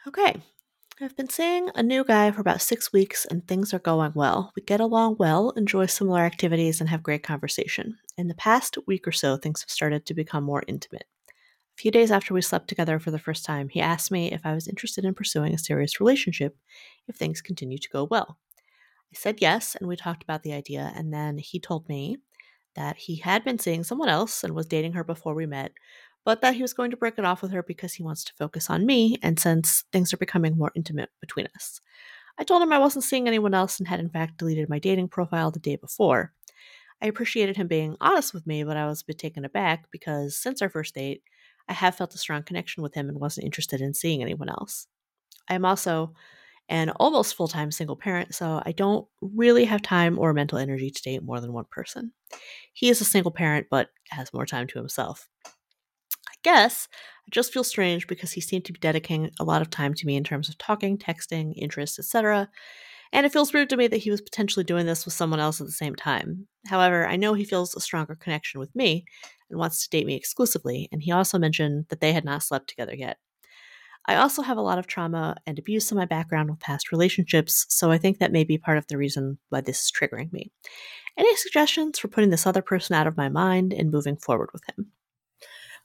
okay 0.07 0.37
i've 1.01 1.17
been 1.17 1.29
seeing 1.29 1.71
a 1.75 1.83
new 1.83 2.03
guy 2.05 2.31
for 2.31 2.41
about 2.41 2.63
six 2.63 2.93
weeks 2.93 3.25
and 3.27 3.47
things 3.47 3.75
are 3.75 3.79
going 3.91 4.13
well 4.15 4.53
we 4.57 4.63
get 4.63 4.81
along 4.81 5.17
well 5.19 5.51
enjoy 5.51 5.85
similar 5.87 6.21
activities 6.21 6.81
and 6.81 6.89
have 6.89 7.03
great 7.03 7.23
conversation 7.23 7.99
in 8.17 8.29
the 8.29 8.35
past 8.35 8.79
week 8.87 9.07
or 9.07 9.13
so 9.13 9.37
things 9.37 9.61
have 9.63 9.71
started 9.71 10.07
to 10.07 10.15
become 10.15 10.45
more 10.45 10.63
intimate 10.69 11.05
A 11.79 11.83
few 11.83 11.91
days 11.91 12.11
after 12.11 12.33
we 12.35 12.41
slept 12.43 12.69
together 12.69 12.99
for 12.99 13.11
the 13.11 13.19
first 13.27 13.45
time, 13.45 13.69
he 13.69 13.81
asked 13.81 14.11
me 14.11 14.33
if 14.33 14.41
I 14.45 14.55
was 14.55 14.69
interested 14.69 15.05
in 15.05 15.15
pursuing 15.15 15.53
a 15.55 15.59
serious 15.59 16.01
relationship 16.01 16.57
if 17.09 17.17
things 17.17 17.43
continue 17.43 17.79
to 17.79 17.89
go 17.97 18.05
well. 18.05 18.39
I 19.13 19.17
said 19.17 19.37
yes, 19.43 19.77
and 19.77 19.87
we 19.89 19.97
talked 19.97 20.23
about 20.25 20.43
the 20.43 20.55
idea, 20.55 20.93
and 20.97 21.13
then 21.13 21.39
he 21.39 21.61
told 21.61 21.89
me 21.89 22.17
that 22.77 22.97
he 22.97 23.17
had 23.17 23.45
been 23.45 23.59
seeing 23.59 23.85
someone 23.85 24.09
else 24.09 24.45
and 24.45 24.55
was 24.55 24.67
dating 24.67 24.93
her 24.93 25.05
before 25.05 25.35
we 25.35 25.47
met, 25.47 25.73
but 26.25 26.41
that 26.41 26.55
he 26.55 26.63
was 26.63 26.75
going 26.75 26.91
to 26.91 26.97
break 26.97 27.19
it 27.19 27.25
off 27.25 27.43
with 27.43 27.53
her 27.53 27.63
because 27.63 27.95
he 27.95 28.03
wants 28.03 28.25
to 28.25 28.35
focus 28.35 28.71
on 28.71 28.87
me, 28.87 29.19
and 29.23 29.39
since 29.39 29.85
things 29.93 30.13
are 30.13 30.19
becoming 30.19 30.57
more 30.57 30.73
intimate 30.75 31.11
between 31.21 31.49
us. 31.55 31.81
I 32.39 32.45
told 32.45 32.63
him 32.63 32.73
I 32.73 32.79
wasn't 32.79 33.05
seeing 33.05 33.27
anyone 33.27 33.55
else 33.55 33.79
and 33.79 33.89
had 33.89 34.01
in 34.01 34.11
fact 34.11 34.37
deleted 34.37 34.69
my 34.69 34.79
dating 34.79 35.09
profile 35.09 35.51
the 35.51 35.59
day 35.59 35.77
before. 35.77 36.33
I 37.03 37.07
appreciated 37.07 37.57
him 37.57 37.67
being 37.67 37.97
honest 38.01 38.33
with 38.33 38.47
me, 38.47 38.65
but 38.65 38.77
I 38.77 38.87
was 38.87 39.03
a 39.03 39.07
bit 39.07 39.19
taken 39.19 39.45
aback 39.45 39.91
because 39.91 40.37
since 40.37 40.63
our 40.63 40.71
first 40.71 40.95
date, 40.95 41.23
I 41.69 41.73
have 41.73 41.97
felt 41.97 42.15
a 42.15 42.19
strong 42.19 42.43
connection 42.43 42.83
with 42.83 42.95
him 42.95 43.09
and 43.09 43.21
wasn't 43.21 43.45
interested 43.45 43.81
in 43.81 43.95
seeing 43.95 44.23
anyone 44.23 44.49
else. 44.49 44.87
I 45.49 45.55
am 45.55 45.65
also 45.65 46.15
an 46.69 46.91
almost 46.91 47.35
full 47.35 47.49
time 47.49 47.71
single 47.71 47.97
parent, 47.97 48.35
so 48.35 48.63
I 48.65 48.73
don't 48.73 49.07
really 49.21 49.65
have 49.65 49.83
time 49.83 50.19
or 50.19 50.33
mental 50.33 50.59
energy 50.59 50.91
to 50.91 51.03
date 51.03 51.23
more 51.23 51.41
than 51.41 51.53
one 51.53 51.67
person. 51.71 52.13
He 52.73 52.89
is 52.89 53.01
a 53.01 53.05
single 53.05 53.31
parent, 53.31 53.69
but 53.71 53.89
has 54.11 54.33
more 54.33 54.47
time 54.47 54.67
to 54.69 54.79
himself. 54.79 55.29
I 55.47 56.35
guess 56.43 56.89
I 57.27 57.31
just 57.31 57.53
feel 57.53 57.65
strange 57.65 58.07
because 58.07 58.33
he 58.33 58.41
seemed 58.41 58.65
to 58.67 58.73
be 58.73 58.81
dedicating 58.81 59.31
a 59.41 59.45
lot 59.45 59.63
of 59.63 59.71
time 59.71 59.95
to 59.95 60.07
me 60.07 60.17
in 60.17 60.25
terms 60.25 60.49
of 60.49 60.59
talking, 60.59 60.99
texting, 60.99 61.53
interests, 61.57 61.99
etc. 61.99 62.49
And 63.13 63.25
it 63.25 63.33
feels 63.33 63.53
weird 63.53 63.71
to 63.71 63.77
me 63.77 63.87
that 63.87 63.99
he 63.99 64.11
was 64.11 64.21
potentially 64.21 64.65
doing 64.65 64.87
this 64.87 65.05
with 65.05 65.15
someone 65.15 65.41
else 65.41 65.61
at 65.61 65.67
the 65.67 65.73
same 65.73 65.95
time. 65.95 66.49
However, 66.67 67.07
I 67.07 67.17
know 67.17 67.35
he 67.35 67.45
feels 67.45 67.75
a 67.75 67.81
stronger 67.81 68.17
connection 68.17 68.59
with 68.59 68.75
me 68.75 69.05
and 69.49 69.59
wants 69.59 69.85
to 69.85 69.91
date 69.91 70.07
me 70.07 70.15
exclusively, 70.15 70.89
and 70.91 71.03
he 71.03 71.13
also 71.13 71.39
mentioned 71.39 71.87
that 71.89 72.01
they 72.01 72.13
had 72.13 72.25
not 72.25 72.43
slept 72.43 72.69
together 72.69 72.95
yet. 72.95 73.19
I 74.07 74.17
also 74.17 74.43
have 74.43 74.57
a 74.57 74.63
lot 74.63 74.79
of 74.79 74.87
trauma 74.87 75.37
and 75.47 75.59
abuse 75.59 75.91
in 75.91 75.99
my 75.99 76.05
background 76.05 76.51
with 76.51 76.61
past 76.61 76.93
relationships, 76.93 77.67
so 77.69 77.91
I 77.91 77.99
think 77.99 78.19
that 78.19 78.33
may 78.33 78.45
be 78.45 78.59
part 78.59 78.79
of 78.79 78.87
the 78.87 78.97
reason 78.97 79.39
why 79.49 79.61
this 79.61 79.85
is 79.85 79.93
triggering 79.93 80.33
me. 80.33 80.53
Any 81.19 81.35
suggestions 81.37 81.99
for 81.99 82.09
putting 82.09 82.31
this 82.31 82.47
other 82.47 82.63
person 82.63 82.95
out 82.95 83.07
of 83.07 83.17
my 83.17 83.29
mind 83.29 83.73
and 83.73 83.91
moving 83.91 84.17
forward 84.17 84.51
with 84.53 84.63
him? 84.69 84.93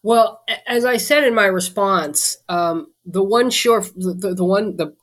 Well, 0.03 0.43
as 0.67 0.83
I 0.83 0.97
said 0.97 1.23
in 1.23 1.35
my 1.35 1.45
response, 1.45 2.37
um, 2.49 2.87
the 3.05 3.23
one 3.23 3.49
sure, 3.49 3.81
the, 3.95 4.33
the 4.35 4.45
one, 4.45 4.77
the 4.77 4.95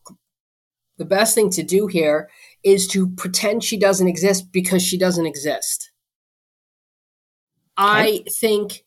the 0.98 1.04
best 1.04 1.34
thing 1.34 1.48
to 1.50 1.62
do 1.62 1.86
here 1.86 2.28
is 2.64 2.88
to 2.88 3.08
pretend 3.10 3.62
she 3.62 3.78
doesn't 3.78 4.08
exist 4.08 4.50
because 4.52 4.82
she 4.82 4.98
doesn't 4.98 5.26
exist. 5.26 5.92
I 7.76 8.24
think 8.28 8.84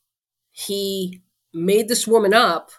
he 0.52 1.22
made 1.54 1.88
this 1.88 2.06
woman 2.06 2.34
up 2.34 2.72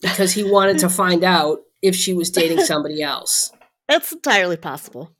because 0.00 0.32
he 0.32 0.44
wanted 0.44 0.78
to 0.80 0.88
find 0.88 1.24
out 1.24 1.58
if 1.82 1.94
she 1.94 2.14
was 2.14 2.30
dating 2.30 2.60
somebody 2.64 3.02
else. 3.02 3.52
That's 3.88 4.12
entirely 4.12 4.56
possible. 4.56 5.12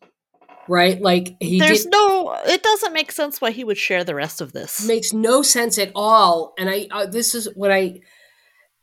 Right? 0.68 1.00
Like 1.00 1.36
he 1.40 1.60
There's 1.60 1.84
did, 1.84 1.92
no. 1.92 2.36
It 2.46 2.62
doesn't 2.62 2.92
make 2.92 3.12
sense 3.12 3.40
why 3.40 3.52
he 3.52 3.62
would 3.62 3.78
share 3.78 4.02
the 4.02 4.16
rest 4.16 4.40
of 4.40 4.52
this. 4.52 4.86
makes 4.86 5.12
no 5.12 5.42
sense 5.42 5.78
at 5.78 5.92
all. 5.94 6.54
And 6.58 6.68
I 6.68 6.88
uh, 6.90 7.06
this 7.06 7.36
is 7.36 7.48
what 7.54 7.70
I, 7.70 8.00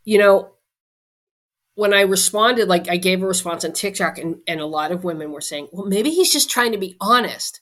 you 0.06 0.18
know, 0.18 0.54
when 1.76 1.94
I 1.94 2.02
responded, 2.02 2.70
like 2.70 2.90
I 2.90 2.96
gave 2.96 3.22
a 3.22 3.28
response 3.28 3.66
on 3.66 3.74
TikTok, 3.74 4.18
and 4.18 4.38
and 4.48 4.62
a 4.62 4.66
lot 4.66 4.94
of 4.94 5.04
women 5.04 5.32
were 5.32 5.42
saying, 5.42 5.68
well, 5.74 5.86
maybe 5.86 6.10
he's 6.10 6.32
just 6.32 6.50
trying 6.50 6.72
to 6.72 6.78
be 6.78 6.96
honest. 7.02 7.60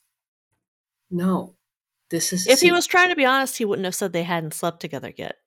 No, 1.09 1.55
this 2.11 2.31
is 2.31 2.45
if 2.45 2.61
he 2.61 2.71
was 2.71 2.85
trying 2.85 3.09
to 3.09 3.15
be 3.15 3.25
honest, 3.25 3.57
he 3.57 3.65
wouldn't 3.65 3.85
have 3.85 3.95
said 3.95 4.13
they 4.13 4.23
hadn't 4.23 4.53
slept 4.53 4.81
together 4.81 5.11
yet. 5.17 5.37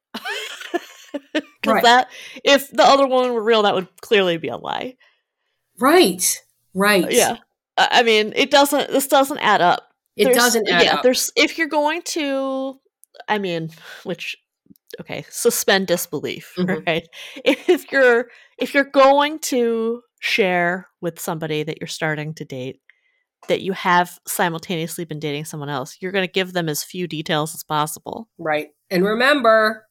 Because 1.33 1.75
Right. 1.77 1.83
that, 1.85 2.09
if 2.45 2.71
the 2.71 2.83
other 2.85 3.07
woman 3.07 3.33
were 3.33 3.43
real, 3.43 3.63
that 3.63 3.75
would 3.75 3.89
clearly 4.03 4.37
be 4.37 4.49
a 4.49 4.57
lie. 4.57 4.97
right, 5.79 6.43
right, 6.75 7.11
Yeah, 7.11 7.37
I 7.79 8.03
mean, 8.03 8.33
it 8.37 8.51
doesn't. 8.51 8.91
This 8.91 9.09
doesn't 9.09 9.39
add 9.39 9.61
up. 9.61 9.89
It 10.17 10.25
There's- 10.25 10.37
doesn't 10.37 10.69
add 10.69 10.83
yeah, 10.85 10.95
up. 10.97 11.03
There's 11.03 11.33
if 11.37 11.57
you're 11.59 11.67
going 11.69 12.03
to, 12.03 12.79
I 13.29 13.39
mean, 13.39 13.71
which 14.05 14.37
okay, 15.01 15.25
suspend 15.31 15.87
disbelief, 15.89 16.53
Mhm. 16.57 16.87
right? 16.87 17.09
If 17.45 17.91
you're 17.91 18.29
if 18.59 18.75
you're 18.75 18.85
going 18.85 19.39
to 19.41 20.03
share 20.21 20.89
with 21.01 21.19
somebody 21.19 21.63
that 21.65 21.79
you're 21.81 21.89
starting 21.89 22.35
to 22.35 22.45
date 22.45 22.81
that 23.49 23.61
you 23.61 23.73
have 23.73 24.19
simultaneously 24.27 25.05
been 25.05 25.19
dating 25.19 25.45
someone 25.47 25.69
else, 25.69 25.97
you're 26.01 26.13
going 26.13 26.27
to 26.27 26.33
give 26.33 26.53
them 26.53 26.69
as 26.69 26.83
few 26.85 27.07
details 27.07 27.55
as 27.55 27.63
possible. 27.65 28.29
Right. 28.39 28.69
And 28.91 29.05
remember, 29.05 29.87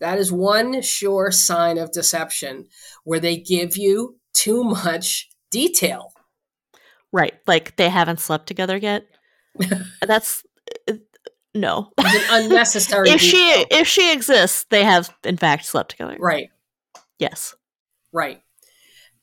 that 0.00 0.18
is 0.18 0.30
one 0.32 0.82
sure 0.82 1.30
sign 1.30 1.78
of 1.78 1.92
deception 1.92 2.66
where 3.04 3.20
they 3.20 3.36
give 3.36 3.76
you 3.76 4.18
too 4.32 4.62
much 4.64 5.28
detail. 5.50 6.12
Right. 7.12 7.34
Like 7.46 7.76
they 7.76 7.88
haven't 7.88 8.20
slept 8.20 8.46
together 8.46 8.76
yet. 8.76 9.06
That's 10.06 10.42
uh, 10.88 10.94
no. 11.54 11.92
An 11.98 12.20
unnecessary 12.30 13.08
if 13.10 13.20
she 13.20 13.38
if 13.70 13.86
she 13.86 14.12
exists, 14.12 14.66
they 14.70 14.84
have 14.84 15.14
in 15.24 15.36
fact 15.36 15.64
slept 15.64 15.92
together. 15.92 16.16
Right, 16.18 16.50
Yes. 17.18 17.54
right. 18.12 18.42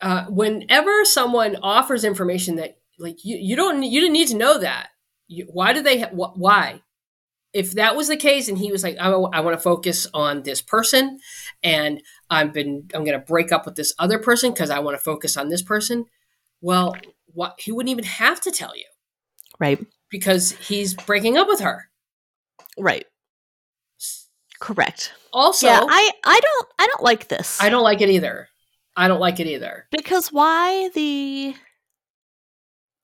Uh, 0.02 0.26
whenever 0.26 1.06
someone 1.06 1.56
offers 1.62 2.04
information 2.04 2.56
that 2.56 2.78
like 3.00 3.24
you, 3.24 3.38
you 3.38 3.56
don't 3.56 3.84
you 3.84 4.02
didn't 4.02 4.14
need 4.14 4.28
to 4.30 4.38
know 4.38 4.58
that. 4.60 4.88
You, 5.28 5.48
why 5.52 5.72
do 5.74 5.82
they 5.82 6.02
ha- 6.02 6.10
wh- 6.10 6.38
why? 6.38 6.82
If 7.54 7.74
that 7.74 7.96
was 7.96 8.08
the 8.08 8.18
case 8.18 8.48
and 8.48 8.58
he 8.58 8.72
was 8.72 8.84
like 8.84 8.98
oh, 9.00 9.30
I, 9.32 9.42
want 9.42 9.56
to 9.56 9.62
focus 9.62 10.08
on 10.14 10.42
this 10.42 10.62
person 10.62 11.20
and 11.62 12.02
I've 12.30 12.52
been 12.52 12.90
I'm 12.94 13.04
going 13.04 13.20
to 13.20 13.26
break 13.26 13.52
up 13.52 13.66
with 13.66 13.76
this 13.76 13.94
other 14.00 14.18
person 14.18 14.52
because 14.52 14.70
I 14.70 14.80
want 14.80 14.98
to 14.98 15.04
focus 15.04 15.38
on 15.38 15.50
this 15.50 15.62
person. 15.62 16.06
Well, 16.62 16.96
what 17.28 17.56
he 17.60 17.72
wouldn't 17.72 17.92
even 17.92 18.06
have 18.06 18.42
to 18.42 18.52
tell 18.52 18.76
you. 18.76 18.86
Right. 19.60 19.86
because 20.10 20.52
he's 20.52 20.94
breaking 20.94 21.38
up 21.38 21.48
with 21.48 21.62
her. 21.62 21.90
Right. 22.78 23.06
Correct. 24.60 25.14
Also, 25.32 25.68
yeah, 25.68 25.82
I 25.84 26.12
I 26.24 26.40
don't 26.40 26.68
I 26.80 26.88
don't 26.88 27.04
like 27.04 27.28
this. 27.28 27.62
I 27.62 27.70
don't 27.70 27.84
like 27.84 28.02
it 28.02 28.10
either. 28.10 28.48
I 28.96 29.08
don't 29.08 29.20
like 29.20 29.40
it 29.40 29.48
either. 29.48 29.88
because 29.92 30.32
why 30.32 30.90
the 30.94 31.56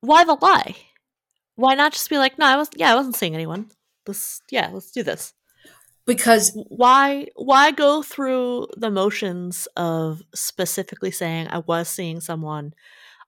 why 0.01 0.23
the 0.23 0.35
lie? 0.35 0.75
Why 1.55 1.75
not 1.75 1.91
just 1.91 2.09
be 2.09 2.17
like, 2.17 2.37
no, 2.39 2.45
I 2.45 2.55
was 2.55 2.69
yeah, 2.75 2.91
I 2.91 2.95
wasn't 2.95 3.15
seeing 3.15 3.35
anyone. 3.35 3.69
This 4.09 4.41
yeah, 4.51 4.69
let's 4.73 4.91
do 4.91 5.03
this. 5.03 5.33
Because 6.05 6.51
Why 6.69 7.27
why 7.35 7.71
go 7.71 8.01
through 8.01 8.67
the 8.75 8.89
motions 8.89 9.67
of 9.77 10.21
specifically 10.33 11.11
saying 11.11 11.47
I 11.49 11.59
was 11.59 11.87
seeing 11.87 12.19
someone, 12.19 12.73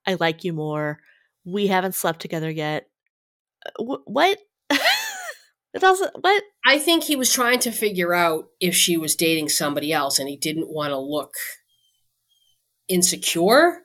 I 0.08 0.16
like 0.20 0.44
you 0.44 0.52
more, 0.54 1.00
we 1.46 1.68
haven't 1.68 1.96
slept 1.96 2.20
together 2.22 2.50
yet. 2.50 2.88
Uh, 3.66 3.84
wh- 3.84 4.08
what? 4.08 4.40
it 4.72 5.80
doesn't 5.80 6.12
what? 6.22 6.44
I 6.66 6.80
think 6.80 7.04
he 7.04 7.16
was 7.16 7.32
trying 7.32 7.60
to 7.60 7.72
figure 7.72 8.14
out 8.16 8.46
if 8.60 8.76
she 8.76 8.98
was 8.98 9.16
dating 9.16 9.50
somebody 9.50 9.94
else 9.94 10.18
and 10.18 10.28
he 10.28 10.36
didn't 10.38 10.70
want 10.74 10.90
to 10.92 10.98
look 10.98 11.34
insecure. 12.88 13.84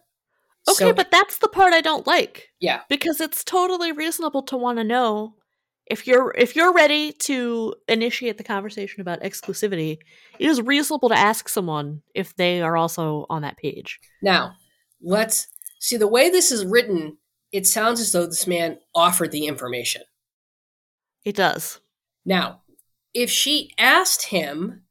Okay, 0.68 0.86
So- 0.86 0.92
but 0.94 1.10
that's 1.10 1.38
the 1.38 1.48
part 1.48 1.72
I 1.74 1.80
don't 1.80 2.06
like. 2.06 2.48
Yeah. 2.60 2.80
Because 2.88 3.20
it's 3.20 3.44
totally 3.44 3.92
reasonable 3.92 4.42
to 4.44 4.56
want 4.56 4.78
to 4.78 4.84
know 4.84 5.34
if 5.86 6.06
you're 6.06 6.34
if 6.36 6.56
you're 6.56 6.72
ready 6.72 7.12
to 7.12 7.74
initiate 7.88 8.38
the 8.38 8.44
conversation 8.44 9.00
about 9.00 9.22
exclusivity, 9.22 9.98
it 10.38 10.48
is 10.48 10.60
reasonable 10.60 11.08
to 11.08 11.18
ask 11.18 11.48
someone 11.48 12.02
if 12.14 12.34
they 12.36 12.60
are 12.62 12.76
also 12.76 13.26
on 13.30 13.42
that 13.42 13.56
page. 13.56 14.00
now, 14.22 14.52
let's 15.02 15.48
see 15.78 15.96
the 15.96 16.08
way 16.08 16.30
this 16.30 16.50
is 16.50 16.64
written, 16.64 17.18
it 17.52 17.66
sounds 17.66 18.00
as 18.00 18.12
though 18.12 18.26
this 18.26 18.46
man 18.46 18.78
offered 18.94 19.30
the 19.30 19.46
information. 19.46 20.02
It 21.24 21.36
does. 21.36 21.80
Now, 22.24 22.62
if 23.14 23.30
she 23.30 23.72
asked 23.78 24.26
him, 24.26 24.82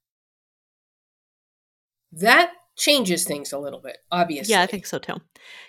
that 2.11 2.51
changes 2.77 3.25
things 3.25 3.51
a 3.51 3.59
little 3.59 3.79
bit, 3.79 3.97
obviously. 4.11 4.53
Yeah, 4.53 4.61
I 4.61 4.67
think 4.67 4.85
so 4.85 4.99
too. 4.99 5.15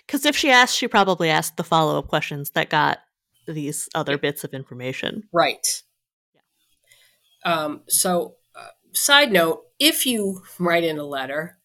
Because 0.05 0.25
if 0.25 0.35
she 0.35 0.49
asked, 0.49 0.75
she 0.75 0.87
probably 0.87 1.29
asked 1.29 1.57
the 1.57 1.63
follow 1.63 1.99
up 1.99 2.07
questions 2.07 2.51
that 2.51 2.69
got 2.69 2.99
these 3.47 3.89
other 3.95 4.17
bits 4.17 4.43
of 4.43 4.53
information. 4.53 5.23
Right. 5.33 5.65
Um, 7.45 7.81
so, 7.87 8.35
uh, 8.55 8.67
side 8.93 9.31
note: 9.31 9.63
if 9.79 10.05
you 10.05 10.41
write 10.59 10.83
in 10.83 10.97
a 10.97 11.03
letter, 11.03 11.57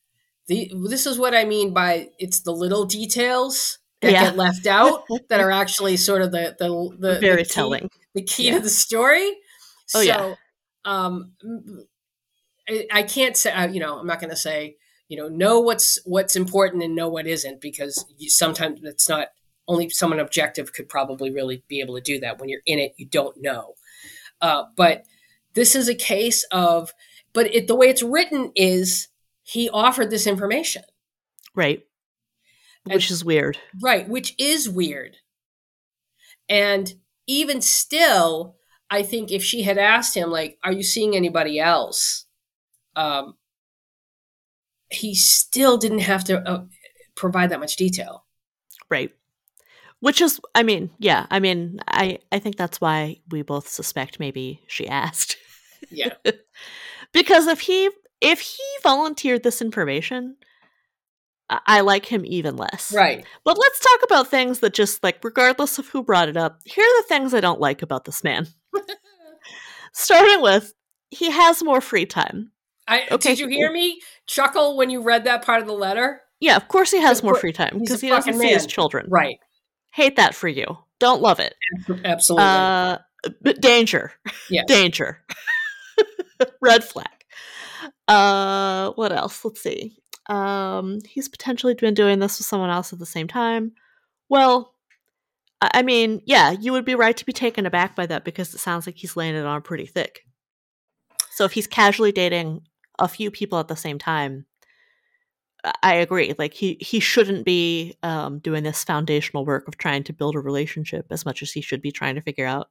the 0.49 0.71
this 0.89 1.07
is 1.07 1.19
what 1.19 1.35
I 1.35 1.45
mean 1.45 1.73
by 1.73 2.09
it's 2.19 2.41
the 2.41 2.53
little 2.53 2.85
details 2.85 3.79
that 4.01 4.13
Yeah. 4.13 4.25
get 4.25 4.37
left 4.37 4.67
out 4.67 5.05
that 5.29 5.41
are 5.41 5.51
actually 5.51 5.97
sort 5.97 6.23
of 6.23 6.33
the 6.33 6.57
the 6.59 6.69
the 7.15 7.21
Very 7.21 7.43
the 7.43 7.49
key, 7.49 7.55
telling. 7.55 7.91
the 8.15 8.23
key 8.23 8.47
Yeah. 8.49 8.55
to 8.55 8.61
the 8.61 8.71
story. 8.71 9.39
Oh, 9.95 10.01
so, 10.01 10.03
yeah. 10.03 10.35
um, 10.85 11.33
I, 12.69 12.87
I 12.93 13.03
can't 13.03 13.37
say 13.37 13.53
uh, 13.53 13.67
you 13.69 13.81
know 13.81 13.99
I'm 13.99 14.07
not 14.07 14.21
going 14.21 14.31
to 14.31 14.37
say 14.37 14.77
you 15.09 15.17
know 15.17 15.29
know 15.29 15.61
what's 15.61 15.99
what's 16.05 16.37
important 16.37 16.83
and 16.83 16.95
know 16.95 17.09
what 17.09 17.27
isn't 17.27 17.61
because 17.61 18.05
you, 18.19 18.31
sometimes 18.31 18.81
it's 18.83 19.09
not 19.09 19.29
only 19.69 19.89
someone 19.91 20.19
objective 20.21 20.73
could 20.73 20.89
probably 20.89 21.31
really 21.31 21.63
be 21.69 21.81
able 21.81 21.95
to 21.95 22.01
do 22.01 22.19
that 22.21 22.39
when 22.41 22.49
you're 22.49 22.63
in 22.67 22.79
it 22.79 22.93
you 22.97 23.07
don't 23.07 23.37
know 23.41 23.75
uh, 24.41 24.65
but 24.77 25.05
this 25.55 25.75
is 25.77 25.89
a 25.89 25.95
case 25.95 26.45
of 26.51 26.93
but 27.33 27.55
it, 27.55 27.67
the 27.69 27.75
way 27.75 27.89
it's 27.89 28.03
written 28.03 28.51
is 28.57 29.09
he 29.43 29.69
offered 29.71 30.11
this 30.11 30.27
information 30.27 30.83
Right. 31.55 31.83
And- 32.85 32.95
Which 32.95 33.11
is 33.11 33.25
weird. 33.25 33.59
right 33.81 34.09
which 34.09 34.35
is 34.39 34.69
weird 34.69 35.17
and 36.49 36.95
even 37.29 37.61
still 37.63 38.57
i 38.91 39.03
think 39.03 39.31
if 39.31 39.45
she 39.45 39.63
had 39.63 39.79
asked 39.79 40.17
him 40.17 40.31
like 40.31 40.59
are 40.65 40.73
you 40.73 40.83
seeing 40.83 41.15
anybody 41.15 41.61
else 41.61 42.27
um 42.97 43.35
he 44.91 45.15
still 45.15 45.79
didn't 45.79 46.01
have 46.01 46.25
to 46.25 46.39
uh, 46.41 46.65
provide 47.15 47.51
that 47.51 47.61
much 47.61 47.77
detail 47.77 48.25
Right. 48.91 49.11
Which 50.03 50.21
is 50.21 50.41
I 50.57 50.65
mean, 50.65 50.91
yeah, 50.99 51.27
I 51.31 51.39
mean, 51.39 51.79
I 51.87 52.19
I 52.33 52.41
think 52.41 52.57
that's 52.57 52.81
why 52.81 53.21
we 53.31 53.43
both 53.43 53.69
suspect 53.69 54.19
maybe 54.19 54.61
she 54.67 54.89
asked. 54.89 55.37
yeah 55.93 56.15
because 57.13 57.47
if 57.47 57.61
he 57.61 57.89
if 58.21 58.41
he 58.41 58.63
volunteered 58.83 59.45
this 59.45 59.63
information, 59.63 60.37
I, 61.49 61.83
like 61.83 62.07
him 62.07 62.25
even 62.27 62.57
less. 62.57 62.93
right 62.93 63.25
But 63.45 63.59
let's 63.59 63.79
talk 63.79 64.01
about 64.03 64.27
things 64.29 64.59
that 64.59 64.75
just 64.75 65.05
like 65.05 65.19
regardless 65.23 65.79
of 65.79 65.87
who 65.89 66.03
brought 66.03 66.29
it 66.29 66.37
up, 66.37 66.61
here 66.65 66.85
are 66.85 67.03
the 67.03 67.09
things 67.09 67.33
I 67.33 67.41
don't 67.41 67.61
like 67.61 67.81
about 67.83 68.05
this 68.05 68.25
man. 68.25 68.49
Starting 69.93 70.43
with 70.43 70.75
he 71.11 71.31
has 71.31 71.63
more 71.63 71.81
free 71.81 72.07
time. 72.07 72.51
I, 72.89 73.03
Okay. 73.13 73.31
did 73.31 73.39
you 73.39 73.47
hear 73.47 73.71
me 73.71 74.01
chuckle 74.27 74.77
when 74.77 74.91
you 74.91 75.01
read 75.01 75.25
that 75.27 75.45
part 75.45 75.61
of 75.61 75.69
the 75.69 75.75
letter 75.75 76.23
Yeah, 76.41 76.57
of 76.57 76.67
course 76.67 76.91
he 76.91 77.01
has 77.01 77.23
more 77.23 77.37
free 77.37 77.53
time 77.53 77.79
because 77.79 78.01
he 78.01 78.09
doesn't 78.09 78.33
fucking 78.35 78.49
see 78.49 78.53
his 78.53 78.67
children. 78.67 79.07
right 79.09 79.39
Hate 79.93 80.17
that 80.17 80.35
for 80.35 80.49
you. 80.49 80.79
Don't 80.99 81.23
love 81.23 81.41
it. 81.41 81.55
absolutely 82.05 82.45
Uh, 82.45 82.99
danger. 83.61 84.13
Yes. 84.51 84.65
danger. 84.69 85.23
Red 86.61 86.85
flag. 86.85 87.07
Uh, 88.09 88.93
what 88.93 89.13
else? 89.13 89.45
Let's 89.45 89.63
see. 89.63 89.99
Um, 90.29 91.01
he's 91.09 91.29
potentially 91.29 91.75
been 91.75 91.95
doing 91.95 92.19
this 92.19 92.39
with 92.39 92.47
someone 92.47 92.71
else 92.71 92.93
at 92.93 92.99
the 92.99 93.07
same 93.07 93.29
time. 93.29 93.73
Well, 94.29 94.75
I 95.61 95.71
I 95.75 95.83
mean, 95.83 96.23
yeah, 96.25 96.51
you 96.53 96.73
would 96.73 96.85
be 96.85 96.95
right 96.95 97.17
to 97.17 97.27
be 97.27 97.33
taken 97.33 97.67
aback 97.67 97.95
by 97.95 98.07
that 98.07 98.25
because 98.25 98.55
it 98.55 98.59
sounds 98.59 98.87
like 98.87 98.97
he's 98.97 99.17
laying 99.17 99.35
it 99.35 99.45
on 99.45 99.63
pretty 99.63 99.87
thick. 99.87 100.21
So 101.33 101.45
if 101.45 101.53
he's 101.53 101.67
casually 101.67 102.13
dating 102.13 102.63
a 102.99 103.09
few 103.09 103.31
people 103.31 103.59
at 103.59 103.69
the 103.69 103.77
same 103.77 103.99
time, 103.99 104.47
I 105.83 105.95
agree. 105.95 106.35
Like 106.39 106.55
he 106.55 106.77
he 106.81 106.99
shouldn't 107.01 107.45
be 107.45 107.97
um, 108.03 108.41
doing 108.41 108.65
this 108.65 108.83
foundational 108.83 109.45
work 109.45 109.69
of 109.69 109.77
trying 109.77 110.03
to 110.05 110.13
build 110.13 110.35
a 110.35 110.41
relationship 110.41 111.07
as 111.11 111.25
much 111.25 111.43
as 111.43 111.53
he 111.53 111.61
should 111.61 111.81
be 111.81 111.93
trying 111.93 112.17
to 112.17 112.21
figure 112.21 112.47
out 112.47 112.69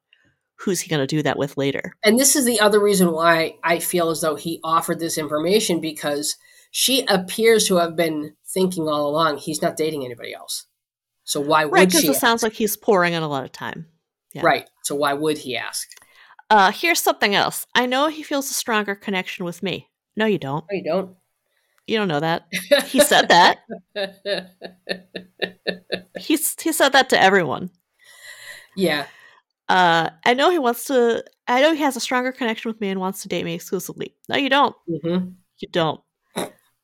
who's 0.56 0.82
he 0.82 0.90
going 0.90 1.00
to 1.00 1.08
do 1.08 1.24
that 1.24 1.38
with 1.38 1.58
later. 1.58 1.94
And 2.04 2.20
this 2.20 2.36
is 2.36 2.46
the 2.46 2.60
other 2.60 2.80
reason 2.80 3.12
why 3.12 3.56
I 3.64 3.80
feel 3.80 4.10
as 4.10 4.22
though 4.22 4.36
he 4.36 4.60
offered 4.64 5.00
this 5.00 5.18
information 5.18 5.80
because 5.80 6.36
she 6.70 7.06
appears 7.08 7.68
to 7.68 7.78
have 7.78 7.96
been 7.96 8.36
thinking 8.48 8.88
all 8.88 9.10
along 9.10 9.38
he's 9.38 9.62
not 9.62 9.78
dating 9.78 10.06
anybody 10.06 10.34
else. 10.34 10.68
So 11.24 11.40
why 11.40 11.66
would 11.66 11.74
Right, 11.74 11.88
because 11.88 12.02
she? 12.02 12.10
it 12.10 12.16
sounds 12.16 12.44
like 12.44 12.54
he's 12.54 12.76
pouring 12.76 13.14
in 13.14 13.24
a 13.24 13.28
lot 13.28 13.44
of 13.46 13.52
time. 13.52 13.88
yeah. 14.34 14.42
Right. 14.44 14.70
So 14.84 14.96
why 14.96 15.14
would 15.14 15.40
he 15.40 15.56
ask? 15.58 15.88
Uh, 16.50 16.72
here's 16.72 17.00
something 17.00 17.34
else. 17.34 17.66
I 17.74 17.86
know 17.86 18.10
he 18.10 18.24
feels 18.24 18.52
a 18.52 18.54
stronger 18.54 18.96
connection 18.96 19.46
with 19.46 19.64
me. 19.64 19.90
No, 20.18 20.26
you 20.26 20.38
don't. 20.38 20.66
No, 20.70 20.78
you 20.78 20.84
don't. 20.84 21.16
You 21.92 21.98
don't 21.98 22.08
know 22.08 22.22
that. 22.22 22.48
He 22.86 23.02
said 23.02 23.28
that. 23.28 23.60
He's 26.18 26.56
he 26.62 26.72
said 26.72 26.94
that 26.94 27.10
to 27.10 27.22
everyone. 27.22 27.70
yeah. 28.78 29.08
Uh, 29.68 30.10
I 30.26 30.34
know 30.34 30.50
he 30.52 30.58
wants 30.58 30.86
to. 30.86 31.26
I 31.50 31.62
know 31.62 31.74
he 31.74 31.82
has 31.82 31.98
a 31.98 32.00
stronger 32.00 32.32
connection 32.32 32.72
with 32.72 32.80
me 32.80 32.88
and 32.88 33.02
wants 33.02 33.24
to 33.24 33.28
date 33.28 33.44
me 33.44 33.54
exclusively. 33.54 34.16
No, 34.30 34.38
you 34.38 34.48
don't. 34.50 34.74
hmm 34.88 35.32
You 35.60 35.68
don't. 35.70 36.00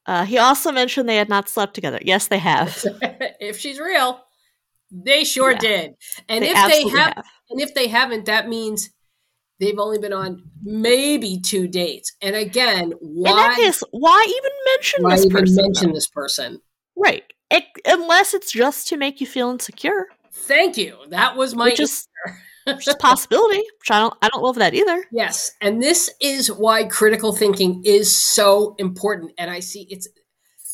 Uh, 0.06 0.26
he 0.26 0.38
also 0.38 0.74
mentioned 0.74 1.08
they 1.08 1.16
had 1.16 1.30
not 1.30 1.48
slept 1.48 1.74
together. 1.74 2.00
Yes, 2.02 2.28
they 2.28 2.40
have. 2.40 2.78
if 3.40 3.58
she's 3.60 3.80
real, 3.80 4.22
they 4.92 5.24
sure 5.24 5.52
Yeah. 5.52 5.60
did. 5.60 5.92
And 6.28 6.44
they 6.44 6.50
if 6.50 6.54
they 6.56 6.60
absolutely 6.60 7.00
have, 7.00 7.24
and 7.50 7.62
if 7.62 7.74
they 7.76 7.88
haven't, 7.88 8.26
that 8.26 8.50
means 8.50 8.90
they've 9.60 9.80
only 9.80 10.00
been 10.00 10.14
on 10.14 10.44
maybe 10.64 11.40
two 11.40 11.68
dates. 11.68 12.14
And 12.22 12.36
again, 12.36 12.94
In 13.02 13.24
that 13.24 13.50
why? 13.50 13.56
case, 13.56 13.84
why 13.92 14.26
even 14.28 14.52
mention 14.76 15.04
why 15.04 15.16
this 15.16 15.26
even 15.26 15.38
person? 15.42 15.56
mention 15.64 15.88
though? 15.90 15.94
this 15.94 16.08
person? 16.08 16.62
Right. 16.96 17.24
It, 17.50 17.64
unless 17.86 18.34
it's 18.34 18.52
just 18.52 18.88
to 18.90 18.98
make 18.98 19.22
you 19.22 19.28
feel 19.28 19.50
insecure, 19.50 20.08
Thank 20.32 20.78
you. 20.78 20.96
That 21.10 21.36
was 21.36 21.56
my 21.56 21.66
which 21.66 21.80
is 21.80 22.08
which 22.66 22.88
is 22.88 22.96
possibility. 23.00 23.58
Which 23.58 23.90
I 23.90 24.00
don't. 24.00 24.14
I 24.22 24.30
don't 24.30 24.44
love 24.44 24.56
that 24.58 24.74
either. 24.76 25.04
Yes, 25.12 25.52
and 25.62 25.82
this 25.82 26.12
is 26.22 26.52
why 26.52 26.84
critical 26.84 27.34
thinking 27.34 27.82
is 27.86 28.16
so 28.16 28.76
important. 28.78 29.32
And 29.40 29.50
I 29.50 29.62
see 29.62 29.88
it's 29.90 30.08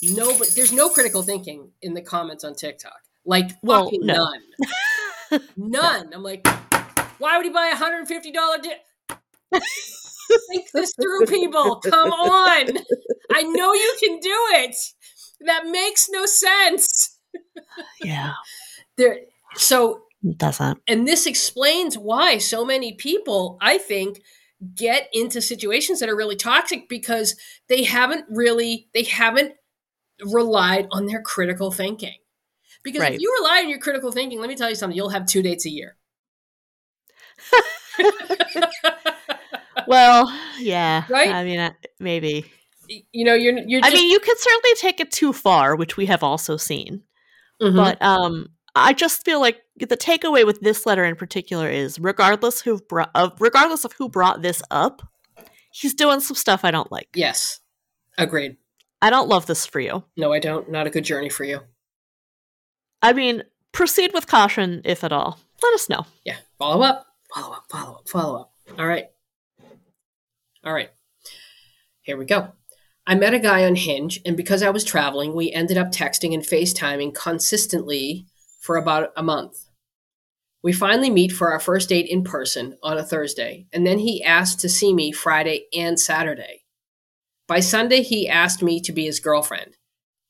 no, 0.02 0.38
but 0.38 0.50
there's 0.56 0.74
no 0.74 0.90
critical 0.90 1.24
thinking 1.24 1.72
in 1.82 1.94
the 1.94 2.02
comments 2.02 2.44
on 2.44 2.56
TikTok. 2.56 2.98
Like 3.26 3.52
Well, 3.64 3.90
no. 3.94 4.14
none, 5.32 5.42
none. 5.56 6.10
I'm 6.14 6.24
like, 6.24 6.46
why 7.24 7.38
would 7.38 7.46
he 7.46 7.52
buy 7.52 7.68
a 7.72 7.76
hundred 7.76 8.00
and 8.00 8.08
fifty 8.08 8.32
dollar? 8.32 8.58
Di- 8.58 9.60
Think 10.50 10.72
this 10.74 10.94
through, 11.00 11.26
people. 11.28 11.78
Come 11.82 12.12
on. 12.12 12.78
I 13.34 13.44
know 13.44 13.74
you 13.74 13.96
can 14.00 14.20
do 14.20 14.38
it. 14.56 14.76
That 15.42 15.66
makes 15.68 16.10
no 16.10 16.26
sense. 16.26 17.20
Yeah, 18.02 18.34
There. 18.98 19.18
So 19.56 20.04
it 20.24 20.38
doesn't. 20.38 20.80
and 20.88 21.08
this 21.08 21.26
explains 21.26 21.98
why 21.98 22.38
so 22.38 22.64
many 22.64 22.94
people 22.94 23.58
i 23.62 23.78
think 23.78 24.22
get 24.76 25.10
into 25.12 25.42
situations 25.42 26.00
that 26.00 26.08
are 26.10 26.16
really 26.16 26.36
toxic 26.38 26.88
because 26.88 27.36
they 27.68 27.84
haven't 27.84 28.26
really 28.30 28.88
they 28.94 29.04
haven't 29.04 29.54
relied 30.32 30.88
on 30.92 31.06
their 31.08 31.22
critical 31.22 31.72
thinking 31.72 32.16
because 32.84 33.02
Right. 33.02 33.16
if 33.16 33.22
you 33.22 33.36
rely 33.42 33.60
on 33.64 33.70
your 33.70 33.80
critical 33.80 34.12
thinking 34.14 34.40
let 34.40 34.48
me 34.50 34.56
tell 34.56 34.70
you 34.70 34.76
something 34.76 34.96
you'll 34.96 35.10
have 35.10 35.26
two 35.26 35.42
dates 35.42 35.66
a 35.66 35.70
year 35.70 35.98
Well, 39.88 40.32
yeah. 40.60 41.04
Right? 41.10 41.30
I 41.30 41.44
mean, 41.44 41.74
maybe. 42.00 42.46
you 42.88 43.26
know 43.26 43.34
you're 43.34 43.58
you're 43.68 43.82
I 43.84 43.90
mean, 43.90 44.10
you 44.10 44.20
could 44.20 44.38
certainly 44.38 44.76
take 44.76 45.00
it 45.00 45.12
too 45.12 45.34
far, 45.34 45.76
which 45.76 45.98
we 45.98 46.06
have 46.06 46.24
also 46.24 46.58
seen. 46.58 47.04
Mhm. 47.62 47.76
But 47.76 48.02
um, 48.02 48.48
I 48.76 48.94
just 48.94 49.26
feel 49.26 49.40
like 49.40 49.62
the 49.78 49.98
takeaway 49.98 50.46
with 50.46 50.62
this 50.62 50.86
letter 50.86 51.04
in 51.04 51.16
particular 51.16 51.70
is, 51.70 52.00
regardless 52.00 52.62
who 52.62 52.80
brought, 52.82 53.10
of 53.16 53.34
regardless 53.40 53.84
of 53.84 53.94
who 53.94 54.10
brought 54.10 54.42
this 54.42 54.62
up, 54.72 55.02
he's 55.72 55.94
doing 55.94 56.20
some 56.20 56.36
stuff 56.36 56.64
I 56.64 56.72
don't 56.72 56.92
like. 56.92 57.10
yes 57.16 57.60
agreed 58.18 58.58
I 59.02 59.10
don't 59.10 59.28
love 59.28 59.48
this 59.48 59.66
for 59.66 59.80
you. 59.80 60.04
no 60.16 60.32
i 60.32 60.40
don't 60.40 60.70
not 60.72 60.86
a 60.88 60.90
good 60.92 61.04
journey 61.04 61.30
for 61.30 61.44
you 61.44 61.62
I 63.02 63.12
mean, 63.12 63.44
proceed 63.74 64.12
with 64.14 64.28
caution, 64.28 64.82
if 64.86 65.04
at 65.04 65.12
all. 65.12 65.40
Let 65.62 65.74
us 65.74 65.90
know. 65.90 66.06
yeah 66.26 66.38
follow 66.60 66.84
up 66.84 67.06
follow 67.34 67.54
up 67.54 67.66
follow 67.70 67.94
up 67.96 68.10
follow 68.10 68.42
up. 68.42 68.54
All 68.78 68.88
right. 68.88 69.08
All 70.64 70.74
right. 70.74 70.90
Here 72.02 72.18
we 72.18 72.26
go. 72.26 72.54
I 73.06 73.16
met 73.16 73.34
a 73.34 73.40
guy 73.40 73.66
on 73.66 73.76
hinge 73.76 74.22
and 74.26 74.38
because 74.38 74.64
i 74.64 74.70
was 74.70 74.86
traveling 74.86 75.36
we 75.36 75.52
ended 75.52 75.78
up 75.78 75.92
texting 75.92 76.34
and 76.34 76.44
facetiming 76.44 77.14
consistently 77.14 78.26
for 78.62 78.78
about 78.78 79.12
a 79.18 79.24
month. 79.24 79.68
We 80.62 80.72
finally 80.72 81.10
meet 81.10 81.34
for 81.34 81.52
our 81.52 81.60
first 81.60 81.90
date 81.90 82.08
in 82.08 82.24
person 82.24 82.78
on 82.82 82.98
a 82.98 83.04
thursday 83.04 83.68
and 83.74 83.86
then 83.86 84.00
he 84.00 84.24
asked 84.24 84.60
to 84.62 84.70
see 84.70 84.94
me 84.94 85.12
friday 85.12 85.66
and 85.76 86.00
saturday. 86.00 86.64
By 87.48 87.60
sunday 87.60 88.04
he 88.04 88.30
asked 88.30 88.64
me 88.64 88.80
to 88.82 88.94
be 88.94 89.06
his 89.06 89.20
girlfriend. 89.20 89.76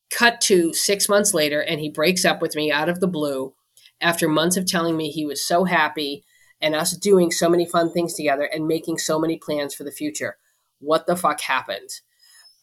Cut 0.10 0.42
to 0.42 0.74
six 0.74 1.08
months 1.08 1.34
later 1.34 1.62
and 1.62 1.80
he 1.80 1.90
breaks 1.90 2.26
up 2.26 2.42
with 2.42 2.56
me 2.56 2.72
out 2.72 2.90
of 2.90 3.00
the 3.00 3.08
blue 3.08 3.54
after 4.02 4.28
months 4.28 4.58
of 4.58 4.66
telling 4.66 4.98
me 4.98 5.12
he 5.12 5.26
was 5.26 5.46
so 5.46 5.66
happy 5.66 6.24
and 6.64 6.74
us 6.76 6.98
doing 6.98 7.30
so 7.30 7.48
many 7.50 7.68
fun 7.68 7.92
things 7.92 8.16
together 8.16 8.46
and 8.46 8.68
making 8.68 8.98
so 8.98 9.20
many 9.20 9.38
plans 9.38 9.76
for 9.76 9.84
the 9.84 9.92
future. 9.92 10.38
What 10.80 11.06
the 11.06 11.16
fuck 11.16 11.40
happened? 11.42 11.90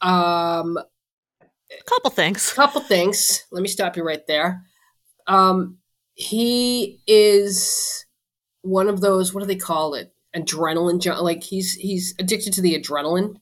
Um, 0.00 0.76
Couple 1.86 2.10
things. 2.10 2.50
A 2.50 2.54
couple 2.56 2.80
things. 2.80 3.44
Let 3.52 3.62
me 3.62 3.68
stop 3.68 3.96
you 3.96 4.02
right 4.02 4.26
there. 4.26 4.64
Um, 5.28 5.78
he 6.14 7.00
is 7.06 8.04
one 8.62 8.88
of 8.88 9.00
those. 9.00 9.32
What 9.32 9.40
do 9.40 9.46
they 9.46 9.54
call 9.56 9.94
it? 9.94 10.12
Adrenaline. 10.34 11.22
Like 11.22 11.42
he's 11.44 11.74
he's 11.74 12.14
addicted 12.18 12.52
to 12.54 12.60
the 12.62 12.78
adrenaline 12.80 13.36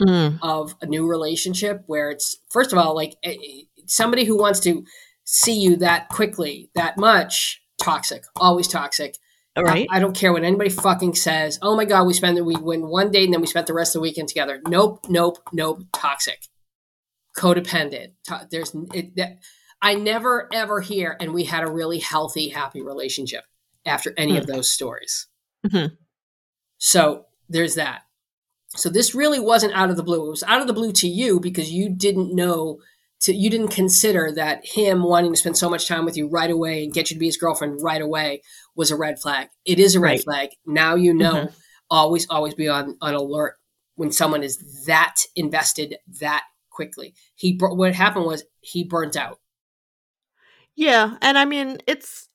Mm. 0.00 0.38
of 0.42 0.74
a 0.80 0.86
new 0.86 1.06
relationship 1.06 1.84
where 1.86 2.10
it's 2.10 2.36
first 2.50 2.72
of 2.72 2.78
all 2.78 2.92
like 2.96 3.14
eh, 3.22 3.36
eh, 3.40 3.62
somebody 3.86 4.24
who 4.24 4.36
wants 4.36 4.58
to 4.60 4.84
see 5.24 5.52
you 5.52 5.76
that 5.76 6.08
quickly 6.08 6.70
that 6.74 6.96
much 6.96 7.62
toxic 7.80 8.24
always 8.36 8.66
toxic 8.66 9.16
All 9.56 9.64
right. 9.64 9.86
I, 9.90 9.96
I 9.96 10.00
don't 10.00 10.16
care 10.16 10.32
what 10.32 10.44
anybody 10.44 10.70
fucking 10.70 11.14
says. 11.14 11.58
Oh 11.60 11.76
my 11.76 11.84
god 11.84 12.06
we 12.06 12.14
spent 12.14 12.36
the 12.36 12.44
we 12.44 12.56
went 12.56 12.86
one 12.86 13.10
date 13.10 13.24
and 13.24 13.34
then 13.34 13.40
we 13.40 13.46
spent 13.46 13.66
the 13.66 13.74
rest 13.74 13.94
of 13.94 14.00
the 14.00 14.02
weekend 14.02 14.28
together. 14.28 14.60
Nope 14.66 15.06
nope 15.08 15.38
nope 15.52 15.82
toxic. 15.92 16.46
Codependent. 17.36 18.12
To- 18.24 18.46
there's 18.50 18.74
it, 18.94 19.16
that, 19.16 19.38
i 19.80 19.94
never 19.94 20.48
ever 20.52 20.80
hear 20.80 21.16
and 21.20 21.32
we 21.34 21.44
had 21.44 21.64
a 21.64 21.70
really 21.70 21.98
healthy 21.98 22.48
happy 22.48 22.82
relationship 22.82 23.44
after 23.84 24.14
any 24.16 24.36
of 24.36 24.46
those 24.46 24.70
stories. 24.72 25.26
Mhm. 25.66 25.96
so 26.78 27.26
there's 27.48 27.74
that. 27.74 28.02
So 28.74 28.88
this 28.88 29.14
really 29.14 29.38
wasn't 29.38 29.74
out 29.74 29.90
of 29.90 29.96
the 29.96 30.02
blue. 30.02 30.26
It 30.26 30.30
was 30.30 30.42
out 30.44 30.62
of 30.62 30.66
the 30.66 30.72
blue 30.72 30.92
to 30.92 31.06
you 31.08 31.40
because 31.40 31.70
you 31.70 31.90
didn't 31.90 32.34
know 32.34 32.78
to 33.20 33.34
you 33.34 33.50
didn't 33.50 33.68
consider 33.68 34.32
that 34.32 34.64
him 34.66 35.02
wanting 35.02 35.32
to 35.32 35.36
spend 35.36 35.56
so 35.58 35.68
much 35.68 35.86
time 35.86 36.04
with 36.04 36.16
you 36.16 36.28
right 36.28 36.50
away 36.50 36.84
and 36.84 36.92
get 36.92 37.10
you 37.10 37.14
to 37.14 37.20
be 37.20 37.26
his 37.26 37.36
girlfriend 37.36 37.80
right 37.82 38.00
away 38.02 38.42
was 38.74 38.90
a 38.90 38.96
red 38.96 39.18
flag. 39.20 39.48
It 39.64 39.78
is 39.78 39.94
a 39.94 40.00
red 40.00 40.10
Right. 40.12 40.22
flag. 40.24 40.48
Now 40.66 40.94
you 40.94 41.14
know. 41.14 41.32
Mhm. 41.46 41.54
Always, 41.90 42.26
always 42.30 42.54
be 42.54 42.68
on 42.68 42.96
on 43.02 43.12
alert 43.14 43.58
when 43.96 44.12
someone 44.12 44.42
is 44.42 44.84
that 44.86 45.16
invested 45.36 45.96
that 46.20 46.42
quickly. 46.70 47.14
He 47.34 47.58
what 47.60 47.94
happened 47.94 48.24
was 48.24 48.44
he 48.60 48.82
burnt 48.82 49.14
out. 49.14 49.40
Yeah, 50.74 51.16
and 51.20 51.36
I 51.36 51.44
mean, 51.44 51.78
it's 51.86 52.28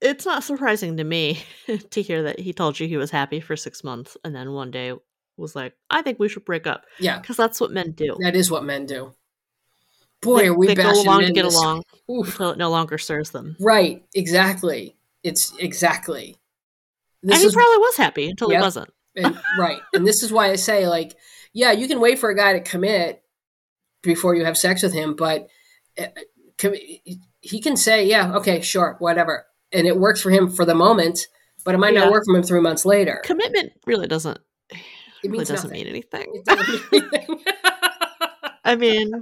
it's 0.00 0.24
not 0.24 0.42
surprising 0.42 0.96
to 0.96 1.04
me 1.04 1.42
to 1.90 2.02
hear 2.02 2.22
that 2.24 2.40
he 2.40 2.52
told 2.54 2.80
you 2.80 2.88
he 2.88 2.96
was 2.96 3.10
happy 3.10 3.40
for 3.40 3.56
six 3.56 3.84
months 3.84 4.16
and 4.24 4.34
then 4.34 4.52
one 4.52 4.70
day 4.70 4.94
was 5.36 5.54
like, 5.54 5.74
"I 5.90 6.00
think 6.00 6.18
we 6.18 6.28
should 6.30 6.44
break 6.46 6.66
up," 6.66 6.84
Yeah, 6.98 7.18
because 7.18 7.36
that's 7.36 7.60
what 7.60 7.72
men 7.72 7.92
do. 7.92 8.16
that 8.20 8.34
is 8.36 8.50
what 8.50 8.64
men 8.64 8.86
do. 8.86 9.14
Boy, 10.22 10.38
they, 10.38 10.46
are 10.48 10.54
we 10.58 10.66
they 10.68 10.74
go 10.76 10.90
along 11.02 11.20
to 11.26 11.32
get 11.32 11.44
this- 11.44 11.54
along 11.56 11.82
Oof. 12.10 12.28
until 12.28 12.50
it 12.52 12.58
no 12.58 12.70
longer 12.70 12.96
serves 12.96 13.30
them. 13.30 13.56
Right, 13.60 14.02
exactly. 14.14 14.96
It's 15.24 15.52
exactly. 15.58 16.36
and 17.22 17.32
he 17.34 17.50
probably 17.50 17.78
was 17.78 17.96
happy 17.96 18.28
until 18.30 18.50
Yep. 18.52 18.60
he 18.60 18.62
wasn't. 18.62 18.90
and, 19.16 19.40
right 19.58 19.80
and 19.94 20.06
this 20.06 20.22
is 20.22 20.30
why 20.32 20.50
i 20.50 20.56
say 20.56 20.86
like 20.88 21.16
yeah 21.52 21.70
you 21.72 21.86
can 21.88 22.00
wait 22.00 22.18
for 22.18 22.30
a 22.30 22.36
guy 22.36 22.52
to 22.52 22.60
commit 22.60 23.22
before 24.02 24.34
you 24.34 24.44
have 24.44 24.58
sex 24.58 24.82
with 24.82 24.92
him 24.92 25.14
but 25.14 25.48
uh, 25.98 26.06
he 27.40 27.60
can 27.60 27.76
say 27.76 28.04
yeah 28.06 28.34
okay 28.34 28.60
sure 28.60 28.96
whatever 28.98 29.46
and 29.72 29.86
it 29.86 29.96
works 29.96 30.20
for 30.20 30.30
him 30.30 30.50
for 30.50 30.64
the 30.64 30.74
moment 30.74 31.26
but 31.64 31.74
it 31.74 31.78
might 31.78 31.94
Yeah. 31.94 32.00
not 32.04 32.12
work 32.12 32.24
for 32.26 32.36
him 32.36 32.42
three 32.42 32.60
months 32.60 32.84
later 32.84 33.20
Commitment 33.24 33.72
really 33.86 34.08
doesn't 34.08 34.38
it 34.70 35.30
really 35.30 35.44
doesn't 35.44 35.70
nothing 35.70 35.70
mean 35.70 35.86
anything. 35.86 36.26
it 36.34 36.44
doesn't 36.44 36.92
mean 36.92 37.02
anything 37.12 37.38
I 38.66 38.76
mean, 38.76 39.12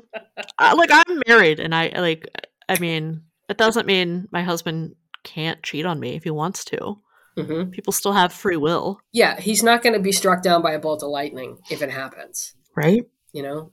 I, 0.56 0.72
like 0.74 0.90
I'm 0.92 1.20
married, 1.26 1.58
and 1.58 1.74
I 1.74 1.88
like. 1.98 2.28
I 2.68 2.78
mean, 2.78 3.22
it 3.48 3.58
doesn't 3.58 3.86
mean 3.88 4.28
my 4.30 4.42
husband 4.44 4.94
can't 5.24 5.62
cheat 5.62 5.86
on 5.86 6.00
me 6.00 6.14
if 6.16 6.24
he 6.24 6.30
wants 6.30 6.64
to. 6.66 6.98
Mhm. 7.38 7.70
People 7.72 7.92
still 7.92 8.12
have 8.12 8.32
free 8.32 8.56
will, 8.58 9.00
yeah 9.12 9.40
he's 9.40 9.62
not 9.62 9.82
going 9.82 9.94
to 9.94 10.00
be 10.00 10.12
struck 10.12 10.42
down 10.42 10.60
by 10.62 10.72
a 10.72 10.78
bolt 10.78 11.02
of 11.02 11.08
lightning 11.08 11.58
if 11.70 11.80
it 11.80 11.90
happens 11.90 12.54
right? 12.76 13.06
you 13.32 13.42
know 13.42 13.72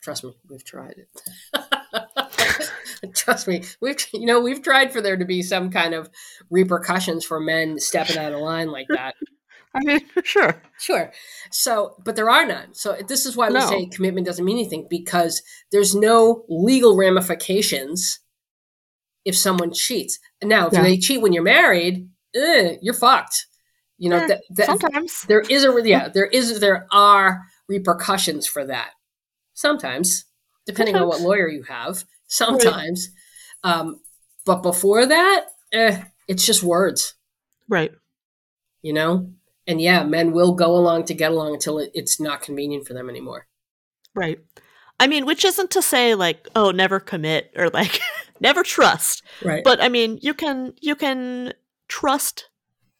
trust 0.00 0.22
me 0.22 0.32
we've 0.48 0.62
tried 0.64 0.94
it 0.96 1.08
Trust 3.14 3.48
me, 3.48 3.64
we've 3.80 3.96
you 4.12 4.26
know 4.26 4.40
we've 4.40 4.62
tried 4.62 4.92
for 4.92 5.00
there 5.00 5.16
to 5.16 5.24
be 5.24 5.42
some 5.42 5.70
kind 5.70 5.94
of 5.94 6.08
repercussions 6.50 7.24
for 7.24 7.40
men 7.40 7.78
stepping 7.80 8.18
out 8.18 8.32
of 8.32 8.40
line 8.40 8.70
like 8.70 8.86
that. 8.90 9.14
I 9.74 9.80
mean, 9.84 10.00
sure. 10.22 10.60
Sure. 10.78 11.10
So, 11.50 11.94
but 12.04 12.14
there 12.16 12.28
are 12.28 12.44
none. 12.44 12.74
So 12.74 12.98
this 13.08 13.24
is 13.24 13.36
why 13.36 13.48
we 13.48 13.54
No. 13.54 13.66
say 13.68 13.86
commitment 13.86 14.26
doesn't 14.26 14.44
mean 14.44 14.58
anything 14.58 14.86
because 14.90 15.42
there's 15.72 15.94
no 15.94 16.44
legal 16.48 16.94
ramifications 16.96 18.19
if 19.24 19.36
someone 19.36 19.72
cheats. 19.72 20.18
Now, 20.42 20.66
if 20.68 20.72
Yeah. 20.72 20.82
they 20.82 20.96
cheat 20.98 21.20
when 21.20 21.32
you're 21.32 21.42
married, 21.42 22.08
eh, 22.34 22.76
you're 22.82 22.94
fucked. 22.94 23.46
You 23.98 24.08
know 24.10 24.16
Eh, 24.16 24.26
that, 24.28 24.42
that 24.56 24.66
Sometimes. 24.66 25.22
there 25.28 25.40
is 25.40 25.64
a 25.64 25.74
yeah 25.84 26.08
there 26.08 26.26
is 26.26 26.58
there 26.60 26.86
are 26.90 27.42
repercussions 27.68 28.46
for 28.46 28.64
that. 28.64 28.90
Sometimes, 29.54 30.24
depending 30.66 30.96
on 30.96 31.06
what 31.06 31.20
lawyer 31.20 31.48
you 31.48 31.64
have. 31.64 32.04
Sometimes, 32.26 33.08
um, 33.64 34.00
but 34.46 34.62
before 34.62 35.04
that, 35.04 35.46
eh, 35.72 36.02
it's 36.28 36.46
just 36.46 36.62
words 36.62 37.14
Right. 37.68 37.92
you 38.82 38.92
know 38.92 39.30
and 39.66 39.80
yeah 39.80 40.02
men 40.04 40.32
will 40.32 40.54
go 40.54 40.74
along 40.76 41.04
to 41.04 41.14
get 41.14 41.30
along 41.32 41.52
until 41.54 41.78
it, 41.78 41.90
it's 41.94 42.18
not 42.20 42.40
convenient 42.40 42.86
for 42.86 42.94
them 42.94 43.10
anymore 43.10 43.46
Right. 44.14 44.40
I 44.98 45.06
mean, 45.06 45.24
which 45.24 45.44
isn't 45.44 45.70
to 45.70 45.82
say 45.82 46.14
like, 46.16 46.48
oh, 46.56 46.72
never 46.72 46.98
commit 47.00 47.52
or 47.56 47.68
like 47.70 48.00
never 48.40 48.62
trust. 48.62 49.22
right 49.44 49.62
But 49.64 49.82
I 49.82 49.88
mean, 49.88 50.18
you 50.22 50.34
can 50.34 50.72
you 50.80 50.94
can 50.96 51.52
trust 51.88 52.48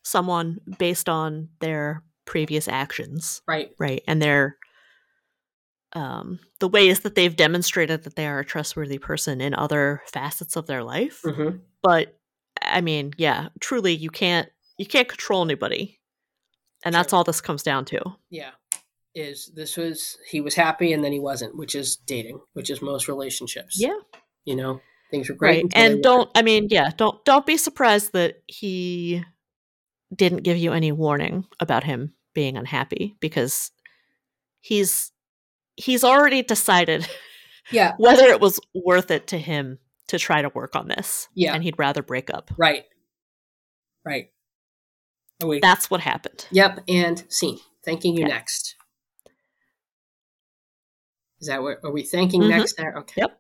someone 0.03 0.59
based 0.79 1.09
on 1.09 1.49
their 1.61 2.03
previous 2.25 2.69
actions, 2.69 3.43
right 3.47 3.71
right? 3.79 4.03
And 4.07 4.21
their 4.23 4.57
um 5.95 6.39
the 6.61 6.69
ways 6.69 7.01
that 7.01 7.15
they've 7.15 7.35
demonstrated 7.35 8.05
that 8.05 8.15
they 8.17 8.27
are 8.27 8.39
a 8.41 8.45
trustworthy 8.45 8.99
person 8.99 9.41
in 9.41 9.55
other 9.55 10.03
facets 10.13 10.57
of 10.57 10.67
their 10.67 10.85
life. 10.85 11.21
hmm 11.25 11.57
But 11.83 12.17
I 12.63 12.81
mean, 12.81 13.13
yeah, 13.17 13.49
truly 13.61 13.95
you 13.95 14.11
can't 14.11 14.49
you 14.79 14.87
can't 14.87 15.09
control 15.09 15.43
anybody. 15.43 15.99
And 16.85 16.95
that's 16.95 17.13
all 17.13 17.25
this 17.25 17.41
comes 17.43 17.63
down 17.63 17.85
to. 17.87 18.01
yeah 18.31 18.51
is 19.13 19.51
this 19.57 19.77
was 19.77 20.17
he 20.31 20.41
was 20.41 20.55
happy 20.55 20.93
and 20.93 21.03
then 21.03 21.11
he 21.11 21.19
wasn't 21.19 21.57
which 21.59 21.75
is 21.75 21.97
dating 21.97 22.39
which 22.53 22.71
is 22.71 22.81
most 22.81 23.09
relationships 23.09 23.75
Yeah. 23.77 23.99
you 24.45 24.55
know 24.55 24.81
things 25.11 25.29
were 25.29 25.35
great 25.35 25.65
right 25.65 25.73
and 25.75 26.03
don't 26.03 26.31
i 26.35 26.43
mean 26.43 26.69
yeah 26.71 26.91
don't 26.97 27.25
don't 27.25 27.47
be 27.47 27.57
surprised 27.57 28.13
that 28.13 28.43
he 28.47 29.23
didn't 30.15 30.43
give 30.43 30.57
you 30.57 30.73
any 30.73 30.93
warning 30.93 31.45
about 31.61 31.85
him 31.85 32.13
being 32.35 32.57
unhappy 32.57 33.17
because 33.21 33.71
he's 34.61 35.11
he's 35.77 36.05
already 36.05 36.43
decided 36.43 37.09
yeah 37.71 37.93
whether 37.99 38.25
it 38.25 38.41
was 38.41 38.61
worth 38.75 39.11
it 39.11 39.27
to 39.29 39.39
him 39.39 39.79
to 40.09 40.19
try 40.19 40.43
to 40.43 40.49
work 40.51 40.75
on 40.77 40.89
this 40.89 41.29
Yeah. 41.35 41.55
and 41.55 41.63
he'd 41.63 41.79
rather 41.79 42.03
break 42.03 42.33
up 42.33 42.51
right 42.57 42.85
right 44.05 44.31
oh, 45.43 45.47
wait. 45.49 45.63
that's 45.63 45.91
what 45.91 46.01
happened 46.01 46.47
yep 46.51 46.81
and 46.89 47.25
scene 47.29 47.59
thanking 47.85 48.15
you 48.17 48.23
Yeah. 48.23 48.29
next 48.35 48.77
is 51.41 51.49
that 51.49 51.63
what 51.63 51.79
are 51.85 51.93
we 51.93 52.03
thanking 52.03 52.43
Mhm. 52.43 52.49
next 52.51 52.77
there 52.77 52.95
okay 52.99 53.15
Yep. 53.23 53.40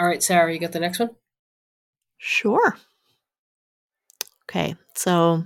All 0.00 0.06
right 0.06 0.22
sarah 0.22 0.52
you 0.52 0.58
got 0.58 0.72
the 0.72 0.80
next 0.80 0.98
one 0.98 1.10
Sure. 2.22 2.76
Okay, 4.44 4.76
so 4.94 5.44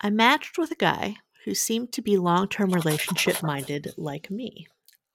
I 0.00 0.08
matched 0.08 0.56
with 0.56 0.70
a 0.70 0.76
guy 0.76 1.16
who 1.44 1.54
seemed 1.54 1.92
to 1.92 2.02
be 2.02 2.16
long 2.16 2.48
term 2.48 2.70
relationship 2.70 3.42
minded 3.42 3.92
like 3.98 4.30
me. 4.30 4.66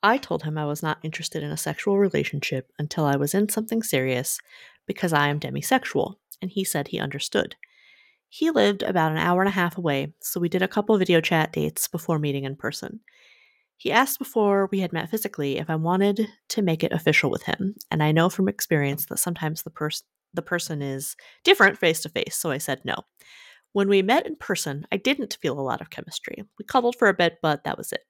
I 0.04 0.18
told 0.18 0.44
him 0.44 0.60
I 0.60 0.66
was 0.66 0.84
not 0.84 1.00
interested 1.02 1.42
in 1.42 1.50
a 1.50 1.58
sexual 1.58 1.98
relationship 1.98 2.72
until 2.78 3.06
I 3.06 3.16
was 3.16 3.34
in 3.34 3.50
something 3.50 3.82
serious 3.82 4.40
because 4.86 5.12
I 5.12 5.30
am 5.30 5.40
demisexual, 5.40 6.18
and 6.40 6.52
he 6.52 6.64
said 6.64 6.90
he 6.90 7.00
understood. 7.00 7.56
He 8.30 8.52
lived 8.52 8.84
about 8.84 9.12
an 9.12 9.18
hour 9.18 9.42
and 9.42 9.50
a 9.50 9.54
half 9.54 9.76
away, 9.76 10.14
so 10.22 10.40
we 10.40 10.50
did 10.50 10.62
a 10.62 10.68
couple 10.68 10.96
video 11.00 11.20
chat 11.20 11.52
dates 11.52 11.88
before 11.88 12.20
meeting 12.20 12.44
in 12.44 12.58
person. 12.58 13.00
He 13.78 13.92
asked 13.92 14.20
before 14.20 14.70
we 14.72 14.80
had 14.80 14.94
met 14.94 15.10
physically 15.10 15.58
if 15.58 15.70
I 15.70 15.76
wanted 15.76 16.28
to 16.50 16.62
make 16.62 16.84
it 16.84 16.94
official 16.94 17.30
with 17.30 17.44
him, 17.44 17.76
and 17.92 18.02
I 18.02 18.12
know 18.12 18.30
from 18.30 18.48
experience 18.48 19.06
that 19.08 19.20
sometimes 19.20 19.64
the 19.64 19.70
person 19.70 20.06
the 20.36 20.42
person 20.42 20.82
is 20.82 21.16
different 21.44 21.78
face 21.78 22.02
to 22.02 22.10
face, 22.10 22.36
so 22.36 22.50
I 22.50 22.58
said 22.58 22.82
no. 22.84 22.96
When 23.72 23.88
we 23.88 24.02
met 24.02 24.26
in 24.26 24.36
person, 24.36 24.88
I 24.92 24.98
didn't 24.98 25.38
feel 25.42 25.60
a 25.60 25.62
lot 25.62 25.80
of 25.80 25.92
chemistry. 25.92 26.44
We 26.58 26.66
cuddled 26.66 26.96
for 26.98 27.08
a 27.08 27.14
bit, 27.14 27.38
but 27.42 27.64
that 27.66 27.78
was 27.78 27.92
it. 27.92 28.02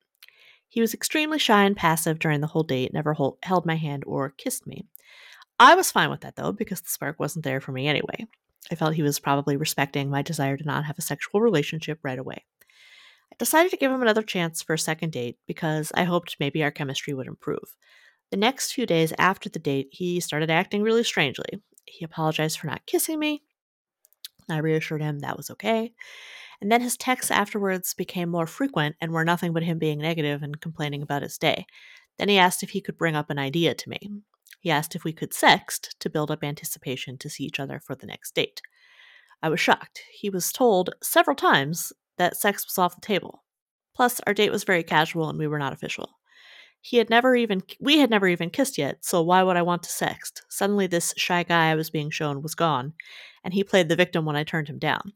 He 0.69 0.81
was 0.81 0.93
extremely 0.93 1.37
shy 1.37 1.63
and 1.65 1.75
passive 1.75 2.19
during 2.19 2.41
the 2.41 2.47
whole 2.47 2.63
date, 2.63 2.93
never 2.93 3.13
hol- 3.13 3.37
held 3.43 3.65
my 3.65 3.75
hand 3.75 4.03
or 4.07 4.29
kissed 4.29 4.65
me. 4.65 4.87
I 5.59 5.75
was 5.75 5.91
fine 5.91 6.09
with 6.09 6.21
that 6.21 6.35
though, 6.35 6.51
because 6.51 6.81
the 6.81 6.89
spark 6.89 7.19
wasn't 7.19 7.45
there 7.45 7.61
for 7.61 7.71
me 7.71 7.87
anyway. 7.87 8.25
I 8.71 8.75
felt 8.75 8.93
he 8.93 9.03
was 9.03 9.19
probably 9.19 9.57
respecting 9.57 10.09
my 10.09 10.21
desire 10.21 10.57
to 10.57 10.63
not 10.63 10.85
have 10.85 10.97
a 10.97 11.01
sexual 11.03 11.41
relationship 11.41 11.99
right 12.03 12.17
away. 12.17 12.45
I 13.33 13.35
decided 13.39 13.71
to 13.71 13.77
give 13.77 13.91
him 13.91 14.03
another 14.03 14.21
chance 14.21 14.61
for 14.61 14.75
a 14.75 14.79
second 14.79 15.11
date 15.11 15.39
because 15.47 15.91
I 15.95 16.03
hoped 16.03 16.37
maybe 16.39 16.61
our 16.61 16.69
chemistry 16.69 17.15
would 17.15 17.25
improve. 17.25 17.75
The 18.29 18.37
next 18.37 18.73
few 18.73 18.85
days 18.85 19.11
after 19.17 19.49
the 19.49 19.57
date, 19.57 19.87
he 19.91 20.19
started 20.19 20.51
acting 20.51 20.83
really 20.83 21.03
strangely. 21.03 21.59
He 21.85 22.05
apologized 22.05 22.59
for 22.59 22.67
not 22.67 22.85
kissing 22.85 23.17
me. 23.17 23.41
I 24.51 24.59
reassured 24.59 25.01
him 25.01 25.19
that 25.19 25.35
was 25.35 25.49
okay. 25.49 25.93
And 26.61 26.71
then 26.71 26.81
his 26.81 26.95
texts 26.95 27.31
afterwards 27.31 27.95
became 27.95 28.29
more 28.29 28.45
frequent 28.45 28.97
and 29.01 29.11
were 29.11 29.25
nothing 29.25 29.51
but 29.51 29.63
him 29.63 29.79
being 29.79 29.97
negative 29.97 30.43
and 30.43 30.61
complaining 30.61 31.01
about 31.01 31.23
his 31.23 31.39
day. 31.39 31.65
Then 32.19 32.29
he 32.29 32.37
asked 32.37 32.61
if 32.61 32.69
he 32.69 32.81
could 32.81 32.99
bring 32.99 33.15
up 33.15 33.31
an 33.31 33.39
idea 33.39 33.73
to 33.73 33.89
me. 33.89 33.99
He 34.59 34.69
asked 34.69 34.95
if 34.95 35.03
we 35.03 35.11
could 35.11 35.31
sext 35.31 35.89
to 35.99 36.09
build 36.09 36.29
up 36.29 36.43
anticipation 36.43 37.17
to 37.17 37.31
see 37.31 37.45
each 37.45 37.59
other 37.59 37.79
for 37.79 37.95
the 37.95 38.05
next 38.05 38.35
date. 38.35 38.61
I 39.41 39.49
was 39.49 39.59
shocked. 39.59 40.03
He 40.11 40.29
was 40.29 40.51
told 40.51 40.91
several 41.01 41.35
times 41.35 41.91
that 42.17 42.37
sex 42.37 42.65
was 42.65 42.77
off 42.77 42.95
the 42.95 43.01
table. 43.01 43.43
Plus, 43.95 44.19
our 44.25 44.33
date 44.33 44.51
was 44.51 44.63
very 44.63 44.83
casual 44.83 45.29
and 45.29 45.37
we 45.37 45.47
were 45.47 45.59
not 45.59 45.73
official. 45.73 46.09
He 46.81 46.97
had 46.97 47.09
never 47.09 47.35
even 47.35 47.63
we 47.79 47.99
had 47.99 48.09
never 48.09 48.27
even 48.27 48.49
kissed 48.49 48.77
yet, 48.77 49.05
so 49.05 49.21
why 49.21 49.41
would 49.41 49.55
I 49.55 49.61
want 49.61 49.83
to 49.83 49.89
sext? 49.89 50.41
Suddenly 50.49 50.87
this 50.87 51.13
shy 51.15 51.43
guy 51.43 51.69
I 51.69 51.75
was 51.75 51.89
being 51.89 52.09
shown 52.09 52.41
was 52.41 52.55
gone, 52.55 52.93
and 53.43 53.53
he 53.53 53.63
played 53.63 53.87
the 53.87 53.95
victim 53.95 54.25
when 54.25 54.35
I 54.35 54.43
turned 54.43 54.67
him 54.67 54.79
down. 54.79 55.13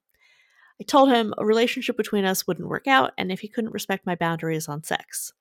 I 0.80 0.86
told 0.86 1.10
him 1.10 1.34
a 1.38 1.45
relationship 1.45 1.98
between 1.98 2.24
us 2.24 2.48
wouldn't 2.48 2.70
work 2.70 2.88
out 2.88 3.12
and 3.18 3.32
if 3.32 3.39
he 3.39 3.48
couldn't 3.48 3.74
respect 3.74 4.06
my 4.06 4.16
boundaries 4.16 4.68
on 4.68 4.84
sex. 4.84 5.34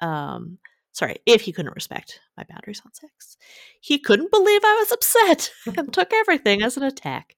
Um 0.00 0.58
sorry, 0.92 1.18
if 1.26 1.42
he 1.42 1.52
couldn't 1.52 1.74
respect 1.74 2.20
my 2.36 2.44
boundaries 2.48 2.82
on 2.84 2.92
sex. 2.92 3.36
He 3.80 3.98
couldn't 3.98 4.32
believe 4.32 4.62
I 4.64 4.74
was 4.74 4.92
upset 4.92 5.52
and 5.76 5.92
took 5.92 6.12
everything 6.12 6.62
as 6.62 6.76
an 6.76 6.82
attack. 6.82 7.36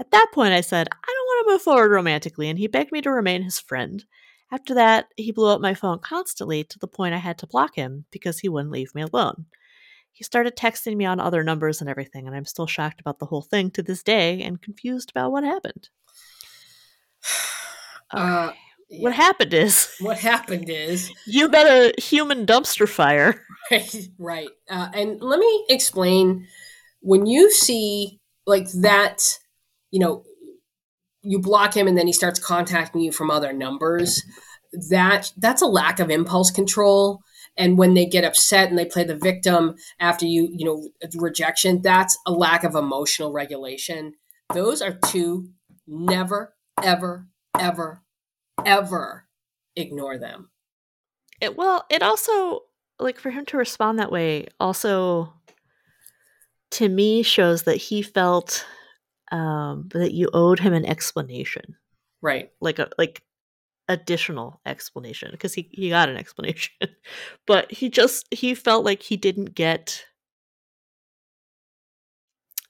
At 0.00 0.10
that 0.10 0.28
point 0.32 0.54
I 0.54 0.60
said, 0.60 0.88
I 0.92 1.06
don't 1.06 1.26
want 1.26 1.46
to 1.46 1.52
move 1.52 1.62
forward 1.62 1.90
romantically, 1.90 2.48
and 2.48 2.58
he 2.58 2.66
begged 2.66 2.92
me 2.92 3.00
to 3.02 3.10
remain 3.10 3.42
his 3.42 3.58
friend. 3.58 4.04
After 4.50 4.74
that, 4.74 5.08
he 5.16 5.32
blew 5.32 5.48
up 5.48 5.60
my 5.60 5.74
phone 5.74 5.98
constantly 5.98 6.64
to 6.64 6.78
the 6.78 6.86
point 6.86 7.14
I 7.14 7.18
had 7.18 7.38
to 7.38 7.46
block 7.46 7.74
him 7.74 8.06
because 8.10 8.38
he 8.38 8.48
wouldn't 8.48 8.72
leave 8.72 8.94
me 8.94 9.02
alone. 9.02 9.46
He 10.12 10.24
started 10.24 10.56
texting 10.56 10.96
me 10.96 11.04
on 11.04 11.20
other 11.20 11.44
numbers 11.44 11.80
and 11.80 11.90
everything, 11.90 12.26
and 12.26 12.34
I'm 12.34 12.44
still 12.44 12.66
shocked 12.66 13.00
about 13.00 13.18
the 13.18 13.26
whole 13.26 13.42
thing 13.42 13.70
to 13.72 13.82
this 13.82 14.02
day 14.02 14.42
and 14.42 14.62
confused 14.62 15.10
about 15.10 15.32
what 15.32 15.44
happened. 15.44 15.88
Uh, 18.10 18.52
Okay. 18.90 19.02
What 19.02 19.12
happened 19.12 19.52
is 19.52 19.94
what 20.00 20.18
happened 20.18 20.70
is 20.70 21.12
you 21.26 21.50
met 21.50 21.66
a 21.66 22.00
human 22.00 22.46
dumpster 22.46 22.88
fire. 22.88 23.44
Right, 23.70 24.08
right. 24.18 24.48
Uh, 24.70 24.88
and 24.94 25.20
let 25.20 25.38
me 25.38 25.66
explain 25.68 26.46
when 27.00 27.26
you 27.26 27.50
see 27.50 28.18
like 28.46 28.70
that, 28.80 29.20
you 29.90 30.00
know, 30.00 30.24
you 31.22 31.38
block 31.38 31.76
him 31.76 31.86
and 31.86 31.96
then 31.96 32.06
he 32.06 32.12
starts 32.12 32.38
contacting 32.38 33.00
you 33.00 33.12
from 33.12 33.30
other 33.30 33.52
numbers. 33.52 34.22
That 34.90 35.32
that's 35.36 35.62
a 35.62 35.66
lack 35.66 35.98
of 35.98 36.10
impulse 36.10 36.50
control. 36.50 37.20
And 37.56 37.76
when 37.76 37.94
they 37.94 38.06
get 38.06 38.24
upset 38.24 38.68
and 38.68 38.78
they 38.78 38.84
play 38.84 39.02
the 39.02 39.16
victim 39.16 39.74
after 39.98 40.26
you, 40.26 40.48
you 40.52 40.64
know, 40.64 40.88
rejection, 41.16 41.82
that's 41.82 42.16
a 42.26 42.32
lack 42.32 42.62
of 42.62 42.74
emotional 42.74 43.32
regulation. 43.32 44.12
Those 44.54 44.80
are 44.80 44.92
two 44.92 45.50
never, 45.86 46.54
ever, 46.82 47.26
ever, 47.58 48.02
ever 48.64 49.26
ignore 49.74 50.18
them. 50.18 50.50
It 51.40 51.56
well, 51.56 51.84
it 51.90 52.02
also 52.02 52.62
like 53.00 53.18
for 53.18 53.30
him 53.30 53.44
to 53.46 53.56
respond 53.56 53.98
that 53.98 54.12
way 54.12 54.46
also 54.60 55.32
to 56.70 56.88
me 56.88 57.22
shows 57.22 57.62
that 57.62 57.76
he 57.76 58.02
felt 58.02 58.66
um 59.30 59.88
that 59.92 60.12
you 60.12 60.30
owed 60.32 60.58
him 60.58 60.72
an 60.72 60.86
explanation. 60.86 61.76
Right. 62.22 62.50
Like 62.60 62.78
a 62.78 62.88
like 62.98 63.22
additional 63.88 64.60
explanation 64.66 65.30
because 65.32 65.54
he 65.54 65.68
he 65.72 65.90
got 65.90 66.08
an 66.08 66.16
explanation. 66.16 66.74
but 67.46 67.70
he 67.72 67.88
just 67.88 68.26
he 68.30 68.54
felt 68.54 68.84
like 68.84 69.02
he 69.02 69.16
didn't 69.16 69.54
get 69.54 70.04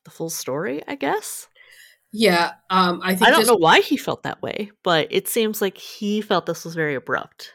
the 0.04 0.11
full 0.11 0.30
story, 0.30 0.82
I 0.86 0.94
guess. 0.94 1.48
Yeah. 2.12 2.52
Um, 2.70 3.00
I 3.02 3.14
think 3.14 3.28
I 3.28 3.30
don't 3.30 3.40
this- 3.40 3.48
know 3.48 3.56
why 3.56 3.80
he 3.80 3.96
felt 3.96 4.22
that 4.22 4.40
way, 4.40 4.70
but 4.82 5.09
it 5.11 5.28
seems 5.28 5.61
like 5.61 5.76
he 5.76 6.20
felt 6.20 6.46
this 6.46 6.64
was 6.64 6.74
very 6.74 6.94
abrupt. 6.94 7.52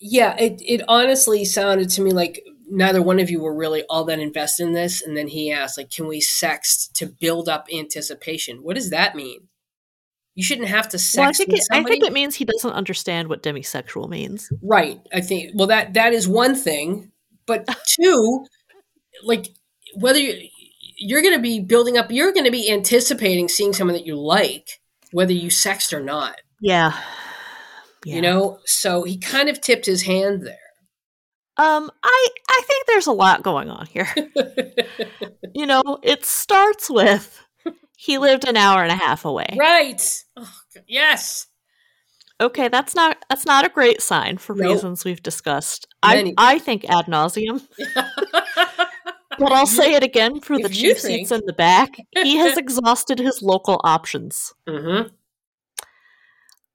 Yeah, 0.00 0.36
it, 0.38 0.60
it 0.64 0.82
honestly 0.86 1.44
sounded 1.44 1.90
to 1.90 2.02
me 2.02 2.12
like 2.12 2.44
neither 2.70 3.02
one 3.02 3.18
of 3.20 3.30
you 3.30 3.40
were 3.40 3.54
really 3.54 3.82
all 3.88 4.04
that 4.04 4.18
invested 4.18 4.66
in 4.66 4.72
this. 4.72 5.02
And 5.02 5.16
then 5.16 5.28
he 5.28 5.52
asked, 5.52 5.78
like, 5.78 5.90
can 5.90 6.06
we 6.06 6.20
sext 6.20 6.92
to 6.94 7.06
build 7.06 7.48
up 7.48 7.66
anticipation? 7.72 8.58
What 8.62 8.76
does 8.76 8.90
that 8.90 9.14
mean? 9.14 9.48
You 10.34 10.44
shouldn't 10.44 10.68
have 10.68 10.88
to 10.90 10.98
sext 10.98 11.18
Well, 11.18 11.28
I 11.28 11.32
think 11.32 11.52
it, 11.52 11.64
I 11.72 11.82
think 11.82 12.04
it 12.04 12.12
means 12.12 12.36
he 12.36 12.44
doesn't 12.44 12.70
understand 12.70 13.28
what 13.28 13.42
demisexual 13.42 14.08
means. 14.08 14.48
Right. 14.62 15.00
I 15.12 15.20
think 15.20 15.50
well 15.54 15.66
that 15.66 15.94
that 15.94 16.12
is 16.12 16.28
one 16.28 16.54
thing, 16.54 17.10
but 17.44 17.68
two, 17.86 18.44
like 19.24 19.48
whether 19.94 20.20
you, 20.20 20.48
you're 20.96 21.22
going 21.22 21.34
to 21.34 21.42
be 21.42 21.60
building 21.60 21.98
up, 21.98 22.12
you're 22.12 22.32
going 22.32 22.44
to 22.44 22.52
be 22.52 22.70
anticipating 22.70 23.48
seeing 23.48 23.72
someone 23.72 23.94
that 23.94 24.06
you 24.06 24.14
like, 24.14 24.80
whether 25.10 25.32
you 25.32 25.50
sexed 25.50 25.92
or 25.92 26.00
not. 26.00 26.40
Yeah. 26.60 26.96
yeah. 28.04 28.14
You 28.14 28.22
know, 28.22 28.60
so 28.64 29.02
he 29.02 29.16
kind 29.18 29.48
of 29.48 29.60
tipped 29.60 29.86
his 29.86 30.02
hand 30.02 30.46
there. 30.46 30.67
Um, 31.58 31.90
I 32.04 32.28
I 32.48 32.62
think 32.66 32.86
there's 32.86 33.06
a 33.08 33.12
lot 33.12 33.42
going 33.42 33.68
on 33.70 33.86
here. 33.86 34.08
you 35.54 35.66
know, 35.66 35.98
it 36.02 36.24
starts 36.24 36.88
with 36.88 37.44
he 37.96 38.16
lived 38.18 38.46
an 38.46 38.56
hour 38.56 38.82
and 38.82 38.92
a 38.92 38.96
half 38.96 39.24
away. 39.24 39.56
right. 39.58 40.24
Oh, 40.36 40.52
yes. 40.86 41.46
Okay, 42.40 42.68
that's 42.68 42.94
not 42.94 43.16
that's 43.28 43.44
not 43.44 43.66
a 43.66 43.68
great 43.68 44.00
sign 44.00 44.38
for 44.38 44.54
Nope. 44.54 44.74
reasons 44.74 45.04
we've 45.04 45.22
discussed. 45.22 45.88
I 46.02 46.14
Many. 46.14 46.34
I 46.38 46.60
think 46.60 46.84
ad 46.88 47.06
nauseum, 47.06 47.66
but 49.38 49.52
I'll 49.52 49.66
say 49.66 49.94
it 49.94 50.04
again 50.04 50.40
for 50.40 50.56
the 50.56 50.66
If 50.66 50.76
you 50.76 50.94
cheap 50.94 50.98
seats 50.98 51.32
in 51.32 51.40
the 51.46 51.52
back. 51.52 51.96
He 52.22 52.36
has 52.36 52.56
exhausted 52.64 53.18
his 53.18 53.42
local 53.42 53.80
options. 53.82 54.54
mm-hmm. 54.68 55.08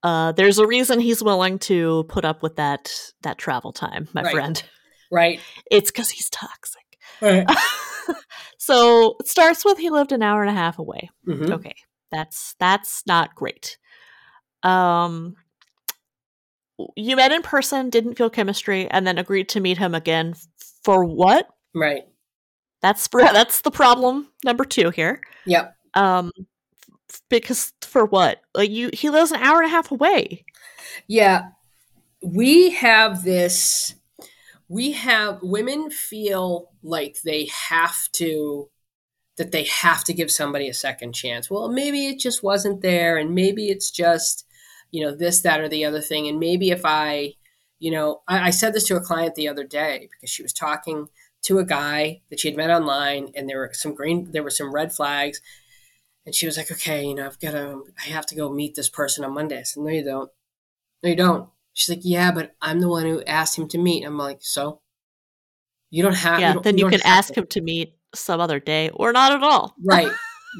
Uh, 0.03 0.33
there's 0.33 0.57
a 0.57 0.67
reason 0.67 0.99
he's 0.99 1.23
willing 1.23 1.57
to 1.57 2.03
put 2.09 2.25
up 2.25 2.43
with 2.43 2.57
that 2.57 2.91
that 3.21 3.37
travel 3.37 3.71
time, 3.71 4.09
my 4.13 4.21
Right. 4.23 4.33
friend. 4.33 4.61
Right. 5.13 5.39
It's 5.69 5.91
because 5.91 6.09
he's 6.09 6.29
toxic. 6.31 6.97
Right. 7.21 7.47
so 8.57 9.15
it 9.19 9.27
starts 9.27 9.63
with 9.63 9.77
he 9.77 9.91
lived 9.91 10.11
an 10.11 10.23
hour 10.23 10.41
and 10.41 10.49
a 10.49 10.59
half 10.59 10.79
away. 10.79 11.11
Mhm. 11.27 11.51
Okay, 11.51 11.75
that's 12.11 12.55
that's 12.59 13.03
not 13.05 13.35
great. 13.35 13.77
Um, 14.63 15.35
you 16.95 17.15
met 17.15 17.31
in 17.31 17.43
person, 17.43 17.91
didn't 17.91 18.15
feel 18.15 18.31
chemistry, 18.31 18.89
and 18.89 19.05
then 19.05 19.19
agreed 19.19 19.49
to 19.49 19.59
meet 19.59 19.77
him 19.77 19.93
again 19.93 20.33
for 20.83 21.05
what? 21.05 21.47
Right. 21.75 22.03
That's 22.81 23.07
pr- 23.07 23.19
that's 23.33 23.61
the 23.61 23.71
problem 23.71 24.29
number 24.43 24.65
two 24.65 24.89
here. 24.89 25.21
Yep. 25.45 25.75
Um, 25.93 26.31
because 27.29 27.71
for 27.81 28.05
what? 28.05 28.41
Like 28.55 28.71
you, 28.71 28.89
he 28.93 29.11
lives 29.11 29.31
an 29.31 29.41
hour 29.41 29.61
and 29.61 29.67
a 29.67 29.75
half 29.75 29.91
away. 29.91 30.43
Yeah. 31.07 31.49
We 32.23 32.71
have 32.71 33.23
this 33.23 33.93
we 34.73 34.93
have 34.93 35.37
women 35.43 35.91
feel 35.91 36.71
like 36.81 37.17
they 37.23 37.47
have 37.69 37.95
to 38.11 38.71
that 39.37 39.51
they 39.51 39.65
have 39.65 40.03
to 40.03 40.13
give 40.13 40.31
somebody 40.31 40.67
a 40.67 40.73
second 40.73 41.13
chance. 41.13 41.47
Well, 41.49 41.69
maybe 41.69 42.07
it 42.07 42.19
just 42.19 42.41
wasn't 42.41 42.81
there 42.81 43.17
and 43.17 43.35
maybe 43.35 43.69
it's 43.69 43.91
just, 43.91 44.47
you 44.91 45.03
know, 45.03 45.15
this, 45.15 45.41
that, 45.41 45.59
or 45.59 45.69
the 45.69 45.85
other 45.85 46.01
thing. 46.01 46.27
And 46.27 46.39
maybe 46.39 46.71
if 46.71 46.81
I, 46.85 47.33
you 47.79 47.91
know, 47.91 48.21
I, 48.27 48.47
I 48.47 48.49
said 48.49 48.73
this 48.73 48.85
to 48.85 48.95
a 48.95 49.01
client 49.01 49.35
the 49.35 49.47
other 49.47 49.63
day 49.63 50.09
because 50.11 50.31
she 50.31 50.43
was 50.43 50.53
talking 50.53 51.07
to 51.43 51.59
a 51.59 51.65
guy 51.65 52.21
that 52.31 52.39
she 52.39 52.47
had 52.47 52.57
met 52.57 52.71
online 52.71 53.29
and 53.35 53.47
there 53.47 53.59
were 53.59 53.71
some 53.73 53.93
green 53.93 54.31
there 54.31 54.43
were 54.43 54.49
some 54.49 54.73
red 54.73 54.91
flags. 54.91 55.39
And 56.25 56.33
she 56.33 56.47
was 56.47 56.57
like, 56.57 56.71
okay, 56.71 57.03
you 57.05 57.13
know, 57.13 57.27
I've 57.27 57.39
got 57.39 57.51
to, 57.51 57.83
I 57.99 58.09
have 58.09 58.25
to 58.27 58.35
go 58.35 58.51
meet 58.51 58.73
this 58.73 58.89
person 58.89 59.23
on 59.23 59.35
Monday. 59.35 59.59
I 59.59 59.63
said, 59.63 59.83
no, 59.83 59.91
you 59.91 60.03
don't. 60.03 60.31
No, 61.03 61.09
you 61.09 61.15
don't. 61.15 61.49
She's 61.73 61.95
like, 61.95 62.03
yeah, 62.03 62.31
but 62.31 62.55
I'm 62.61 62.79
the 62.79 62.87
one 62.89 63.03
who 63.05 63.23
asked 63.23 63.57
him 63.57 63.67
to 63.69 63.77
meet. 63.77 64.03
I'm 64.05 64.17
like, 64.17 64.39
so 64.41 64.81
you 65.89 66.03
don't 66.03 66.15
have. 66.15 66.39
yeah, 66.39 66.53
don't- 66.53 66.63
then 66.63 66.77
you, 66.77 66.83
don't 66.85 66.91
can 66.91 67.01
ask 67.03 67.33
to. 67.33 67.41
him 67.41 67.47
to 67.47 67.61
meet 67.61 67.95
some 68.15 68.39
other 68.39 68.59
day 68.59 68.89
or 68.93 69.11
not 69.11 69.31
at 69.31 69.43
all. 69.43 69.75
Right, 69.83 70.11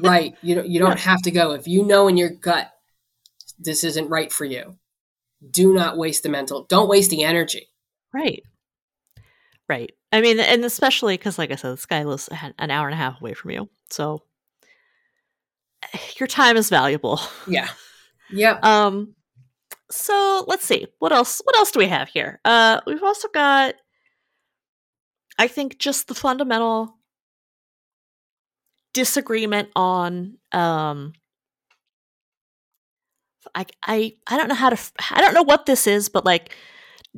right. 0.02 0.34
You 0.42 0.56
don't. 0.56 0.68
You 0.68 0.80
don't 0.80 0.98
have 0.98 1.22
to 1.22 1.30
go 1.30 1.52
if 1.52 1.68
you 1.68 1.84
know 1.84 2.08
in 2.08 2.16
your 2.16 2.30
gut 2.30 2.70
this 3.58 3.84
isn't 3.84 4.08
right 4.08 4.32
for 4.32 4.44
you. 4.44 4.76
Do 5.48 5.72
not 5.72 5.96
waste 5.96 6.24
the 6.24 6.28
mental. 6.28 6.64
Don't 6.64 6.88
waste 6.88 7.10
the 7.10 7.22
energy. 7.22 7.68
Right. 8.12 8.42
Right. 9.68 9.92
I 10.10 10.20
mean, 10.20 10.40
and 10.40 10.64
especially 10.64 11.16
because, 11.16 11.38
like 11.38 11.52
I 11.52 11.54
said, 11.54 11.72
this 11.72 11.86
guy 11.86 12.02
lives 12.02 12.28
an 12.58 12.70
hour 12.70 12.86
and 12.88 12.94
a 12.94 12.96
half 12.96 13.20
away 13.20 13.34
from 13.34 13.52
you. 13.52 13.68
So 13.90 14.22
your 16.18 16.26
time 16.26 16.56
is 16.56 16.68
valuable. 16.70 17.20
Yeah. 17.46 17.68
Yep. 18.30 18.64
Um, 18.64 19.14
so 19.90 20.44
let's 20.46 20.64
see. 20.64 20.86
What 20.98 21.12
else? 21.12 21.40
What 21.44 21.56
else 21.56 21.70
do 21.70 21.78
we 21.78 21.86
have 21.86 22.08
here? 22.08 22.40
Uh, 22.44 22.80
we've 22.86 23.02
also 23.02 23.28
got, 23.28 23.74
I 25.38 25.48
think, 25.48 25.78
just 25.78 26.08
the 26.08 26.14
fundamental 26.14 26.96
disagreement 28.92 29.68
on 29.74 30.38
um 30.52 31.12
I, 33.54 33.66
I 33.82 34.14
I 34.26 34.36
don't 34.36 34.48
know 34.48 34.54
how 34.54 34.70
to 34.70 34.78
I 35.10 35.20
don't 35.20 35.34
know 35.34 35.42
what 35.42 35.66
this 35.66 35.86
is, 35.86 36.08
but 36.08 36.24
like, 36.24 36.54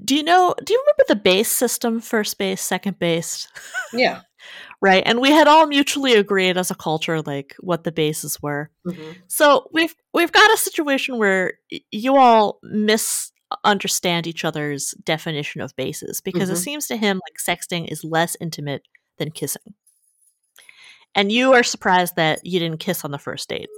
do 0.04 0.14
you 0.16 0.22
know? 0.22 0.54
Do 0.62 0.72
you 0.72 0.80
remember 0.80 1.04
the 1.08 1.16
base 1.16 1.50
system? 1.50 2.00
First 2.00 2.38
base, 2.38 2.62
second 2.62 2.98
base, 2.98 3.48
Yeah. 3.92 4.22
right? 4.82 5.02
And 5.06 5.20
we 5.20 5.30
had 5.30 5.48
all 5.48 5.66
mutually 5.66 6.14
agreed 6.14 6.56
as 6.56 6.70
a 6.70 6.74
culture 6.74 7.20
like 7.22 7.54
what 7.60 7.84
the 7.84 7.92
bases 7.92 8.40
were. 8.42 8.70
Mhm. 8.86 9.16
So 9.28 9.68
we've 9.72 9.94
we've 10.12 10.32
got 10.32 10.52
a 10.52 10.56
situation 10.56 11.18
where 11.18 11.54
you 11.90 12.16
all 12.16 12.58
misunderstand 12.62 14.26
each 14.26 14.44
other's 14.44 14.90
definition 15.04 15.60
of 15.60 15.74
bases 15.76 16.20
because 16.20 16.50
it 16.50 16.54
Mhm. 16.54 16.64
seems 16.64 16.86
to 16.88 16.96
him 16.96 17.20
like 17.26 17.38
sexting 17.58 17.90
is 17.90 18.04
less 18.04 18.36
intimate 18.40 18.82
than 19.18 19.30
kissing. 19.30 19.74
And 21.14 21.32
you 21.32 21.54
are 21.54 21.62
surprised 21.62 22.16
that 22.16 22.44
you 22.44 22.58
didn't 22.58 22.80
kiss 22.80 23.04
on 23.04 23.10
the 23.10 23.18
first 23.18 23.48
date. 23.48 23.68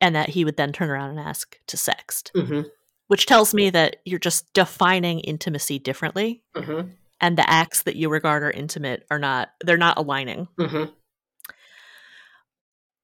And 0.00 0.14
that 0.14 0.28
he 0.30 0.44
would 0.44 0.58
then 0.58 0.72
turn 0.74 0.90
around 0.90 1.08
and 1.10 1.18
ask 1.20 1.58
to 1.68 1.76
sext, 1.78 2.30
Mhm. 2.32 2.70
which 3.06 3.24
tells 3.24 3.54
me 3.54 3.70
that 3.70 3.96
you're 4.04 4.18
just 4.18 4.52
defining 4.52 5.20
intimacy 5.20 5.78
differently 5.78 6.42
Mhm. 6.54 6.90
And 7.20 7.36
the 7.38 7.48
acts 7.48 7.82
that 7.84 7.96
you 7.96 8.08
regard 8.08 8.42
are 8.42 8.50
intimate 8.50 9.04
are 9.10 9.18
not 9.18 9.48
they're 9.64 9.76
not 9.76 9.98
aligning 9.98 10.48
Mhm. 10.58 10.92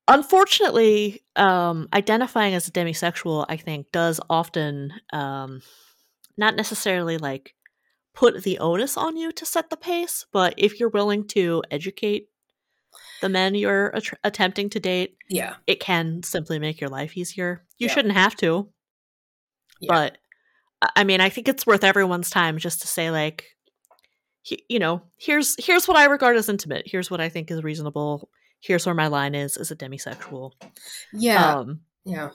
unfortunately 0.08 1.22
um 1.36 1.88
identifying 1.92 2.54
as 2.54 2.66
a 2.68 2.72
demisexual 2.72 3.46
i 3.48 3.56
think 3.56 3.90
does 3.92 4.20
often 4.28 4.92
um 5.12 5.62
not 6.36 6.56
necessarily 6.56 7.18
like 7.18 7.54
put 8.14 8.42
the 8.42 8.58
onus 8.58 8.96
on 8.96 9.16
you 9.16 9.32
to 9.32 9.46
set 9.46 9.70
the 9.70 9.76
pace 9.76 10.26
but 10.32 10.54
if 10.58 10.78
you're 10.80 10.88
willing 10.90 11.26
to 11.26 11.62
educate 11.70 12.28
the 13.22 13.28
men 13.28 13.54
you're 13.54 13.88
att- 13.94 14.18
attempting 14.24 14.68
to 14.68 14.80
date 14.80 15.16
Yeah. 15.28 15.54
it 15.66 15.78
can 15.80 16.22
simply 16.24 16.58
make 16.58 16.80
your 16.80 16.90
life 16.90 17.16
easier 17.16 17.64
you 17.78 17.86
Yeah. 17.86 17.94
shouldn't 17.94 18.14
have 18.14 18.34
to 18.36 18.68
Yeah. 19.80 19.88
but 19.88 20.18
i 20.96 21.04
mean 21.04 21.20
i 21.20 21.28
think 21.28 21.48
it's 21.48 21.66
worth 21.66 21.84
everyone's 21.84 22.28
time 22.28 22.58
just 22.58 22.80
to 22.82 22.86
say 22.88 23.10
like 23.10 23.56
he- 24.43 24.64
you 24.68 24.78
know 24.78 25.03
here's 25.18 25.55
here's 25.64 25.86
what 25.88 25.97
i 25.97 26.05
regard 26.05 26.36
as 26.36 26.49
intimate 26.49 26.82
here's 26.86 27.11
what 27.11 27.20
i 27.20 27.28
think 27.28 27.51
is 27.51 27.62
reasonable 27.62 28.28
here's 28.61 28.84
where 28.86 28.95
my 28.95 29.07
line 29.09 29.34
is 29.34 29.57
as 29.57 29.70
a 29.70 29.76
demisexual 29.76 30.53
Yeah. 31.12 31.59
um 31.59 31.80
yeah. 32.05 32.30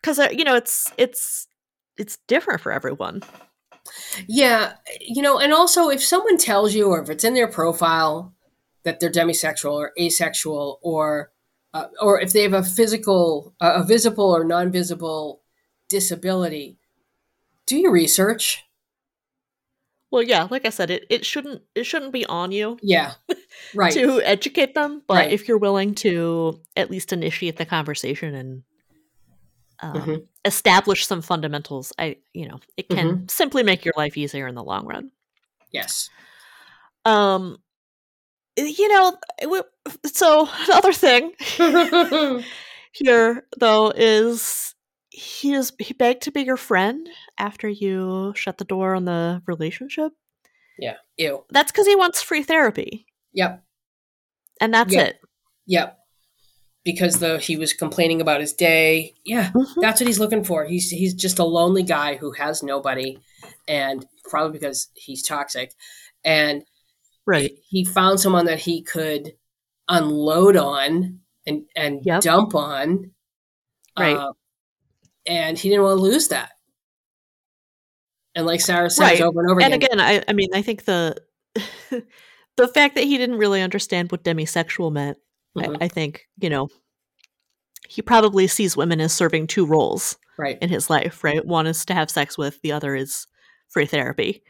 because 0.00 0.18
uh, 0.18 0.28
you 0.32 0.44
know 0.44 0.54
it's 0.56 0.92
it's 0.96 1.46
it's 1.96 2.18
different 2.28 2.60
for 2.60 2.72
everyone 2.72 3.22
Yeah, 4.26 4.74
you 5.00 5.20
know, 5.20 5.38
and 5.38 5.52
also 5.52 5.90
if 5.90 6.02
someone 6.02 6.38
tells 6.38 6.74
you, 6.74 6.88
or 6.88 7.02
if 7.02 7.10
it's 7.10 7.22
in 7.24 7.34
their 7.34 7.46
profile, 7.48 8.32
that 8.84 8.98
they're 8.98 9.10
demisexual 9.12 9.72
or 9.74 9.92
asexual, 10.00 10.78
or 10.82 11.30
uh, 11.74 11.88
or 12.00 12.18
if 12.20 12.32
they 12.32 12.42
have 12.42 12.54
a 12.54 12.62
physical, 12.62 13.54
uh, 13.60 13.74
a 13.76 13.84
visible 13.84 14.24
or 14.34 14.42
non-visible 14.44 15.42
disability, 15.90 16.78
do 17.66 17.76
your 17.76 17.92
research. 17.92 18.64
Well 20.10 20.22
yeah 20.22 20.46
like 20.50 20.64
i 20.64 20.70
said 20.70 20.90
it, 20.90 21.04
it 21.10 21.24
shouldn't 21.24 21.62
it 21.74 21.84
shouldn't 21.84 22.12
be 22.12 22.24
on 22.26 22.52
you 22.52 22.78
Yeah, 22.82 23.12
right. 23.74 23.92
to 23.92 24.20
educate 24.22 24.74
them 24.74 25.02
but 25.06 25.16
Right. 25.16 25.32
if 25.32 25.48
you're 25.48 25.58
willing 25.58 25.94
to 25.96 26.60
at 26.76 26.90
least 26.90 27.12
initiate 27.12 27.56
the 27.56 27.66
conversation 27.66 28.34
and 28.34 28.62
um, 29.82 30.00
Mhm. 30.00 30.26
establish 30.44 31.06
some 31.06 31.20
fundamentals 31.22 31.92
i 31.98 32.16
you 32.32 32.48
know 32.48 32.60
it 32.76 32.88
can 32.88 33.16
Mm-hmm. 33.16 33.26
simply 33.28 33.62
make 33.62 33.84
your 33.84 33.94
life 33.96 34.16
easier 34.16 34.46
in 34.46 34.54
the 34.54 34.62
long 34.64 34.86
run 34.86 35.10
Yes. 35.72 36.10
um 37.04 37.58
you 38.56 38.88
know 38.88 39.16
so 40.06 40.48
another 40.66 40.92
thing 40.92 41.32
here 42.92 43.44
though 43.58 43.90
is 43.90 44.74
he 45.16 45.52
is 45.52 45.72
he 45.78 45.94
begged 45.94 46.22
to 46.22 46.32
be 46.32 46.42
your 46.42 46.56
friend 46.56 47.08
after 47.38 47.68
you 47.68 48.32
shut 48.36 48.58
the 48.58 48.64
door 48.64 48.94
on 48.94 49.04
the 49.04 49.40
relationship 49.46 50.12
yeah. 50.78 50.96
Ew. 51.18 51.44
that's 51.50 51.70
because 51.70 51.86
he 51.86 51.94
wants 51.94 52.20
free 52.22 52.42
therapy 52.42 53.06
Yep. 53.32 53.62
and 54.60 54.74
that's 54.74 54.92
Yeah. 54.92 55.02
it 55.02 55.20
Yep. 55.66 55.98
Because 56.84 57.18
the 57.20 57.38
he 57.38 57.56
was 57.56 57.72
complaining 57.72 58.20
about 58.20 58.40
his 58.42 58.52
day. 58.52 59.14
Yeah, 59.24 59.50
Mhm. 59.52 59.80
that's 59.80 60.00
what 60.02 60.06
he's 60.06 60.18
looking 60.18 60.44
for. 60.44 60.66
He's 60.66 60.90
he's 60.90 61.14
just 61.14 61.38
a 61.38 61.44
lonely 61.44 61.82
guy 61.82 62.16
who 62.16 62.32
has 62.32 62.62
nobody, 62.62 63.18
and 63.66 64.04
probably 64.28 64.58
because 64.58 64.88
he's 64.94 65.22
toxic, 65.22 65.72
and 66.24 66.62
Right. 67.24 67.52
he 67.70 67.86
found 67.86 68.20
someone 68.20 68.44
that 68.44 68.58
he 68.60 68.82
could 68.82 69.34
unload 69.88 70.56
on 70.56 71.20
and 71.46 71.64
and 71.74 72.04
Yep. 72.04 72.20
dump 72.22 72.54
on 72.54 73.12
Right. 73.98 74.16
uh, 74.18 74.32
and 75.26 75.58
he 75.58 75.68
didn't 75.68 75.84
want 75.84 75.98
to 75.98 76.02
lose 76.02 76.28
that 76.28 76.52
and 78.34 78.46
like 78.46 78.60
sarah 78.60 78.90
says 78.90 79.00
Right. 79.00 79.20
over 79.20 79.40
and 79.40 79.50
over 79.50 79.60
and 79.62 79.74
again, 79.74 79.98
again, 79.98 80.00
I, 80.00 80.22
I 80.28 80.32
mean, 80.32 80.48
I 80.54 80.62
think 80.62 80.84
the 80.84 81.16
the 82.56 82.68
fact 82.68 82.94
that 82.96 83.04
he 83.04 83.16
didn't 83.18 83.38
really 83.38 83.62
understand 83.62 84.10
what 84.12 84.24
demisexual 84.24 84.92
meant, 84.92 85.18
Mhm. 85.56 85.76
I, 85.80 85.84
I 85.84 85.88
think, 85.88 86.26
you 86.38 86.50
know, 86.50 86.68
he 87.88 88.02
probably 88.02 88.46
sees 88.48 88.76
women 88.76 89.00
as 89.00 89.12
serving 89.12 89.46
two 89.46 89.64
roles 89.66 90.16
right 90.36 90.58
in 90.60 90.68
his 90.68 90.90
life, 90.90 91.22
right? 91.22 91.44
One 91.44 91.66
is 91.66 91.84
to 91.86 91.94
have 91.94 92.10
sex 92.10 92.36
with, 92.36 92.60
the 92.62 92.72
other 92.72 92.94
is 92.96 93.26
free 93.68 93.86
therapy. 93.86 94.42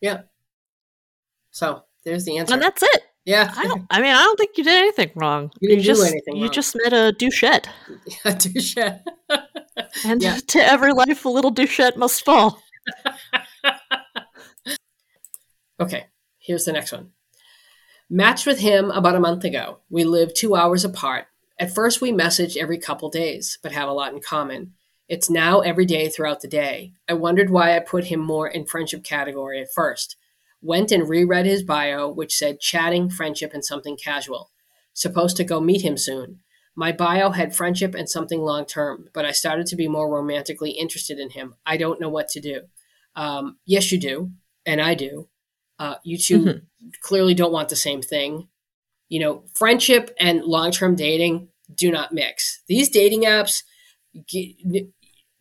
yeah 0.00 0.22
so 1.50 1.82
there's 2.04 2.24
the 2.24 2.38
answer 2.38 2.54
And 2.54 2.62
that's 2.62 2.82
it. 2.82 3.02
Yeah 3.28 3.52
I 3.56 3.64
don't 3.68 3.82
I 3.90 4.00
mean, 4.00 4.14
I 4.14 4.22
don't 4.24 4.38
think 4.38 4.56
you 4.58 4.64
did 4.64 4.76
anything 4.78 5.10
wrong. 5.14 5.50
You 5.60 5.68
didn't 5.68 5.82
do 5.82 5.86
just 5.92 6.06
anything 6.10 6.36
you 6.36 6.44
wrong. 6.44 6.52
just 6.52 6.74
met 6.82 6.92
a 6.92 7.12
douchette. 7.20 7.66
Touche. 8.42 8.76
And 10.04 10.22
Yeah. 10.22 10.38
to 10.52 10.58
every 10.74 10.92
life 10.92 11.24
a 11.24 11.28
little 11.28 11.52
douchette 11.52 11.96
must 11.96 12.24
fall. 12.24 12.60
Okay, 15.80 16.06
here's 16.38 16.64
the 16.64 16.72
next 16.72 16.90
one. 16.92 17.10
Matched 18.10 18.46
with 18.46 18.58
him 18.58 18.90
about 18.90 19.14
a 19.14 19.20
month 19.20 19.44
ago. 19.44 19.78
We 19.90 20.04
live 20.04 20.34
two 20.34 20.56
hours 20.56 20.84
apart. 20.84 21.26
At 21.60 21.74
first, 21.74 22.00
we 22.00 22.10
messaged 22.12 22.56
every 22.56 22.78
couple 22.78 23.10
days, 23.10 23.58
but 23.62 23.72
have 23.72 23.88
a 23.88 23.92
lot 23.92 24.12
in 24.12 24.20
common. 24.20 24.72
It's 25.08 25.30
now 25.30 25.60
every 25.60 25.86
day 25.86 26.08
throughout 26.08 26.40
the 26.40 26.48
day. 26.48 26.94
I 27.08 27.12
wondered 27.14 27.50
why 27.50 27.76
I 27.76 27.80
put 27.80 28.04
him 28.06 28.20
more 28.20 28.48
in 28.48 28.66
friendship 28.66 29.04
category 29.04 29.60
at 29.60 29.72
first. 29.72 30.16
Went 30.60 30.90
and 30.90 31.08
reread 31.08 31.46
his 31.46 31.62
bio, 31.62 32.08
which 32.10 32.36
said 32.36 32.60
chatting, 32.60 33.10
friendship, 33.10 33.52
and 33.54 33.64
something 33.64 33.96
casual. 33.96 34.50
Supposed 34.92 35.36
to 35.36 35.44
go 35.44 35.60
meet 35.60 35.82
him 35.82 35.96
soon. 35.96 36.40
My 36.74 36.92
bio 36.92 37.30
had 37.30 37.54
friendship 37.54 37.94
and 37.94 38.08
something 38.08 38.40
long 38.40 38.64
term, 38.64 39.08
but 39.12 39.24
I 39.24 39.32
started 39.32 39.66
to 39.68 39.76
be 39.76 39.88
more 39.88 40.12
romantically 40.12 40.70
interested 40.70 41.18
in 41.18 41.30
him. 41.30 41.54
I 41.66 41.76
don't 41.76 42.00
know 42.00 42.08
what 42.08 42.28
to 42.30 42.40
do. 42.40 42.62
Um, 43.16 43.58
yes, 43.66 43.90
you 43.90 43.98
do, 43.98 44.30
and 44.64 44.80
I 44.80 44.94
do. 44.94 45.28
Uh, 45.78 45.96
you 46.04 46.18
2 46.18 46.40
Mhm. 46.40 46.62
clearly 47.00 47.34
don't 47.34 47.52
want 47.52 47.68
the 47.68 47.76
same 47.76 48.02
thing. 48.02 48.48
You 49.08 49.20
know, 49.20 49.44
friendship 49.54 50.14
and 50.20 50.44
long 50.44 50.70
term 50.70 50.94
dating 50.96 51.48
do 51.74 51.90
not 51.90 52.12
mix. 52.12 52.62
These 52.68 52.90
dating 52.90 53.22
apps, 53.22 53.62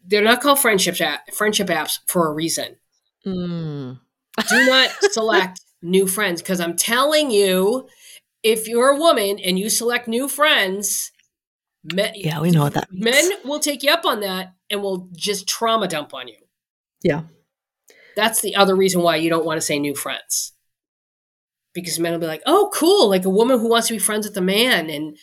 they're 0.05 0.23
not 0.23 0.41
called 0.41 0.59
friendship 0.59 0.99
app, 1.01 1.33
friendship 1.33 1.67
apps 1.67 1.99
for 2.07 2.27
a 2.27 2.33
reason. 2.33 2.77
Mm. 3.25 3.99
Do 4.49 4.65
not 4.65 4.89
select 5.11 5.59
new 5.81 6.07
friends 6.07 6.41
because 6.41 6.59
I'm 6.59 6.75
telling 6.75 7.31
you, 7.31 7.87
if 8.43 8.67
you're 8.67 8.89
a 8.89 8.97
woman 8.97 9.39
and 9.39 9.57
you 9.57 9.69
select 9.69 10.07
new 10.07 10.27
friends, 10.27 11.11
men, 11.83 12.13
Yeah, 12.15 12.39
we 12.41 12.51
know 12.51 12.63
what 12.63 12.73
that 12.73 12.91
means. 12.91 13.05
men 13.05 13.31
will 13.43 13.59
take 13.59 13.83
you 13.83 13.91
up 13.91 14.05
on 14.05 14.19
that 14.21 14.53
and 14.69 14.81
will 14.81 15.09
just 15.15 15.47
trauma 15.47 15.87
dump 15.87 16.13
on 16.13 16.27
you. 16.27 16.37
Yeah. 17.03 17.23
That's 18.15 18.41
the 18.41 18.55
other 18.55 18.75
reason 18.75 19.01
why 19.01 19.15
you 19.17 19.29
don't 19.29 19.45
want 19.45 19.57
to 19.57 19.65
say 19.65 19.79
new 19.79 19.95
friends. 19.95 20.53
Because 21.73 21.99
men 21.99 22.13
will 22.13 22.19
be 22.19 22.25
like, 22.25 22.41
"Oh, 22.47 22.71
cool! 22.73 23.07
Like 23.09 23.25
a 23.25 23.29
woman 23.29 23.59
who 23.59 23.69
wants 23.69 23.87
to 23.87 23.93
be 23.93 23.99
friends 23.99 24.27
with 24.27 24.35
a 24.37 24.41
man," 24.41 24.89
and 24.89 25.15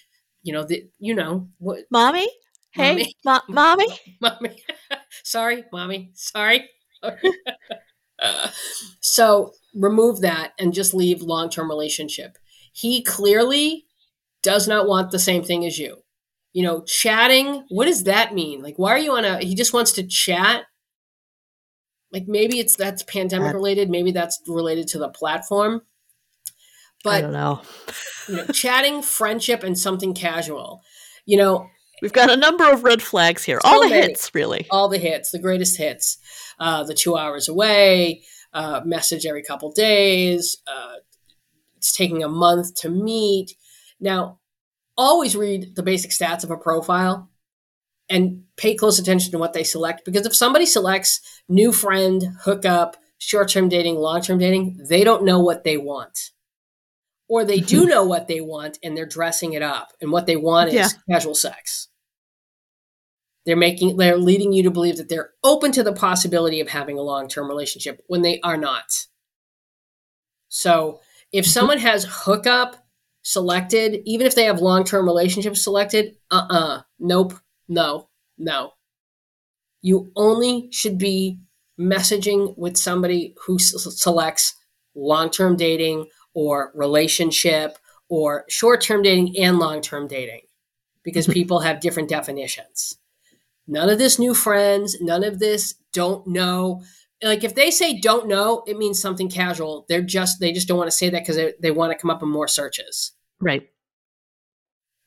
you 0.45 0.53
know, 0.53 0.63
the, 0.63 0.85
you 1.01 1.13
know 1.15 1.49
what, 1.59 1.81
Mommy? 1.91 2.29
Hey, 2.71 2.91
Mommy? 2.91 3.17
Mo- 3.25 3.41
mommy? 3.49 3.87
mommy. 4.21 4.63
Sorry, 5.25 5.65
mommy. 5.73 6.11
Sorry. 6.15 6.69
Uh, 8.25 8.49
so 9.01 9.53
remove 9.75 10.21
that 10.23 10.53
and 10.59 10.73
just 10.73 10.95
leave 10.95 11.21
long-term 11.21 11.69
relationship. 11.69 12.39
He 12.73 13.03
clearly 13.03 13.85
does 14.43 14.67
not 14.67 14.89
want 14.89 15.11
the 15.11 15.19
same 15.19 15.43
thing 15.43 15.65
as 15.67 15.79
you. 15.79 15.99
You 16.53 16.63
know, 16.63 16.83
chatting. 16.83 17.65
What 17.69 17.87
does 17.87 18.05
that 18.05 18.35
mean? 18.35 18.63
Like, 18.63 18.79
why 18.79 18.91
are 18.93 18.99
you 18.99 19.13
on 19.13 19.25
a? 19.25 19.39
He 19.39 19.55
just 19.55 19.73
wants 19.73 19.93
to 19.93 20.07
chat. 20.07 20.65
Like 22.13 22.25
maybe 22.29 22.61
it's 22.61 22.77
that's 22.77 23.03
pandemic 23.03 23.53
related. 23.53 23.91
Maybe 23.91 24.13
that's 24.13 24.41
related 24.47 24.87
to 24.89 24.99
the 24.99 25.09
platform. 25.09 25.83
But, 27.03 27.15
I 27.17 27.21
don't 27.21 27.33
know. 27.33 27.61
you 28.29 28.37
know, 28.37 28.47
chatting, 28.47 29.03
friendship, 29.03 29.63
and 29.63 29.79
something 29.79 30.15
casual. 30.15 30.81
You 31.27 31.39
know, 31.39 31.69
We've 32.03 32.13
got 32.13 32.31
a 32.31 32.37
number 32.37 32.71
of 32.71 32.85
red 32.85 33.03
flags 33.03 33.45
here. 33.45 33.61
So 33.65 33.71
All 33.71 33.83
the 33.83 33.89
many. 33.91 34.09
hits, 34.09 34.35
really. 34.35 34.67
all 34.71 34.89
the 34.89 34.99
hits, 34.99 35.31
the 35.31 35.39
greatest 35.39 35.77
hits, 35.79 36.19
uh, 36.59 36.85
the 36.85 36.95
two 36.95 37.17
hours 37.17 37.49
away, 37.49 38.23
uh, 38.53 38.81
message 38.85 39.27
every 39.27 39.43
couple 39.43 39.71
days. 39.73 40.57
Uh, 40.67 40.95
it's 41.77 41.93
taking 41.97 42.23
a 42.23 42.29
month 42.29 42.75
to 42.77 42.89
meet. 42.89 43.53
Now, 44.01 44.39
always 44.97 45.37
read 45.37 45.75
the 45.77 45.83
basic 45.83 46.11
stats 46.11 46.45
of 46.45 46.51
a 46.51 46.57
profile 46.57 47.31
and 48.09 48.45
pay 48.57 48.75
close 48.75 48.99
attention 48.99 49.33
to 49.33 49.39
what 49.39 49.53
they 49.55 49.65
select 49.65 50.05
because 50.05 50.27
if 50.27 50.37
somebody 50.37 50.67
selects 50.67 51.21
new 51.49 51.73
friend, 51.73 52.23
hookup, 52.43 52.97
short 53.19 53.49
term 53.49 53.69
dating, 53.69 53.97
long 53.97 54.21
term 54.21 54.39
dating, 54.39 54.79
they 54.89 55.05
don't 55.05 55.25
know 55.25 55.41
what 55.41 55.65
they 55.65 55.77
want. 55.77 56.31
Or 57.35 57.45
they 57.45 57.59
do 57.59 57.81
mm-hmm. 57.81 57.89
know 57.89 58.05
what 58.05 58.29
they 58.29 58.41
want 58.41 58.79
and 58.81 58.97
they're 58.97 59.07
dressing 59.07 59.55
it 59.55 59.63
up. 59.63 59.93
And 60.01 60.13
what 60.13 60.27
they 60.27 60.37
want 60.37 60.69
is 60.69 60.75
Yeah. 60.75 60.89
casual 61.11 61.35
sex. 61.35 61.89
They're 63.45 63.57
making 63.57 63.97
they're 63.97 64.17
leading 64.17 64.53
you 64.53 64.63
to 64.63 64.71
believe 64.71 64.99
that 64.99 65.09
they're 65.09 65.33
open 65.43 65.73
to 65.73 65.83
the 65.83 65.93
possibility 65.93 66.61
of 66.61 66.69
having 66.69 66.97
a 66.97 67.03
long-term 67.03 67.49
relationship 67.49 68.05
when 68.07 68.23
they 68.23 68.39
are 68.43 68.57
not. 68.57 69.09
So, 70.49 71.01
if 71.33 71.45
mm-hmm. 71.45 71.51
someone 71.51 71.79
has 71.79 72.07
hookup 72.09 72.87
selected, 73.23 74.01
even 74.05 74.29
if 74.29 74.37
they 74.37 74.45
have 74.45 74.61
long-term 74.61 75.05
relationships 75.05 75.65
selected, 75.65 76.15
uh-uh, 76.31 76.83
nope, 77.01 77.35
no, 77.67 78.11
no. 78.39 78.75
You 79.83 80.13
only 80.15 80.69
should 80.71 80.99
be 80.99 81.41
messaging 81.81 82.57
with 82.57 82.77
somebody 82.77 83.35
who 83.45 83.57
s- 83.57 83.75
selects 84.01 84.55
long-term 84.95 85.57
dating 85.57 86.07
or 86.35 86.73
relationship 86.75 87.79
or 88.09 88.45
short-term 88.49 89.03
dating 89.03 89.35
and 89.39 89.59
long-term 89.59 90.07
dating 90.09 90.43
because 91.03 91.27
people 91.39 91.61
have 91.61 91.81
different 91.81 92.09
definitions. 92.09 92.99
None 93.67 93.89
of 93.89 93.99
this 93.99 94.19
new 94.19 94.35
friends, 94.35 95.01
none 95.01 95.25
of 95.25 95.39
this 95.39 95.75
don't 95.93 96.27
know. 96.27 96.83
Like 97.23 97.45
if 97.45 97.55
they 97.55 97.71
say 97.71 97.99
don't 97.99 98.29
know, 98.29 98.63
it 98.67 98.77
means 98.77 99.01
something 99.01 99.31
casual. 99.31 99.87
They're 99.89 100.03
just 100.03 100.41
they 100.41 100.53
just 100.53 100.69
don't 100.69 100.77
want 100.77 100.91
to 100.91 100.97
say 100.97 101.09
that 101.09 101.23
because 101.23 101.37
they, 101.37 101.55
they 101.61 101.71
want 101.71 101.93
to 101.93 101.99
come 101.99 102.11
up 102.11 102.23
in 102.23 102.29
more 102.29 102.49
searches. 102.49 103.13
Right. 103.41 103.69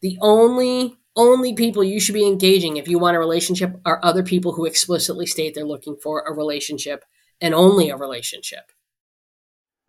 The 0.01 0.17
only 0.21 0.97
only 1.15 1.53
people 1.53 1.83
you 1.83 1.99
should 1.99 2.13
be 2.13 2.27
engaging 2.27 2.77
if 2.77 2.87
you 2.87 2.99
want 2.99 3.15
a 3.15 3.19
relationship 3.19 3.79
are 3.85 3.99
other 4.03 4.23
people 4.23 4.53
who 4.53 4.65
explicitly 4.65 5.25
state 5.25 5.53
they're 5.55 5.65
looking 5.65 5.95
for 5.95 6.21
a 6.21 6.33
relationship 6.33 7.03
and 7.41 7.53
only 7.53 7.89
a 7.89 7.97
relationship. 7.97 8.71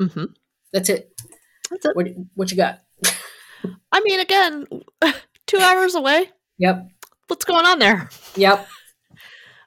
hmm 0.01 0.25
That's 0.73 0.89
it. 0.89 1.11
That's 1.71 1.85
it. 1.87 1.97
What 1.97 2.07
what 2.35 2.51
you 2.51 2.57
got? 2.57 2.81
I 3.93 4.01
mean, 4.01 4.21
again, 4.21 4.67
two 5.47 5.59
hours 5.59 5.95
away. 5.95 6.31
Yep. 6.59 6.89
What's 7.29 7.45
going 7.45 7.67
on 7.67 7.79
there? 7.79 8.09
Yep. 8.37 8.67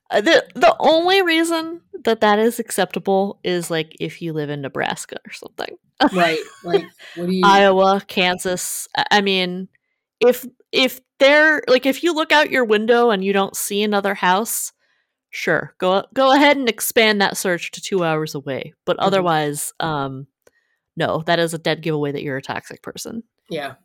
Uh, 0.10 0.22
the 0.22 0.46
the 0.56 0.76
only 0.80 1.22
reason 1.22 1.82
that 2.04 2.22
that 2.22 2.40
is 2.40 2.60
acceptable 2.60 3.40
is 3.44 3.70
like 3.72 3.96
if 4.00 4.22
you 4.22 4.34
live 4.34 4.50
in 4.50 4.62
Nebraska 4.62 5.18
or 5.26 5.32
something, 5.32 5.78
Right. 6.14 6.40
Like 6.64 6.86
what 7.16 7.28
do 7.28 7.36
you 7.36 7.44
Iowa, 7.46 8.02
Kansas. 8.08 8.88
I 9.12 9.22
mean, 9.22 9.68
if 10.20 10.46
if 10.72 11.00
they're 11.20 11.62
like 11.68 11.86
if 11.86 12.04
you 12.04 12.14
look 12.14 12.32
out 12.32 12.52
your 12.52 12.66
window 12.66 13.10
and 13.12 13.24
you 13.24 13.32
don't 13.34 13.56
see 13.56 13.84
another 13.84 14.16
house, 14.16 14.72
sure, 15.30 15.76
go 15.78 16.04
go 16.14 16.34
ahead 16.34 16.58
and 16.58 16.68
expand 16.68 17.22
that 17.22 17.38
search 17.38 17.72
to 17.72 17.82
two 17.82 18.04
hours 18.04 18.36
away. 18.36 18.74
But 18.86 18.98
Mhm. 18.98 19.04
otherwise, 19.06 19.72
um, 19.80 20.28
no, 20.96 21.24
that 21.26 21.40
is 21.40 21.54
a 21.54 21.58
dead 21.58 21.82
giveaway 21.82 22.12
that 22.12 22.24
you're 22.24 22.38
a 22.38 22.42
toxic 22.42 22.82
person. 22.82 23.24
Yeah. 23.50 23.76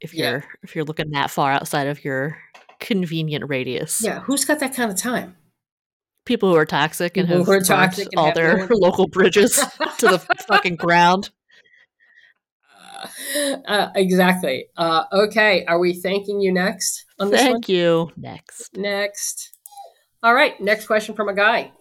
If 0.00 0.14
you're 0.14 0.44
if 0.62 0.74
you're 0.74 0.84
looking 0.84 1.10
that 1.12 1.30
far 1.30 1.52
outside 1.52 1.86
of 1.86 2.04
your 2.04 2.36
convenient 2.80 3.48
radius, 3.48 4.02
Yeah. 4.02 4.20
Who's 4.20 4.44
got 4.44 4.58
that 4.60 4.74
kind 4.74 4.90
of 4.90 4.96
time? 4.96 5.36
people 6.24 6.50
who 6.50 6.56
are 6.56 6.66
toxic 6.66 7.16
and 7.16 7.28
who 7.28 7.50
are 7.50 7.60
toxic 7.60 8.08
and 8.12 8.18
all 8.18 8.32
their 8.32 8.68
no 8.68 8.68
local 8.70 9.08
bridges 9.08 9.56
to 9.98 10.06
the 10.08 10.18
fucking 10.46 10.76
ground. 10.76 11.30
Uh, 13.66 13.88
exactly. 13.96 14.66
Uh, 14.76 15.04
okay. 15.12 15.64
Are 15.64 15.78
we 15.78 15.94
thanking 15.94 16.40
you 16.40 16.52
next 16.52 17.04
on 17.18 17.30
this 17.30 17.42
one? 17.42 17.52
Thank 17.52 17.68
you. 17.68 18.12
Next. 18.16 18.76
Next. 18.76 19.50
All 20.22 20.34
right. 20.34 20.58
Next 20.60 20.86
question 20.86 21.14
from 21.14 21.28
a 21.28 21.34
guy. 21.34 21.72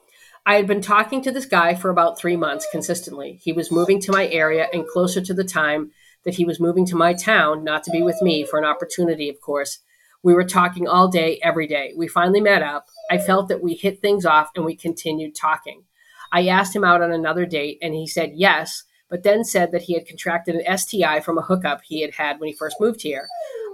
I 0.43 0.55
had 0.55 0.65
been 0.65 0.81
talking 0.81 1.21
to 1.21 1.31
this 1.31 1.45
guy 1.45 1.75
for 1.75 1.91
about 1.91 2.17
three 2.17 2.35
months 2.35 2.67
consistently. 2.71 3.39
He 3.43 3.53
was 3.53 3.71
moving 3.71 4.01
to 4.01 4.11
my 4.11 4.27
area 4.27 4.67
and 4.73 4.87
closer 4.87 5.21
to 5.21 5.33
the 5.35 5.43
time 5.43 5.91
that 6.25 6.35
he 6.35 6.45
was 6.45 6.59
moving 6.59 6.85
to 6.87 6.95
my 6.95 7.13
town, 7.13 7.63
not 7.63 7.83
to 7.83 7.91
be 7.91 8.01
with 8.01 8.19
me 8.23 8.43
for 8.43 8.57
an 8.57 8.65
opportunity, 8.65 9.29
of 9.29 9.39
course. 9.39 9.79
We 10.23 10.33
were 10.33 10.43
talking 10.43 10.87
all 10.87 11.07
day, 11.09 11.39
every 11.43 11.67
day. 11.67 11.93
We 11.95 12.07
finally 12.07 12.41
met 12.41 12.63
up. 12.63 12.87
I 13.09 13.19
felt 13.19 13.49
that 13.49 13.61
we 13.61 13.75
hit 13.75 14.01
things 14.01 14.25
off 14.25 14.49
and 14.55 14.65
we 14.65 14.75
continued 14.75 15.35
talking. 15.35 15.83
I 16.31 16.47
asked 16.47 16.75
him 16.75 16.83
out 16.83 17.03
on 17.03 17.11
another 17.11 17.45
date 17.45 17.77
and 17.81 17.93
he 17.93 18.07
said 18.07 18.31
yes, 18.33 18.83
but 19.09 19.23
then 19.23 19.43
said 19.43 19.71
that 19.71 19.83
he 19.83 19.93
had 19.93 20.07
contracted 20.07 20.55
an 20.55 20.77
STI 20.77 21.19
from 21.19 21.37
a 21.37 21.43
hookup 21.43 21.81
he 21.83 22.01
had 22.01 22.15
had 22.15 22.39
when 22.39 22.47
he 22.47 22.55
first 22.55 22.77
moved 22.79 23.03
here. 23.03 23.27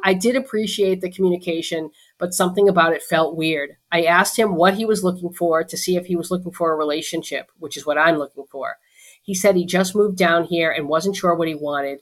I 0.03 0.13
did 0.13 0.35
appreciate 0.35 1.01
the 1.01 1.11
communication, 1.11 1.91
but 2.19 2.33
something 2.33 2.67
about 2.67 2.93
it 2.93 3.03
felt 3.03 3.35
weird. 3.35 3.71
I 3.91 4.03
asked 4.03 4.37
him 4.37 4.55
what 4.55 4.75
he 4.75 4.85
was 4.85 5.03
looking 5.03 5.31
for 5.31 5.63
to 5.63 5.77
see 5.77 5.95
if 5.95 6.05
he 6.05 6.15
was 6.15 6.31
looking 6.31 6.51
for 6.51 6.71
a 6.71 6.75
relationship, 6.75 7.51
which 7.59 7.77
is 7.77 7.85
what 7.85 7.97
I'm 7.97 8.17
looking 8.17 8.45
for. 8.51 8.77
He 9.21 9.35
said 9.35 9.55
he 9.55 9.65
just 9.65 9.95
moved 9.95 10.17
down 10.17 10.45
here 10.45 10.71
and 10.71 10.87
wasn't 10.87 11.15
sure 11.15 11.35
what 11.35 11.47
he 11.47 11.55
wanted. 11.55 11.99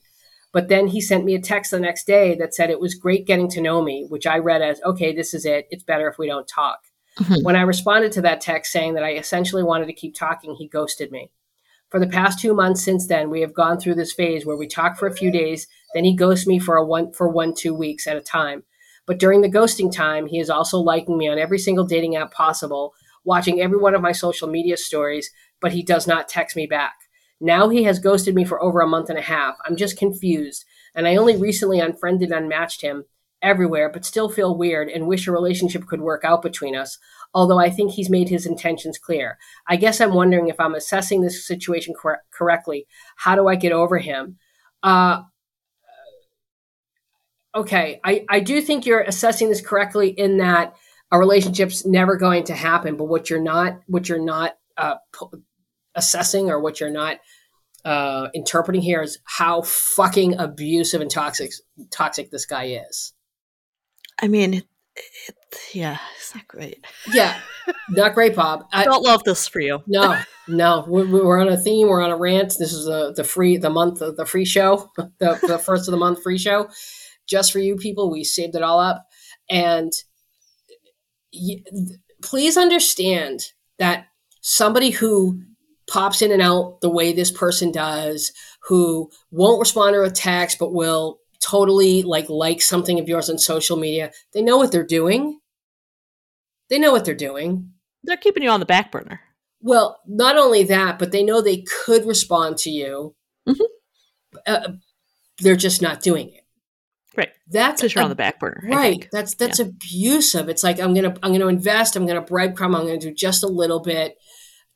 But 0.52 0.70
then 0.70 0.88
he 0.88 1.02
sent 1.02 1.26
me 1.26 1.36
a 1.36 1.42
text 1.42 1.72
the 1.72 1.80
next 1.80 2.08
day 2.08 2.36
that 2.36 2.54
said 2.54 2.70
it 2.70 2.80
was 2.80 2.96
great 2.96 3.28
getting 3.28 3.50
to 3.50 3.62
know 3.62 3.82
me, 3.82 4.06
which 4.08 4.26
I 4.26 4.38
read 4.38 4.62
as, 4.62 4.82
okay, 4.86 5.14
this 5.14 5.34
is 5.34 5.46
it. 5.46 5.68
It's 5.70 5.84
better 5.84 6.08
if 6.08 6.18
we 6.18 6.28
don't 6.28 6.48
talk. 6.48 6.80
Mhm. 7.20 7.44
When 7.44 7.56
I 7.56 7.62
responded 7.62 8.12
to 8.14 8.22
that 8.22 8.42
text 8.42 8.72
saying 8.72 8.94
that 8.94 9.04
I 9.04 9.16
essentially 9.16 9.64
wanted 9.64 9.88
to 9.88 9.94
keep 9.94 10.16
talking, 10.16 10.56
he 10.56 10.68
ghosted 10.68 11.12
me. 11.12 11.32
For 11.90 12.00
the 12.00 12.08
past 12.08 12.40
two 12.40 12.54
months 12.54 12.84
since 12.84 13.08
then, 13.08 13.30
we 13.30 13.42
have 13.42 13.54
gone 13.54 13.80
through 13.80 13.96
this 13.96 14.14
phase 14.14 14.46
where 14.46 14.58
we 14.58 14.68
talk 14.68 14.98
for 14.98 15.08
a 15.08 15.14
few 15.16 15.32
days, 15.32 15.68
then 15.94 16.04
he 16.04 16.16
ghosts 16.16 16.48
me 16.48 16.60
for 16.60 16.76
a 16.76 16.86
one 16.86 17.12
for 17.12 17.28
one 17.28 17.54
two 17.54 17.74
weeks 17.74 18.08
at 18.08 18.18
a 18.18 18.22
time. 18.22 18.64
But 19.06 19.20
during 19.20 19.42
the 19.42 19.52
ghosting 19.52 19.92
time, 19.92 20.28
he 20.28 20.40
is 20.40 20.50
also 20.50 20.80
liking 20.80 21.18
me 21.18 21.28
on 21.28 21.38
every 21.38 21.60
single 21.60 21.86
dating 21.86 22.16
app 22.16 22.32
possible, 22.32 22.94
watching 23.24 23.60
every 23.60 23.78
one 23.78 23.96
of 23.96 24.02
my 24.02 24.12
social 24.12 24.48
media 24.48 24.78
stories, 24.78 25.30
but 25.62 25.72
he 25.72 25.84
does 25.84 26.08
not 26.08 26.28
text 26.28 26.56
me 26.56 26.66
back. 26.66 26.96
Now 27.40 27.70
he 27.70 27.84
has 27.84 28.00
ghosted 28.00 28.34
me 28.34 28.46
for 28.46 28.62
over 28.64 28.82
a 28.82 28.88
month 28.88 29.10
and 29.10 29.20
a 29.20 29.24
half. 29.24 29.58
I'm 29.66 29.76
just 29.76 29.98
confused, 29.98 30.66
and 30.96 31.08
I 31.08 31.16
only 31.16 31.36
recently 31.36 31.80
unfriended 31.80 32.32
and 32.32 32.46
unmatched 32.46 32.82
him 32.82 33.06
everywhere, 33.42 33.90
but 33.92 34.06
still 34.06 34.30
feel 34.30 34.58
weird 34.58 34.90
and 34.90 35.08
wish 35.08 35.28
a 35.28 35.32
relationship 35.32 35.86
could 35.86 36.02
work 36.02 36.24
out 36.24 36.42
between 36.42 36.76
us. 36.76 36.98
Although 37.34 37.60
I 37.60 37.70
think 37.70 37.92
he's 37.92 38.10
made 38.10 38.30
his 38.30 38.46
intentions 38.46 38.98
clear. 38.98 39.38
I 39.68 39.76
guess 39.76 40.00
I'm 40.00 40.14
wondering 40.14 40.48
if 40.48 40.60
I'm 40.60 40.74
assessing 40.74 41.22
this 41.22 41.46
situation 41.46 41.94
cor- 41.94 42.22
correctly. 42.32 42.88
How 43.18 43.36
do 43.36 43.48
I 43.48 43.56
get 43.56 43.74
over 43.74 44.00
him? 44.00 44.38
Uh, 44.82 45.24
okay, 47.56 48.00
I, 48.04 48.26
I 48.30 48.40
do 48.42 48.62
think 48.62 48.86
you're 48.86 49.02
assessing 49.02 49.50
this 49.50 49.62
correctly 49.62 50.10
in 50.10 50.38
that 50.38 50.76
a 51.12 51.18
relationship's 51.18 51.86
never 51.86 52.18
going 52.18 52.44
to 52.46 52.56
happen. 52.56 52.98
But 52.98 53.06
what 53.06 53.30
you're 53.30 53.42
not, 53.42 53.80
what 53.88 54.10
you're 54.10 54.24
not 54.24 54.58
uh, 54.78 54.96
p- 55.14 55.40
assessing, 55.96 56.50
or 56.50 56.60
what 56.60 56.80
you're 56.80 56.90
not 56.90 57.18
uh, 57.86 58.30
interpreting 58.34 58.82
here 58.82 59.02
is 59.02 59.20
how 59.24 59.62
fucking 59.62 60.40
abusive 60.40 61.02
and 61.02 61.10
toxic 61.10 61.52
toxic 61.92 62.32
this 62.32 62.46
guy 62.46 62.82
is. 62.90 63.14
I 64.20 64.28
mean, 64.28 64.56
it, 64.56 64.66
it, 65.28 65.36
yeah, 65.74 65.98
it's 66.18 66.34
not 66.34 66.48
great. 66.48 66.86
Yeah, 67.14 67.38
not 67.90 68.16
great, 68.16 68.36
Bob. 68.36 68.66
I, 68.74 68.84
Don't 68.86 69.04
love 69.04 69.24
this 69.24 69.48
for 69.48 69.60
you. 69.60 69.84
no, 69.88 70.20
no, 70.48 70.86
we're, 70.88 71.06
we're 71.06 71.40
on 71.40 71.50
a 71.50 71.58
theme. 71.58 71.88
We're 71.88 72.02
on 72.02 72.12
a 72.12 72.18
rant. 72.18 72.56
This 72.58 72.74
is 72.74 72.86
the 72.86 73.14
the 73.16 73.24
free 73.24 73.58
the 73.58 73.70
month 73.70 74.02
of 74.02 74.18
the 74.18 74.26
free 74.26 74.46
show, 74.46 74.92
the, 74.98 75.40
the 75.48 75.60
first 75.60 75.88
of 75.88 75.92
the 75.92 75.98
month 75.98 76.24
free 76.24 76.40
show, 76.40 76.70
just 77.28 77.52
for 77.52 77.60
you 77.60 77.76
people. 77.76 78.12
We 78.12 78.24
saved 78.24 78.56
it 78.56 78.62
all 78.64 78.80
up, 78.80 79.06
and 79.50 79.92
y- 81.34 81.64
please 82.24 82.58
understand 82.58 83.52
that 83.80 84.08
somebody 84.42 84.92
who 84.92 85.42
pops 85.88 86.22
in 86.22 86.32
and 86.32 86.42
out 86.42 86.80
the 86.82 86.90
way 86.90 87.14
this 87.14 87.32
person 87.32 87.72
does, 87.72 88.32
who 88.64 89.10
won't 89.32 89.60
respond 89.60 89.94
to 89.94 90.02
a 90.04 90.10
text 90.10 90.58
but 90.60 90.74
will 90.74 91.20
totally 91.42 92.02
like 92.02 92.28
like 92.30 92.62
something 92.62 93.00
of 93.00 93.08
yours 93.08 93.30
on 93.30 93.38
social 93.38 93.78
media, 93.78 94.12
they 94.34 94.42
know 94.42 94.58
what 94.58 94.72
they're 94.72 94.86
doing. 94.86 95.40
They 96.70 96.80
know 96.80 96.92
what 96.92 97.06
they're 97.06 97.14
doing. 97.14 97.72
They're 98.04 98.18
keeping 98.18 98.42
you 98.42 98.50
on 98.50 98.60
the 98.60 98.66
back 98.66 98.92
burner. 98.92 99.20
Well, 99.62 100.00
not 100.08 100.38
only 100.38 100.64
that, 100.64 100.98
but 100.98 101.12
they 101.12 101.24
know 101.24 101.42
they 101.42 101.64
could 101.86 102.06
respond 102.06 102.58
to 102.60 102.70
you. 102.72 103.16
Mhm. 103.48 103.60
Uh, 104.48 104.68
they're 105.40 105.56
just 105.56 105.82
not 105.82 106.02
doing 106.02 106.30
it. 106.34 106.45
Right. 107.18 107.30
That's 107.48 107.82
Because 107.82 107.96
you're 107.96 108.04
on 108.04 108.10
the 108.10 108.16
back 108.16 108.40
burner. 108.40 108.62
Right. 108.64 109.08
That's 109.12 109.36
that's 109.36 109.60
abusive. 109.60 110.50
It's 110.50 110.64
like 110.64 110.80
I'm 110.80 110.94
gonna 110.94 111.16
I'm 111.24 111.32
gonna 111.32 111.48
invest. 111.48 111.96
I'm 111.96 112.06
gonna 112.06 112.22
breadcrumb. 112.22 112.76
I'm 112.76 112.86
gonna 112.86 112.98
do 112.98 113.14
just 113.14 113.44
a 113.44 113.48
little 113.48 113.80
bit 113.80 114.18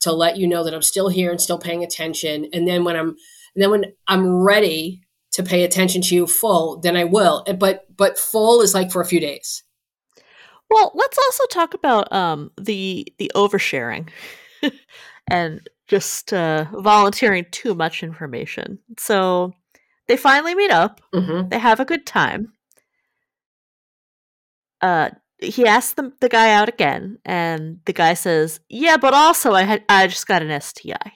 to 0.02 0.12
let 0.12 0.38
you 0.38 0.48
know 0.48 0.64
that 0.64 0.74
I'm 0.74 0.82
still 0.82 1.10
here 1.10 1.32
and 1.32 1.42
still 1.42 1.60
paying 1.60 1.84
attention. 1.84 2.48
And 2.54 2.68
then 2.68 2.84
when 2.84 2.96
I'm 2.96 3.16
and 3.56 3.64
then 3.64 3.72
when 3.72 3.86
I'm 4.08 4.28
ready 4.44 5.02
to 5.32 5.44
pay 5.44 5.64
attention 5.64 6.02
to 6.04 6.16
you 6.16 6.28
full, 6.28 6.80
then 6.80 6.96
I 6.96 7.04
will. 7.04 7.44
But 7.60 7.86
but 7.96 8.18
full 8.18 8.62
is 8.62 8.74
like 8.74 8.92
for 8.92 9.02
a 9.02 9.06
few 9.06 9.20
days. 9.20 9.64
Well, 10.70 10.92
let's 10.94 11.18
also 11.18 11.46
talk 11.48 11.74
about 11.74 12.12
um, 12.14 12.52
the 12.60 13.08
the 13.18 13.32
oversharing 13.36 14.10
and 15.30 15.68
just 15.88 16.32
uh, 16.32 16.66
volunteering 16.74 17.46
too 17.52 17.74
much 17.74 18.04
information. 18.04 18.80
So 18.98 19.54
they 20.10 20.18
finally 20.18 20.56
meet 20.56 20.72
up. 20.72 21.00
Mm-hmm. 21.14 21.48
They 21.50 21.60
have 21.60 21.80
a 21.80 21.86
good 21.86 22.06
time. 22.06 22.52
Uh, 24.82 25.12
he 25.38 25.66
asks 25.66 25.94
the, 25.94 26.12
the 26.20 26.28
guy 26.30 26.52
out 26.52 26.68
again, 26.68 27.20
and 27.26 27.80
the 27.86 27.94
guy 27.94 28.14
says, 28.14 28.60
"Yeah, 28.70 28.98
but 28.98 29.14
also 29.14 29.54
I 29.54 29.64
had 29.64 29.84
I 29.88 30.08
just 30.08 30.28
got 30.28 30.42
an 30.42 30.60
STI." 30.62 31.14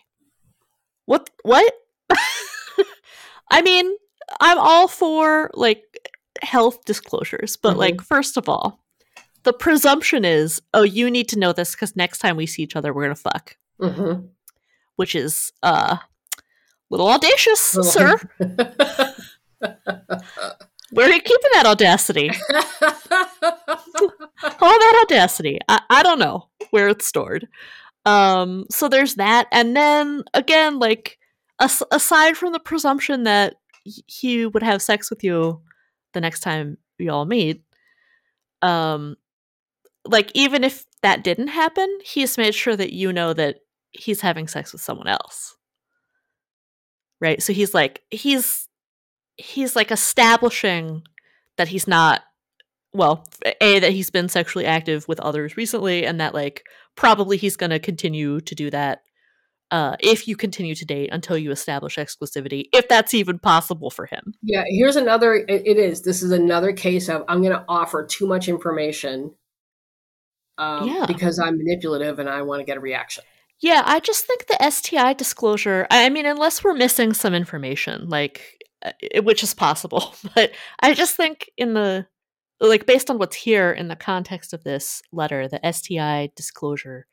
What? 1.05 1.29
What? 1.43 1.73
I 3.51 3.61
mean, 3.61 3.91
I'm 4.39 4.57
all 4.59 4.87
for 4.87 5.51
like 5.53 5.83
health 6.41 6.85
disclosures, 6.85 7.57
but 7.57 7.75
Mhm. 7.75 7.79
like 7.79 8.01
first 8.01 8.37
of 8.37 8.47
all, 8.47 8.79
the 9.43 9.53
presumption 9.53 10.23
is, 10.25 10.61
oh, 10.73 10.83
you 10.83 11.11
need 11.11 11.27
to 11.29 11.39
know 11.39 11.51
this 11.53 11.71
because 11.75 11.95
next 11.95 12.19
time 12.19 12.37
we 12.37 12.45
see 12.45 12.63
each 12.63 12.75
other, 12.75 12.93
we're 12.93 13.03
gonna 13.03 13.15
fuck, 13.15 13.57
Mm-hmm. 13.81 14.27
which 14.95 15.15
is 15.15 15.51
uh, 15.61 15.97
little 16.93 17.09
audacious, 17.09 17.59
sir. 17.59 18.17
Where 20.91 21.09
are 21.09 21.11
you 21.11 21.21
keeping 21.21 21.49
that 21.53 21.65
audacity? 21.65 22.29
all 24.61 24.79
that 24.79 25.05
audacity. 25.05 25.57
I, 25.67 25.81
I 25.89 26.03
don't 26.03 26.19
know 26.19 26.49
where 26.69 26.87
it's 26.87 27.07
stored. 27.07 27.47
Um, 28.05 28.65
so 28.69 28.87
there's 28.89 29.15
that, 29.15 29.47
and 29.51 29.75
then 29.75 30.23
again, 30.35 30.77
like 30.77 31.17
as- 31.59 31.81
aside 31.91 32.37
from 32.37 32.51
the 32.51 32.59
presumption 32.59 33.23
that 33.23 33.55
he 33.83 34.45
would 34.45 34.61
have 34.61 34.81
sex 34.83 35.09
with 35.09 35.23
you 35.23 35.61
the 36.13 36.21
next 36.21 36.41
time 36.41 36.77
you 36.99 37.11
all 37.11 37.25
meet, 37.25 37.63
um, 38.61 39.15
like 40.05 40.31
even 40.35 40.63
if 40.63 40.85
that 41.01 41.23
didn't 41.23 41.47
happen, 41.47 41.97
he's 42.03 42.37
made 42.37 42.53
sure 42.53 42.75
that 42.75 42.93
you 42.93 43.11
know 43.11 43.33
that 43.33 43.61
he's 43.93 44.21
having 44.21 44.47
sex 44.47 44.73
with 44.73 44.81
someone 44.81 45.07
else. 45.07 45.55
Right? 47.23 47.41
So 47.41 47.53
he's 47.53 47.73
like 47.73 48.01
he's 48.11 48.67
he's 49.37 49.77
like 49.77 49.91
establishing 49.91 51.03
that 51.57 51.69
he's 51.69 51.87
not 51.87 52.21
well, 52.93 53.25
a 53.61 53.79
that 53.79 53.91
he's 53.93 54.09
been 54.09 54.27
sexually 54.27 54.65
active 54.65 55.07
with 55.07 55.21
others 55.21 55.55
recently 55.55 56.05
and 56.05 56.19
that 56.19 56.33
like 56.33 56.65
probably 56.95 57.37
he's 57.37 57.55
going 57.55 57.69
to 57.69 57.79
continue 57.79 58.41
to 58.41 58.53
do 58.53 58.69
that 58.69 59.03
uh 59.71 59.95
if 60.01 60.27
you 60.27 60.35
continue 60.35 60.75
to 60.75 60.85
date 60.85 61.09
until 61.11 61.37
you 61.37 61.49
establish 61.49 61.95
exclusivity 61.95 62.65
if 62.73 62.87
that's 62.89 63.13
even 63.13 63.39
possible 63.39 63.89
for 63.89 64.05
him. 64.05 64.33
Yeah, 64.43 64.65
here's 64.67 64.97
another. 64.97 65.33
It, 65.35 65.65
it 65.65 65.77
is. 65.77 66.01
This 66.01 66.23
is 66.23 66.31
another 66.31 66.73
case 66.73 67.07
of 67.07 67.23
I'm 67.29 67.41
going 67.41 67.53
to 67.53 67.63
offer 67.69 68.05
too 68.05 68.27
much 68.27 68.49
information. 68.49 69.33
Um, 70.57 70.89
Yeah. 70.89 71.05
Because 71.07 71.39
I'm 71.39 71.57
manipulative 71.57 72.19
and 72.19 72.29
I 72.29 72.41
want 72.41 72.59
to 72.59 72.65
get 72.65 72.75
a 72.75 72.81
reaction. 72.81 73.23
Yeah, 73.61 73.83
I 73.85 73.99
just 73.99 74.25
think 74.25 74.47
the 74.47 74.61
STI 74.61 75.13
disclosure, 75.13 75.87
I 75.89 76.09
mean, 76.09 76.25
unless 76.25 76.63
we're 76.63 76.73
missing 76.73 77.13
some 77.13 77.33
information, 77.33 78.09
like, 78.09 78.41
uh, 78.83 78.91
which 79.21 79.43
is 79.43 79.53
possible, 79.53 80.13
but 80.35 80.51
I 80.81 80.93
just 80.93 81.15
think 81.15 81.49
in 81.57 81.73
the, 81.73 82.05
like, 82.59 82.85
based 82.85 83.09
on 83.09 83.17
what's 83.17 83.35
here 83.35 83.71
in 83.71 83.87
the 83.87 83.95
context 83.95 84.53
of 84.53 84.63
this 84.63 85.01
letter, 85.11 85.47
the 85.47 85.65
STI 85.65 86.31
disclosure 86.35 87.07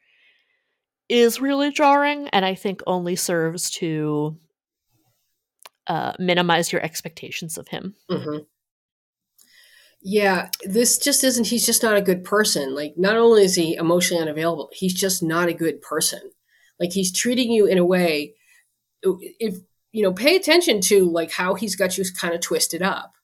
is 1.09 1.41
really 1.41 1.73
jarring 1.73 2.29
and 2.29 2.45
I 2.45 2.55
think 2.55 2.83
only 2.87 3.17
serves 3.17 3.71
to 3.71 4.37
uh, 5.89 6.13
minimize 6.19 6.73
your 6.73 6.83
expectations 6.83 7.59
of 7.59 7.69
him. 7.69 7.95
hmm 8.09 8.39
Yeah, 10.03 10.49
this 10.65 10.99
just 10.99 11.25
isn't. 11.25 11.49
He's 11.49 11.67
just 11.67 11.83
not 11.83 11.97
a 11.97 12.03
good 12.03 12.25
person. 12.25 12.75
Like, 12.75 12.95
not 12.97 13.17
only 13.17 13.45
is 13.45 13.55
he 13.55 13.75
emotionally 13.75 14.23
unavailable, 14.23 14.71
he's 14.73 14.95
just 14.95 15.23
not 15.23 15.49
a 15.49 15.55
good 15.55 15.83
person. 15.83 16.21
Like, 16.79 16.93
he's 16.93 17.13
treating 17.13 17.53
you 17.53 17.67
in 17.67 17.77
a 17.77 17.85
way. 17.85 18.35
If 19.03 19.57
you 19.93 20.03
know, 20.03 20.13
pay 20.13 20.37
attention 20.37 20.81
to 20.83 21.11
like 21.11 21.33
how 21.33 21.55
he's 21.55 21.77
got 21.77 21.99
you 21.99 22.05
kind 22.19 22.35
of 22.35 22.41
twisted 22.41 22.83
up. 22.83 23.15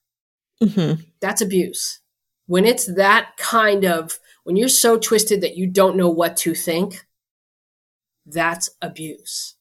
Mm-hmm. 0.61 1.01
That's 1.21 1.41
abuse. 1.41 2.01
When 2.45 2.65
it's 2.65 2.93
that 2.95 3.37
kind 3.37 3.85
of 3.85 4.19
when 4.43 4.55
you're 4.55 4.69
so 4.69 4.97
twisted 4.97 5.41
that 5.41 5.57
you 5.57 5.67
don't 5.67 5.97
know 5.97 6.09
what 6.09 6.37
to 6.37 6.55
think, 6.55 7.05
that's 8.25 8.69
abuse. 8.81 9.55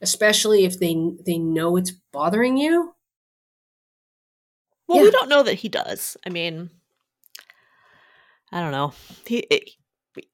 Especially 0.00 0.64
if 0.64 0.78
they 0.78 0.96
they 1.24 1.38
know 1.38 1.76
it's 1.76 1.92
bothering 2.12 2.56
you. 2.56 2.94
Well, 4.86 4.98
Yeah. 4.98 5.04
we 5.04 5.10
don't 5.10 5.28
know 5.28 5.42
that 5.42 5.54
he 5.54 5.68
does. 5.68 6.16
I 6.26 6.30
mean, 6.30 6.70
I 8.50 8.60
don't 8.60 8.72
know. 8.72 8.92
He 9.26 9.46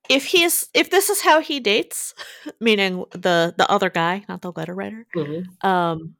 if 0.08 0.24
he's 0.26 0.68
if 0.74 0.90
this 0.90 1.08
is 1.08 1.20
how 1.20 1.40
he 1.40 1.60
dates, 1.60 2.14
meaning 2.60 3.04
the 3.12 3.54
the 3.56 3.70
other 3.70 3.90
guy, 3.90 4.24
not 4.28 4.42
the 4.42 4.52
letter 4.52 4.74
writer, 4.74 5.06
Mhm. 5.14 5.64
um, 5.64 6.14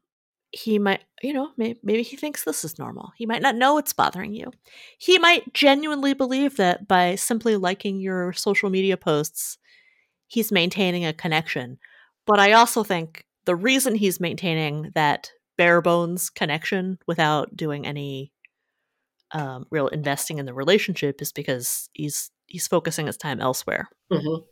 he 0.51 0.79
might, 0.79 1.01
you 1.21 1.31
know, 1.33 1.51
may, 1.57 1.75
maybe 1.83 2.01
he 2.01 2.15
thinks 2.15 2.43
this 2.43 2.63
is 2.65 2.79
normal. 2.79 3.11
He 3.17 3.25
might 3.27 3.41
not 3.43 3.55
know 3.55 3.77
it's 3.77 3.93
bothering 3.93 4.33
you. 4.33 4.51
He 4.97 5.19
might 5.19 5.53
genuinely 5.53 6.13
believe 6.15 6.55
that 6.57 6.87
by 6.87 7.15
simply 7.15 7.55
liking 7.55 7.99
your 7.99 8.33
social 8.33 8.69
media 8.71 8.97
posts, 8.97 9.59
he's 10.25 10.51
maintaining 10.51 11.05
a 11.05 11.13
connection. 11.13 11.77
But 12.25 12.39
I 12.39 12.53
also 12.53 12.83
think 12.83 13.25
the 13.45 13.55
reason 13.55 13.93
he's 13.95 14.19
maintaining 14.19 14.91
that 14.95 15.31
bare 15.59 15.81
bones 15.81 16.29
connection 16.29 16.97
without 17.05 17.53
doing 17.55 17.85
any 17.85 18.31
um, 19.33 19.65
real 19.69 19.89
investing 19.89 20.39
in 20.39 20.45
the 20.45 20.53
relationship 20.53 21.21
is 21.21 21.31
because 21.33 21.89
he's 21.93 22.31
he's 22.47 22.65
focusing 22.65 23.05
his 23.07 23.17
time 23.17 23.39
elsewhere, 23.41 23.89
Mhm. 24.11 24.43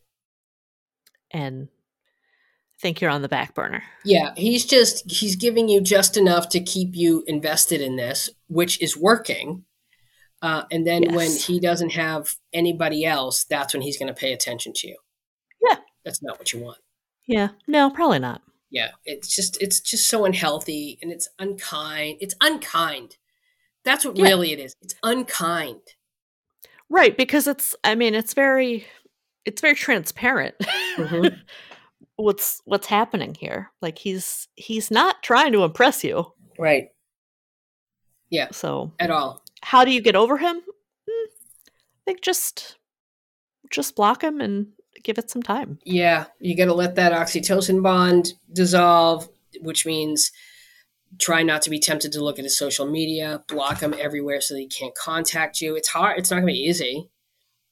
and 1.32 1.70
I 1.72 2.78
think 2.82 3.02
you're 3.02 3.10
on 3.10 3.24
the 3.24 3.30
back 3.30 3.56
burner. 3.56 3.82
Yeah, 4.06 4.34
he's 4.38 4.66
just 4.66 5.10
he's 5.10 5.36
giving 5.36 5.68
you 5.70 5.82
just 5.82 6.18
enough 6.18 6.50
to 6.50 6.60
keep 6.60 6.90
you 6.94 7.24
invested 7.26 7.82
in 7.82 7.96
this, 7.96 8.30
which 8.48 8.80
is 8.82 8.96
working. 8.96 9.64
Uh, 10.44 10.64
and 10.72 10.86
then 10.86 11.16
when 11.16 11.32
he 11.32 11.60
doesn't 11.60 11.94
have 11.94 12.36
anybody 12.54 13.04
else, 13.04 13.46
that's 13.46 13.74
when 13.74 13.82
he's 13.82 13.98
going 13.98 14.14
to 14.14 14.20
pay 14.20 14.34
attention 14.34 14.72
to 14.76 14.88
you. 14.90 14.98
Yeah. 15.68 15.78
That's 16.06 16.22
not 16.22 16.38
what 16.38 16.54
you 16.54 16.60
want. 16.64 16.78
Yeah, 17.26 17.50
no, 17.66 17.90
probably 17.90 18.20
not. 18.20 18.44
Yeah, 18.70 18.90
it's 19.06 19.34
just 19.34 19.62
it's 19.62 19.80
just 19.80 20.08
so 20.08 20.26
unhealthy 20.26 21.00
and 21.02 21.12
it's 21.12 21.30
unkind. 21.40 22.18
It's 22.20 22.36
unkind. 22.42 23.18
That's 23.86 24.04
what 24.06 24.18
Yeah. 24.18 24.26
really 24.26 24.52
it 24.52 24.60
is. 24.60 24.76
It's 24.82 24.96
unkind. 25.04 25.82
Right, 26.90 27.16
because 27.18 27.48
it's 27.48 27.76
I 27.84 27.96
mean, 27.96 28.14
it's 28.16 28.34
very 28.34 28.86
it's 29.46 29.62
very 29.62 29.76
transparent. 29.76 30.56
Mhm. 30.98 31.40
what's 32.18 32.62
what's 32.66 32.88
happening 32.88 33.36
here. 33.36 33.72
Like 33.82 33.98
he's 33.98 34.48
he's 34.56 34.92
not 34.92 35.24
trying 35.24 35.54
to 35.54 35.64
impress 35.64 36.04
you. 36.04 36.34
Right. 36.60 36.90
Yeah. 38.30 38.50
So, 38.52 38.92
At 39.00 39.10
all. 39.12 39.42
how 39.62 39.86
do 39.86 39.92
you 39.92 40.02
get 40.02 40.16
over 40.18 40.38
him? 40.38 40.58
Hmm, 41.10 41.28
I 41.30 42.02
think 42.06 42.22
just 42.22 42.76
just 43.72 43.96
block 43.96 44.22
him 44.24 44.42
and 44.42 44.68
give 45.08 45.18
it 45.18 45.32
some 45.32 45.42
time. 45.42 45.80
Yeah, 45.84 46.26
you 46.40 46.56
got 46.56 46.66
to 46.66 46.74
let 46.74 46.96
that 46.96 47.14
oxytocin 47.14 47.82
bond 47.82 48.34
dissolve, 48.54 49.28
which 49.62 49.86
means 49.86 50.32
try 51.20 51.42
not 51.42 51.62
to 51.64 51.70
be 51.70 51.80
tempted 51.80 52.12
to 52.12 52.24
look 52.24 52.38
at 52.38 52.44
his 52.44 52.58
social 52.58 52.86
media, 52.86 53.42
block 53.48 53.80
him 53.80 53.96
everywhere 53.98 54.42
so 54.42 54.54
that 54.54 54.60
he 54.60 54.68
can't 54.68 54.94
contact 54.94 55.62
you. 55.62 55.76
It's 55.76 55.88
hard. 55.88 56.20
It's 56.20 56.30
not 56.30 56.38
going 56.38 56.48
to 56.48 56.54
be 56.54 56.60
easy. 56.60 57.10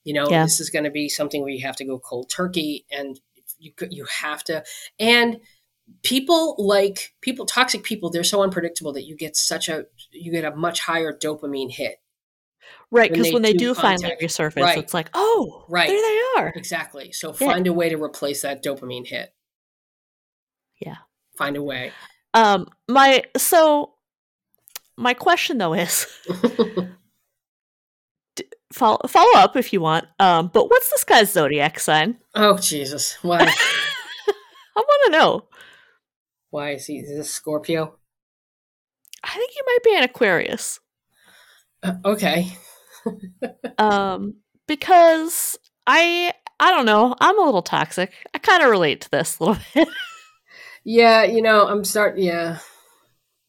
You 0.04 0.14
know, 0.14 0.28
Yeah. 0.30 0.44
this 0.44 0.58
is 0.58 0.70
going 0.70 0.84
to 0.84 0.90
be 0.90 1.08
something 1.08 1.42
where 1.42 1.50
you 1.50 1.64
have 1.66 1.76
to 1.76 1.84
go 1.84 1.98
cold 1.98 2.30
turkey 2.30 2.86
and 2.90 3.20
you 3.58 3.72
you 3.90 4.06
have 4.22 4.42
to 4.44 4.64
and 4.98 5.38
people 6.02 6.54
like 6.58 7.14
people 7.22 7.46
toxic 7.46 7.82
people 7.84 8.10
they're 8.10 8.24
so 8.24 8.42
unpredictable 8.42 8.92
that 8.92 9.04
you 9.06 9.16
get 9.16 9.36
such 9.36 9.68
a 9.68 9.84
you 10.10 10.30
get 10.30 10.44
a 10.44 10.54
much 10.54 10.80
higher 10.80 11.12
dopamine 11.12 11.70
hit 11.72 11.96
Right, 12.90 13.10
because 13.10 13.32
when 13.32 13.42
they 13.42 13.52
do 13.52 13.58
do 13.58 13.74
finally 13.74 14.02
contact- 14.10 14.22
resurface, 14.22 14.62
right. 14.62 14.78
it's 14.78 14.94
like, 14.94 15.10
oh, 15.14 15.64
Right. 15.68 15.88
there 15.88 16.00
they 16.00 16.20
are. 16.40 16.52
exactly 16.54 17.10
so 17.12 17.28
Yeah. 17.40 17.48
find 17.52 17.66
a 17.66 17.72
way 17.72 17.88
to 17.88 17.96
replace 17.96 18.42
that 18.42 18.62
dopamine 18.62 19.06
hit 19.06 19.34
Yeah. 20.80 20.96
find 21.36 21.56
a 21.56 21.62
way 21.62 21.92
Um, 22.34 22.68
my 22.88 23.24
so 23.36 23.94
my 24.96 25.14
question 25.14 25.58
though 25.58 25.74
is 25.74 26.06
follow 28.72 28.98
follow 29.06 29.32
up 29.38 29.56
if 29.56 29.72
you 29.72 29.80
want. 29.80 30.06
Um, 30.18 30.48
but 30.52 30.68
what's 30.70 30.90
this 30.90 31.04
guy's 31.04 31.32
zodiac 31.32 31.78
sign? 31.80 32.18
oh 32.34 32.58
jesus 32.58 33.14
why 33.22 33.38
I 34.78 34.80
want 34.80 35.02
to 35.06 35.18
know. 35.18 35.44
Why 36.50 36.72
is 36.72 36.84
he 36.86 36.98
is 36.98 37.08
this 37.08 37.30
Scorpio? 37.32 37.96
I 39.24 39.30
think 39.34 39.52
you 39.56 39.62
might 39.66 39.82
be 39.82 39.96
an 39.96 40.02
Aquarius. 40.02 40.80
Uh, 41.86 41.94
okay. 42.04 42.48
Um, 43.78 44.34
because 44.66 45.58
I 45.86 46.32
I 46.58 46.70
don't 46.72 46.86
know. 46.86 47.14
I'm 47.20 47.38
a 47.38 47.44
little 47.44 47.62
toxic. 47.62 48.12
I 48.34 48.38
kind 48.38 48.62
of 48.62 48.70
relate 48.70 49.02
to 49.02 49.10
this 49.10 49.38
a 49.38 49.44
little 49.44 49.62
bit. 49.74 49.88
Yeah, 50.84 51.24
you 51.24 51.42
know, 51.42 51.66
I'm 51.68 51.84
starting. 51.84 52.24
Yeah. 52.24 52.58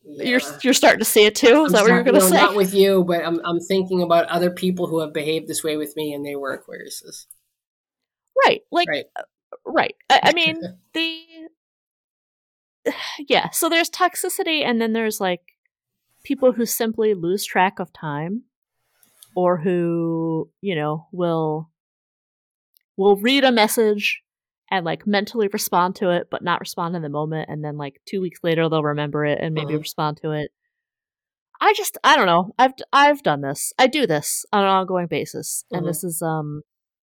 You're 0.03 0.41
you're 0.63 0.73
starting 0.73 0.99
to 0.99 1.05
see 1.05 1.25
it 1.25 1.35
too. 1.35 1.65
Is 1.65 1.67
I'm 1.67 1.71
that 1.73 1.81
what 1.83 1.87
you're 1.91 2.03
gonna 2.03 2.19
no, 2.19 2.25
say? 2.27 2.35
Not 2.35 2.55
with 2.55 2.73
you, 2.73 3.03
but 3.03 3.25
I'm 3.25 3.39
I'm 3.43 3.59
thinking 3.59 4.01
about 4.01 4.27
other 4.27 4.49
people 4.51 4.87
who 4.87 4.99
have 5.01 5.13
behaved 5.13 5.47
this 5.47 5.63
way 5.63 5.75
with 5.75 5.95
me, 5.97 6.13
and 6.13 6.25
they 6.25 6.35
were 6.35 6.57
Aquariuses. 6.57 7.25
right. 8.45 8.61
Like 8.71 8.87
Right. 8.87 9.05
uh, 9.19 9.23
right. 9.65 9.95
I, 10.09 10.19
I 10.23 10.33
mean 10.33 10.61
the 10.93 11.21
yeah. 13.27 13.49
So 13.49 13.69
there's 13.69 13.89
toxicity, 13.89 14.63
and 14.63 14.79
then 14.81 14.93
there's 14.93 15.19
like 15.19 15.41
people 16.27 16.51
who 16.51 16.65
simply 16.65 17.13
lose 17.13 17.45
track 17.45 17.79
of 17.79 17.93
time, 17.93 18.43
or 19.35 19.57
who 19.57 20.49
you 20.61 20.75
know 20.75 21.07
will 21.11 21.69
will 22.97 23.15
read 23.17 23.43
a 23.43 23.51
message 23.51 24.21
and 24.69 24.83
like 24.85 25.07
mentally 25.07 25.47
respond 25.53 25.95
to 25.95 26.09
it, 26.09 26.27
but 26.29 26.43
not 26.43 26.59
respond 26.59 26.95
in 26.95 27.01
the 27.01 27.09
moment, 27.09 27.49
and 27.49 27.63
then 27.63 27.77
like 27.77 28.01
two 28.05 28.19
weeks 28.19 28.39
later 28.43 28.67
they'll 28.67 28.83
remember 28.83 29.23
it 29.25 29.39
and 29.41 29.53
maybe 29.55 29.73
Mhm. 29.75 29.79
respond 29.79 30.17
to 30.17 30.31
it. 30.31 30.51
I 31.61 31.73
just 31.73 31.97
I 32.03 32.15
don't 32.17 32.25
know. 32.27 32.53
I've 32.59 32.73
I've 32.91 33.23
done 33.23 33.41
this. 33.41 33.71
I 33.79 33.87
do 33.87 34.05
this 34.05 34.45
on 34.51 34.63
an 34.63 34.69
ongoing 34.69 35.07
basis, 35.07 35.63
Mhm. 35.71 35.77
and 35.77 35.87
this 35.87 36.03
is 36.03 36.21
um 36.21 36.61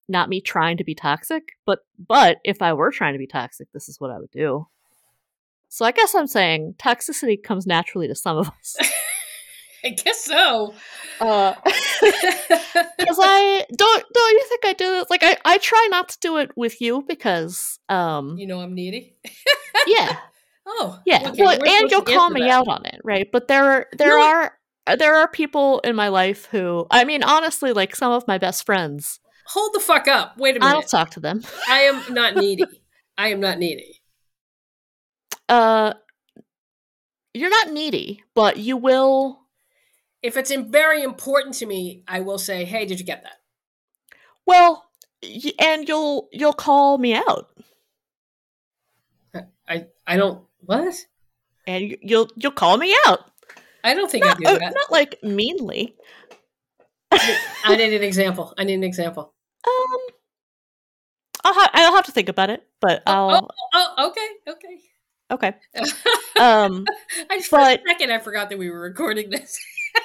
not 0.10 0.30
me 0.30 0.40
trying 0.42 0.78
to 0.78 0.84
be 0.84 0.96
toxic, 0.96 1.44
but 1.66 1.80
but 1.98 2.38
if 2.44 2.62
I 2.62 2.74
were 2.74 2.92
trying 2.92 3.14
to 3.14 3.20
be 3.20 3.28
toxic, 3.28 3.68
this 3.74 3.88
is 3.90 4.00
what 4.00 4.12
I 4.12 4.20
would 4.20 4.32
do. 4.32 4.68
So 5.70 5.86
I 5.86 5.92
guess 5.92 6.16
I'm 6.16 6.28
saying 6.28 6.76
toxicity 6.78 7.42
comes 7.42 7.68
naturally 7.68 8.08
to 8.08 8.16
some 8.16 8.38
of 8.38 8.48
us. 8.50 8.76
I 9.84 9.90
guess 9.90 10.26
so. 10.26 10.74
Uh, 11.22 11.54
because 11.64 13.18
I 13.20 13.66
don't 13.76 14.06
don't 14.14 14.32
you 14.34 14.46
think 14.50 14.66
I 14.66 14.74
do 14.74 14.86
this? 14.90 15.10
Like 15.10 15.24
I 15.24 15.38
I 15.46 15.58
try 15.60 15.88
not 15.92 16.10
to 16.10 16.18
do 16.20 16.38
it 16.38 16.52
with 16.56 16.82
you 16.82 17.04
because 17.08 17.80
um 17.90 18.38
you 18.38 18.48
know, 18.48 18.60
I'm 18.60 18.74
needy. 18.74 19.16
yeah 19.88 20.18
Oh, 20.70 21.00
yeah 21.06 21.30
okay, 21.30 21.42
well 21.42 21.58
and 21.64 21.90
you'll 21.90 22.02
call 22.02 22.30
me 22.30 22.42
that. 22.42 22.50
out 22.50 22.68
on 22.68 22.86
it 22.86 23.00
right 23.06 23.30
but 23.32 23.48
there 23.48 23.88
there 23.98 24.18
No. 24.18 24.22
are 24.26 24.54
there 24.98 25.16
are 25.16 25.30
people 25.30 25.80
in 25.80 25.96
my 25.96 26.10
life 26.10 26.46
who 26.52 26.86
I 26.92 27.06
mean 27.06 27.24
honestly 27.24 27.72
like 27.72 27.96
some 27.96 28.12
of 28.12 28.28
my 28.28 28.38
best 28.38 28.66
friends 28.66 29.22
Hold 29.52 29.74
the 29.74 29.80
fuck 29.80 30.10
up. 30.10 30.38
Wait 30.38 30.58
a 30.58 30.60
minute. 30.60 30.76
I'll 30.76 30.82
talk 30.82 31.12
to 31.12 31.22
them 31.22 31.42
I 31.70 31.84
am 31.84 32.14
not 32.14 32.36
needy. 32.36 32.66
I 33.18 33.30
am 33.30 33.40
not 33.40 33.60
needy. 33.60 33.97
Uh 35.50 35.94
you're 37.34 37.50
not 37.50 37.72
needy 37.72 38.24
but 38.34 38.58
you 38.58 38.78
will 38.78 39.42
If 40.24 40.36
it's 40.38 40.52
very 40.52 41.04
important 41.04 41.54
to 41.56 41.66
me, 41.66 42.04
I 42.08 42.20
will 42.22 42.40
say, 42.40 42.66
"Hey, 42.66 42.86
did 42.86 43.00
you 43.00 43.06
get 43.06 43.24
that?" 43.24 43.38
well 44.46 44.86
y- 45.24 45.54
and 45.60 45.88
you'll 45.88 46.30
you'll 46.32 46.54
call 46.54 46.98
me 46.98 47.14
out 47.14 47.50
I 49.70 49.88
I 50.06 50.18
don't 50.18 50.44
what? 50.60 50.96
and 51.68 51.84
you- 51.92 51.98
you'll 52.02 52.30
you'll 52.36 52.52
call 52.64 52.78
me 52.78 52.96
out 53.06 53.32
I 53.84 53.94
don't 53.94 54.10
think 54.12 54.26
not, 54.26 54.38
I 54.38 54.40
do 54.40 54.46
uh, 54.48 54.60
that. 54.60 54.74
not 54.74 54.92
like 54.92 55.22
meanly 55.24 55.96
I 57.12 57.76
need 57.76 57.94
an 57.94 58.04
example. 58.04 58.54
I 58.58 58.64
need 58.64 58.76
an 58.76 58.84
example. 58.84 59.34
Um, 59.66 60.00
I'll 61.44 61.54
ha- 61.54 61.72
I'll 61.74 61.96
have 61.96 62.06
to 62.06 62.12
think 62.12 62.28
about 62.30 62.50
it, 62.50 62.68
but 62.82 63.02
Oh, 63.08 63.12
I'll 63.30 63.48
oh, 63.74 63.94
oh, 63.98 64.08
okay, 64.10 64.28
okay. 64.52 64.80
Okay. 65.32 65.54
Um, 66.40 66.86
I 67.32 67.38
just 67.38 67.50
for 67.50 67.58
a 67.58 67.64
but- 67.64 67.82
second 67.88 68.12
I 68.12 68.20
forgot 68.20 68.52
that 68.52 68.60
we 68.60 68.70
were 68.70 68.80
recording 68.80 69.32
this. 69.32 69.58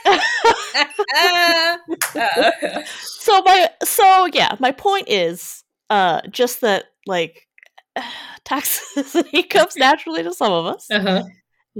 so 2.94 3.42
my 3.42 3.68
so 3.84 4.26
yeah, 4.32 4.56
my 4.58 4.72
point 4.72 5.10
is 5.10 5.62
uh 5.90 6.22
just 6.30 6.62
that 6.62 6.84
like 7.06 7.46
toxicity 8.46 9.50
comes 9.50 9.76
naturally 9.76 10.22
to 10.22 10.32
some 10.32 10.52
of 10.52 10.64
us, 10.64 10.90
uh-huh. 10.90 11.24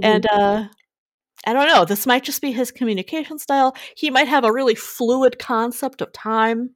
and 0.01 0.25
uh. 0.27 0.65
I 1.45 1.51
don't 1.51 1.67
know. 1.67 1.83
This 1.83 2.05
might 2.05 2.23
just 2.23 2.41
be 2.41 2.53
his 2.53 2.71
communication 2.71 3.37
style. 3.37 3.75
He 3.97 4.09
might 4.09 4.29
have 4.29 4.45
a 4.45 4.53
really 4.53 4.75
fluid 4.75 5.39
concept 5.39 6.01
of 6.01 6.13
time. 6.13 6.69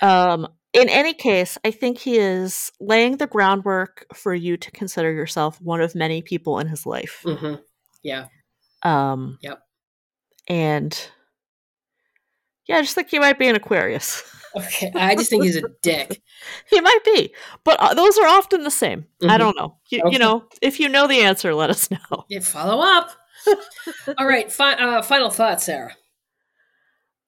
Um, 0.00 0.46
in 0.72 0.88
any 0.88 1.14
case, 1.14 1.58
I 1.64 1.70
think 1.70 1.98
he 1.98 2.16
is 2.18 2.70
laying 2.80 3.16
the 3.16 3.26
groundwork 3.26 4.06
for 4.14 4.34
you 4.34 4.56
to 4.56 4.70
consider 4.70 5.12
yourself 5.12 5.60
one 5.60 5.80
of 5.80 5.94
many 5.94 6.22
people 6.22 6.58
in 6.58 6.68
his 6.68 6.86
life. 6.86 7.22
hmm 7.24 7.54
Yeah. 8.02 8.26
Um, 8.82 9.38
Yep. 9.42 9.60
And 10.48 11.10
yeah, 12.66 12.76
I 12.78 12.82
just 12.82 12.94
think 12.94 13.10
he 13.10 13.18
might 13.18 13.38
be 13.38 13.48
an 13.48 13.56
Aquarius. 13.56 14.22
Okay. 14.56 14.90
I 14.94 15.14
just 15.14 15.30
think 15.30 15.44
he's 15.44 15.56
a 15.56 15.62
dick. 15.82 16.20
he 16.70 16.80
might 16.80 17.04
be, 17.04 17.32
but 17.64 17.78
uh, 17.80 17.94
those 17.94 18.18
are 18.18 18.26
often 18.26 18.64
the 18.64 18.70
same. 18.70 19.06
I 19.22 19.26
Mhm. 19.34 19.38
don't 19.38 19.56
know. 19.56 19.76
You, 19.90 20.00
Okay. 20.02 20.12
you 20.12 20.18
know, 20.18 20.44
if 20.62 20.80
you 20.80 20.88
know 20.88 21.06
the 21.06 21.20
answer, 21.20 21.54
let 21.54 21.70
us 21.70 21.88
know. 21.90 22.24
Yeah, 22.28 22.40
follow 22.40 22.80
up. 22.82 23.10
All 24.18 24.26
right. 24.26 24.50
Fi- 24.50 24.74
uh, 24.74 25.02
final 25.02 25.30
thoughts, 25.30 25.64
Sarah. 25.64 25.94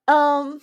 Um, 0.07 0.59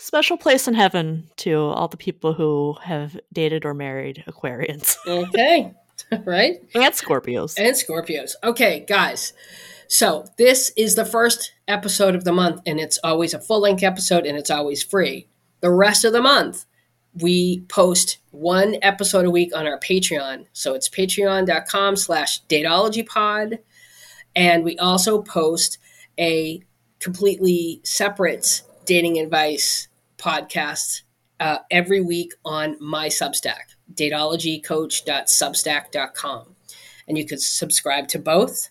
special 0.00 0.36
place 0.36 0.66
in 0.66 0.74
heaven 0.74 1.28
to 1.36 1.56
all 1.58 1.88
the 1.88 1.96
people 1.96 2.32
who 2.34 2.76
have 2.82 3.18
dated 3.32 3.64
or 3.64 3.74
married 3.74 4.24
Aquarians 4.28 4.96
Okay. 5.06 5.72
right? 6.24 6.56
and 6.74 6.94
Scorpios. 6.94 7.54
And 7.58 7.76
Scorpios. 7.76 8.32
Okay, 8.42 8.84
guys. 8.88 9.32
So 9.86 10.24
this 10.38 10.72
is 10.76 10.94
the 10.94 11.04
first 11.04 11.52
episode 11.68 12.14
of 12.14 12.24
the 12.24 12.32
month, 12.32 12.62
and 12.64 12.80
it's 12.80 12.98
always 13.04 13.34
a 13.34 13.40
full 13.40 13.60
length 13.60 13.82
episode 13.82 14.24
and 14.24 14.38
it's 14.38 14.50
always 14.50 14.82
free. 14.82 15.26
The 15.60 15.70
rest 15.70 16.04
of 16.04 16.12
the 16.12 16.22
month, 16.22 16.64
we 17.14 17.60
post 17.68 18.18
one 18.30 18.76
episode 18.82 19.26
a 19.26 19.30
week 19.30 19.54
on 19.54 19.66
our 19.66 19.78
Patreon. 19.78 20.46
So 20.52 20.74
it's 20.74 20.88
patreon.com 20.88 21.96
slash 21.96 22.42
datologypod. 22.46 23.58
And 24.34 24.64
we 24.64 24.78
also 24.78 25.20
post 25.22 25.78
a 26.18 26.62
completely 27.00 27.80
separate 27.82 28.62
dating 28.86 29.18
advice 29.18 29.88
podcast 30.20 31.02
uh, 31.40 31.58
every 31.70 32.00
week 32.00 32.32
on 32.44 32.76
my 32.80 33.08
Substack, 33.08 33.74
datologycoach.substack.com. 33.94 36.56
And 37.08 37.18
you 37.18 37.26
could 37.26 37.40
subscribe 37.40 38.08
to 38.08 38.18
both. 38.18 38.68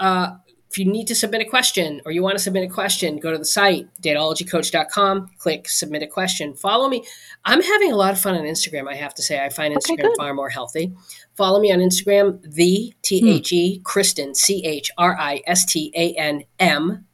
Uh, 0.00 0.36
if 0.70 0.76
you 0.76 0.84
need 0.84 1.06
to 1.06 1.14
submit 1.14 1.40
a 1.40 1.46
question 1.46 2.02
or 2.04 2.12
you 2.12 2.22
want 2.22 2.36
to 2.36 2.42
submit 2.42 2.62
a 2.62 2.72
question, 2.72 3.18
go 3.18 3.32
to 3.32 3.38
the 3.38 3.44
site, 3.44 3.88
datologycoach.com, 4.02 5.30
click 5.38 5.68
submit 5.68 6.02
a 6.02 6.06
question. 6.06 6.54
Follow 6.54 6.88
me. 6.88 7.04
I'm 7.44 7.62
having 7.62 7.90
a 7.90 7.96
lot 7.96 8.12
of 8.12 8.20
fun 8.20 8.34
on 8.34 8.42
Instagram, 8.42 8.86
I 8.86 8.94
have 8.94 9.14
to 9.14 9.22
say. 9.22 9.42
I 9.42 9.48
find 9.48 9.74
Instagram 9.74 10.02
good. 10.02 10.16
far 10.18 10.34
more 10.34 10.50
healthy. 10.50 10.92
Follow 11.36 11.60
me 11.60 11.72
on 11.72 11.78
Instagram, 11.78 12.42
the 12.42 12.92
T 13.02 13.30
H 13.30 13.52
E 13.52 13.80
Kristen, 13.82 14.34
C 14.34 14.62
H 14.64 14.90
R 14.98 15.16
I 15.18 15.40
S 15.46 15.64
T 15.64 15.90
A 15.96 16.12
N 16.14 16.44
M. 16.58 17.06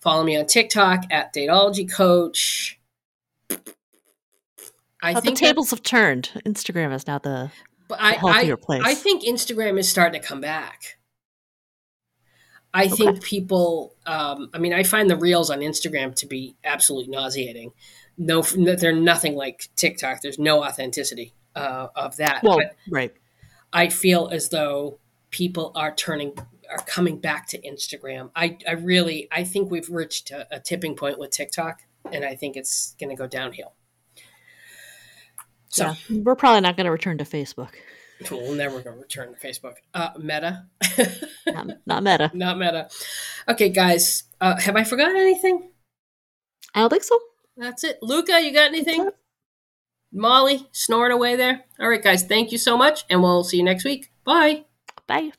Follow 0.00 0.24
me 0.24 0.36
on 0.36 0.46
TikTok 0.46 1.04
at 1.10 1.34
Datology 1.34 1.90
Coach. 1.90 2.78
I 5.02 5.14
But 5.14 5.20
the 5.20 5.26
think 5.26 5.38
that- 5.38 5.46
tables 5.46 5.70
have 5.70 5.82
turned. 5.82 6.30
Instagram 6.46 6.94
is 6.94 7.06
now 7.06 7.18
the 7.18 7.50
but 7.88 8.00
I, 8.00 8.12
healthier 8.12 8.56
I, 8.56 8.64
place. 8.64 8.82
I 8.84 8.94
think 8.94 9.24
Instagram 9.24 9.78
is 9.78 9.88
starting 9.88 10.20
to 10.20 10.26
come 10.26 10.40
back. 10.40 10.98
I 12.74 12.88
think 12.88 13.22
people. 13.22 13.94
Um, 14.06 14.48
I 14.54 14.58
mean, 14.58 14.72
I 14.72 14.82
find 14.82 15.10
the 15.10 15.16
reels 15.16 15.50
on 15.50 15.58
Instagram 15.60 16.14
to 16.16 16.26
be 16.26 16.56
absolutely 16.64 17.10
nauseating. 17.12 17.72
No, 18.16 18.40
they're 18.42 18.94
nothing 18.94 19.34
like 19.34 19.68
TikTok. 19.76 20.22
There's 20.22 20.38
no 20.38 20.64
authenticity 20.64 21.34
uh, 21.54 21.88
of 21.94 22.16
that. 22.16 22.42
well, 22.42 22.58
but 22.58 22.74
right. 22.88 23.12
I 23.72 23.88
feel 23.88 24.28
as 24.32 24.48
though 24.50 24.98
people 25.30 25.72
are 25.74 25.94
turning, 25.94 26.34
are 26.70 26.82
coming 26.86 27.18
back 27.18 27.46
to 27.48 27.60
Instagram. 27.60 28.30
I, 28.36 28.56
I 28.66 28.72
really, 28.72 29.28
I 29.30 29.44
think 29.44 29.70
we've 29.70 29.88
reached 29.90 30.30
a, 30.30 30.46
a 30.54 30.60
tipping 30.60 30.94
point 30.94 31.18
with 31.18 31.30
TikTok, 31.30 31.82
and 32.10 32.24
I 32.24 32.34
think 32.34 32.56
it's 32.56 32.94
going 32.98 33.10
to 33.10 33.16
go 33.16 33.26
downhill. 33.26 33.74
So 35.68 35.86
yeah, 35.86 36.22
we're 36.22 36.36
probably 36.36 36.60
not 36.60 36.76
going 36.76 36.84
to 36.86 36.90
return 36.90 37.18
to 37.18 37.24
Facebook. 37.24 37.70
we'll 38.30 38.52
never 38.54 38.80
going 38.82 38.96
to 38.96 39.02
return 39.02 39.34
to 39.34 39.40
Facebook. 39.40 39.74
Uh, 39.94 40.10
Meta. 40.18 40.66
Not, 41.46 41.68
not 41.86 42.02
Meta. 42.02 42.30
Not 42.34 42.58
meta. 42.58 42.88
Okay, 43.48 43.68
guys. 43.68 44.24
Uh, 44.40 44.58
have 44.60 44.76
I 44.76 44.84
forgotten 44.84 45.16
anything? 45.16 45.70
I 46.74 46.80
don't 46.80 46.90
think 46.90 47.02
so. 47.02 47.18
That's 47.56 47.84
it. 47.84 47.98
Luca, 48.00 48.40
you 48.40 48.52
got 48.52 48.68
anything? 48.68 49.10
Molly, 50.12 50.68
snoring 50.72 51.12
away 51.12 51.36
there. 51.36 51.64
All 51.80 51.88
right, 51.88 52.02
guys. 52.02 52.22
Thank 52.22 52.52
you 52.52 52.58
so 52.58 52.76
much, 52.76 53.04
and 53.10 53.22
we'll 53.22 53.44
see 53.44 53.56
you 53.56 53.62
next 53.64 53.84
week. 53.84 54.10
Bye. 54.24 54.64
Bye. 55.06 55.32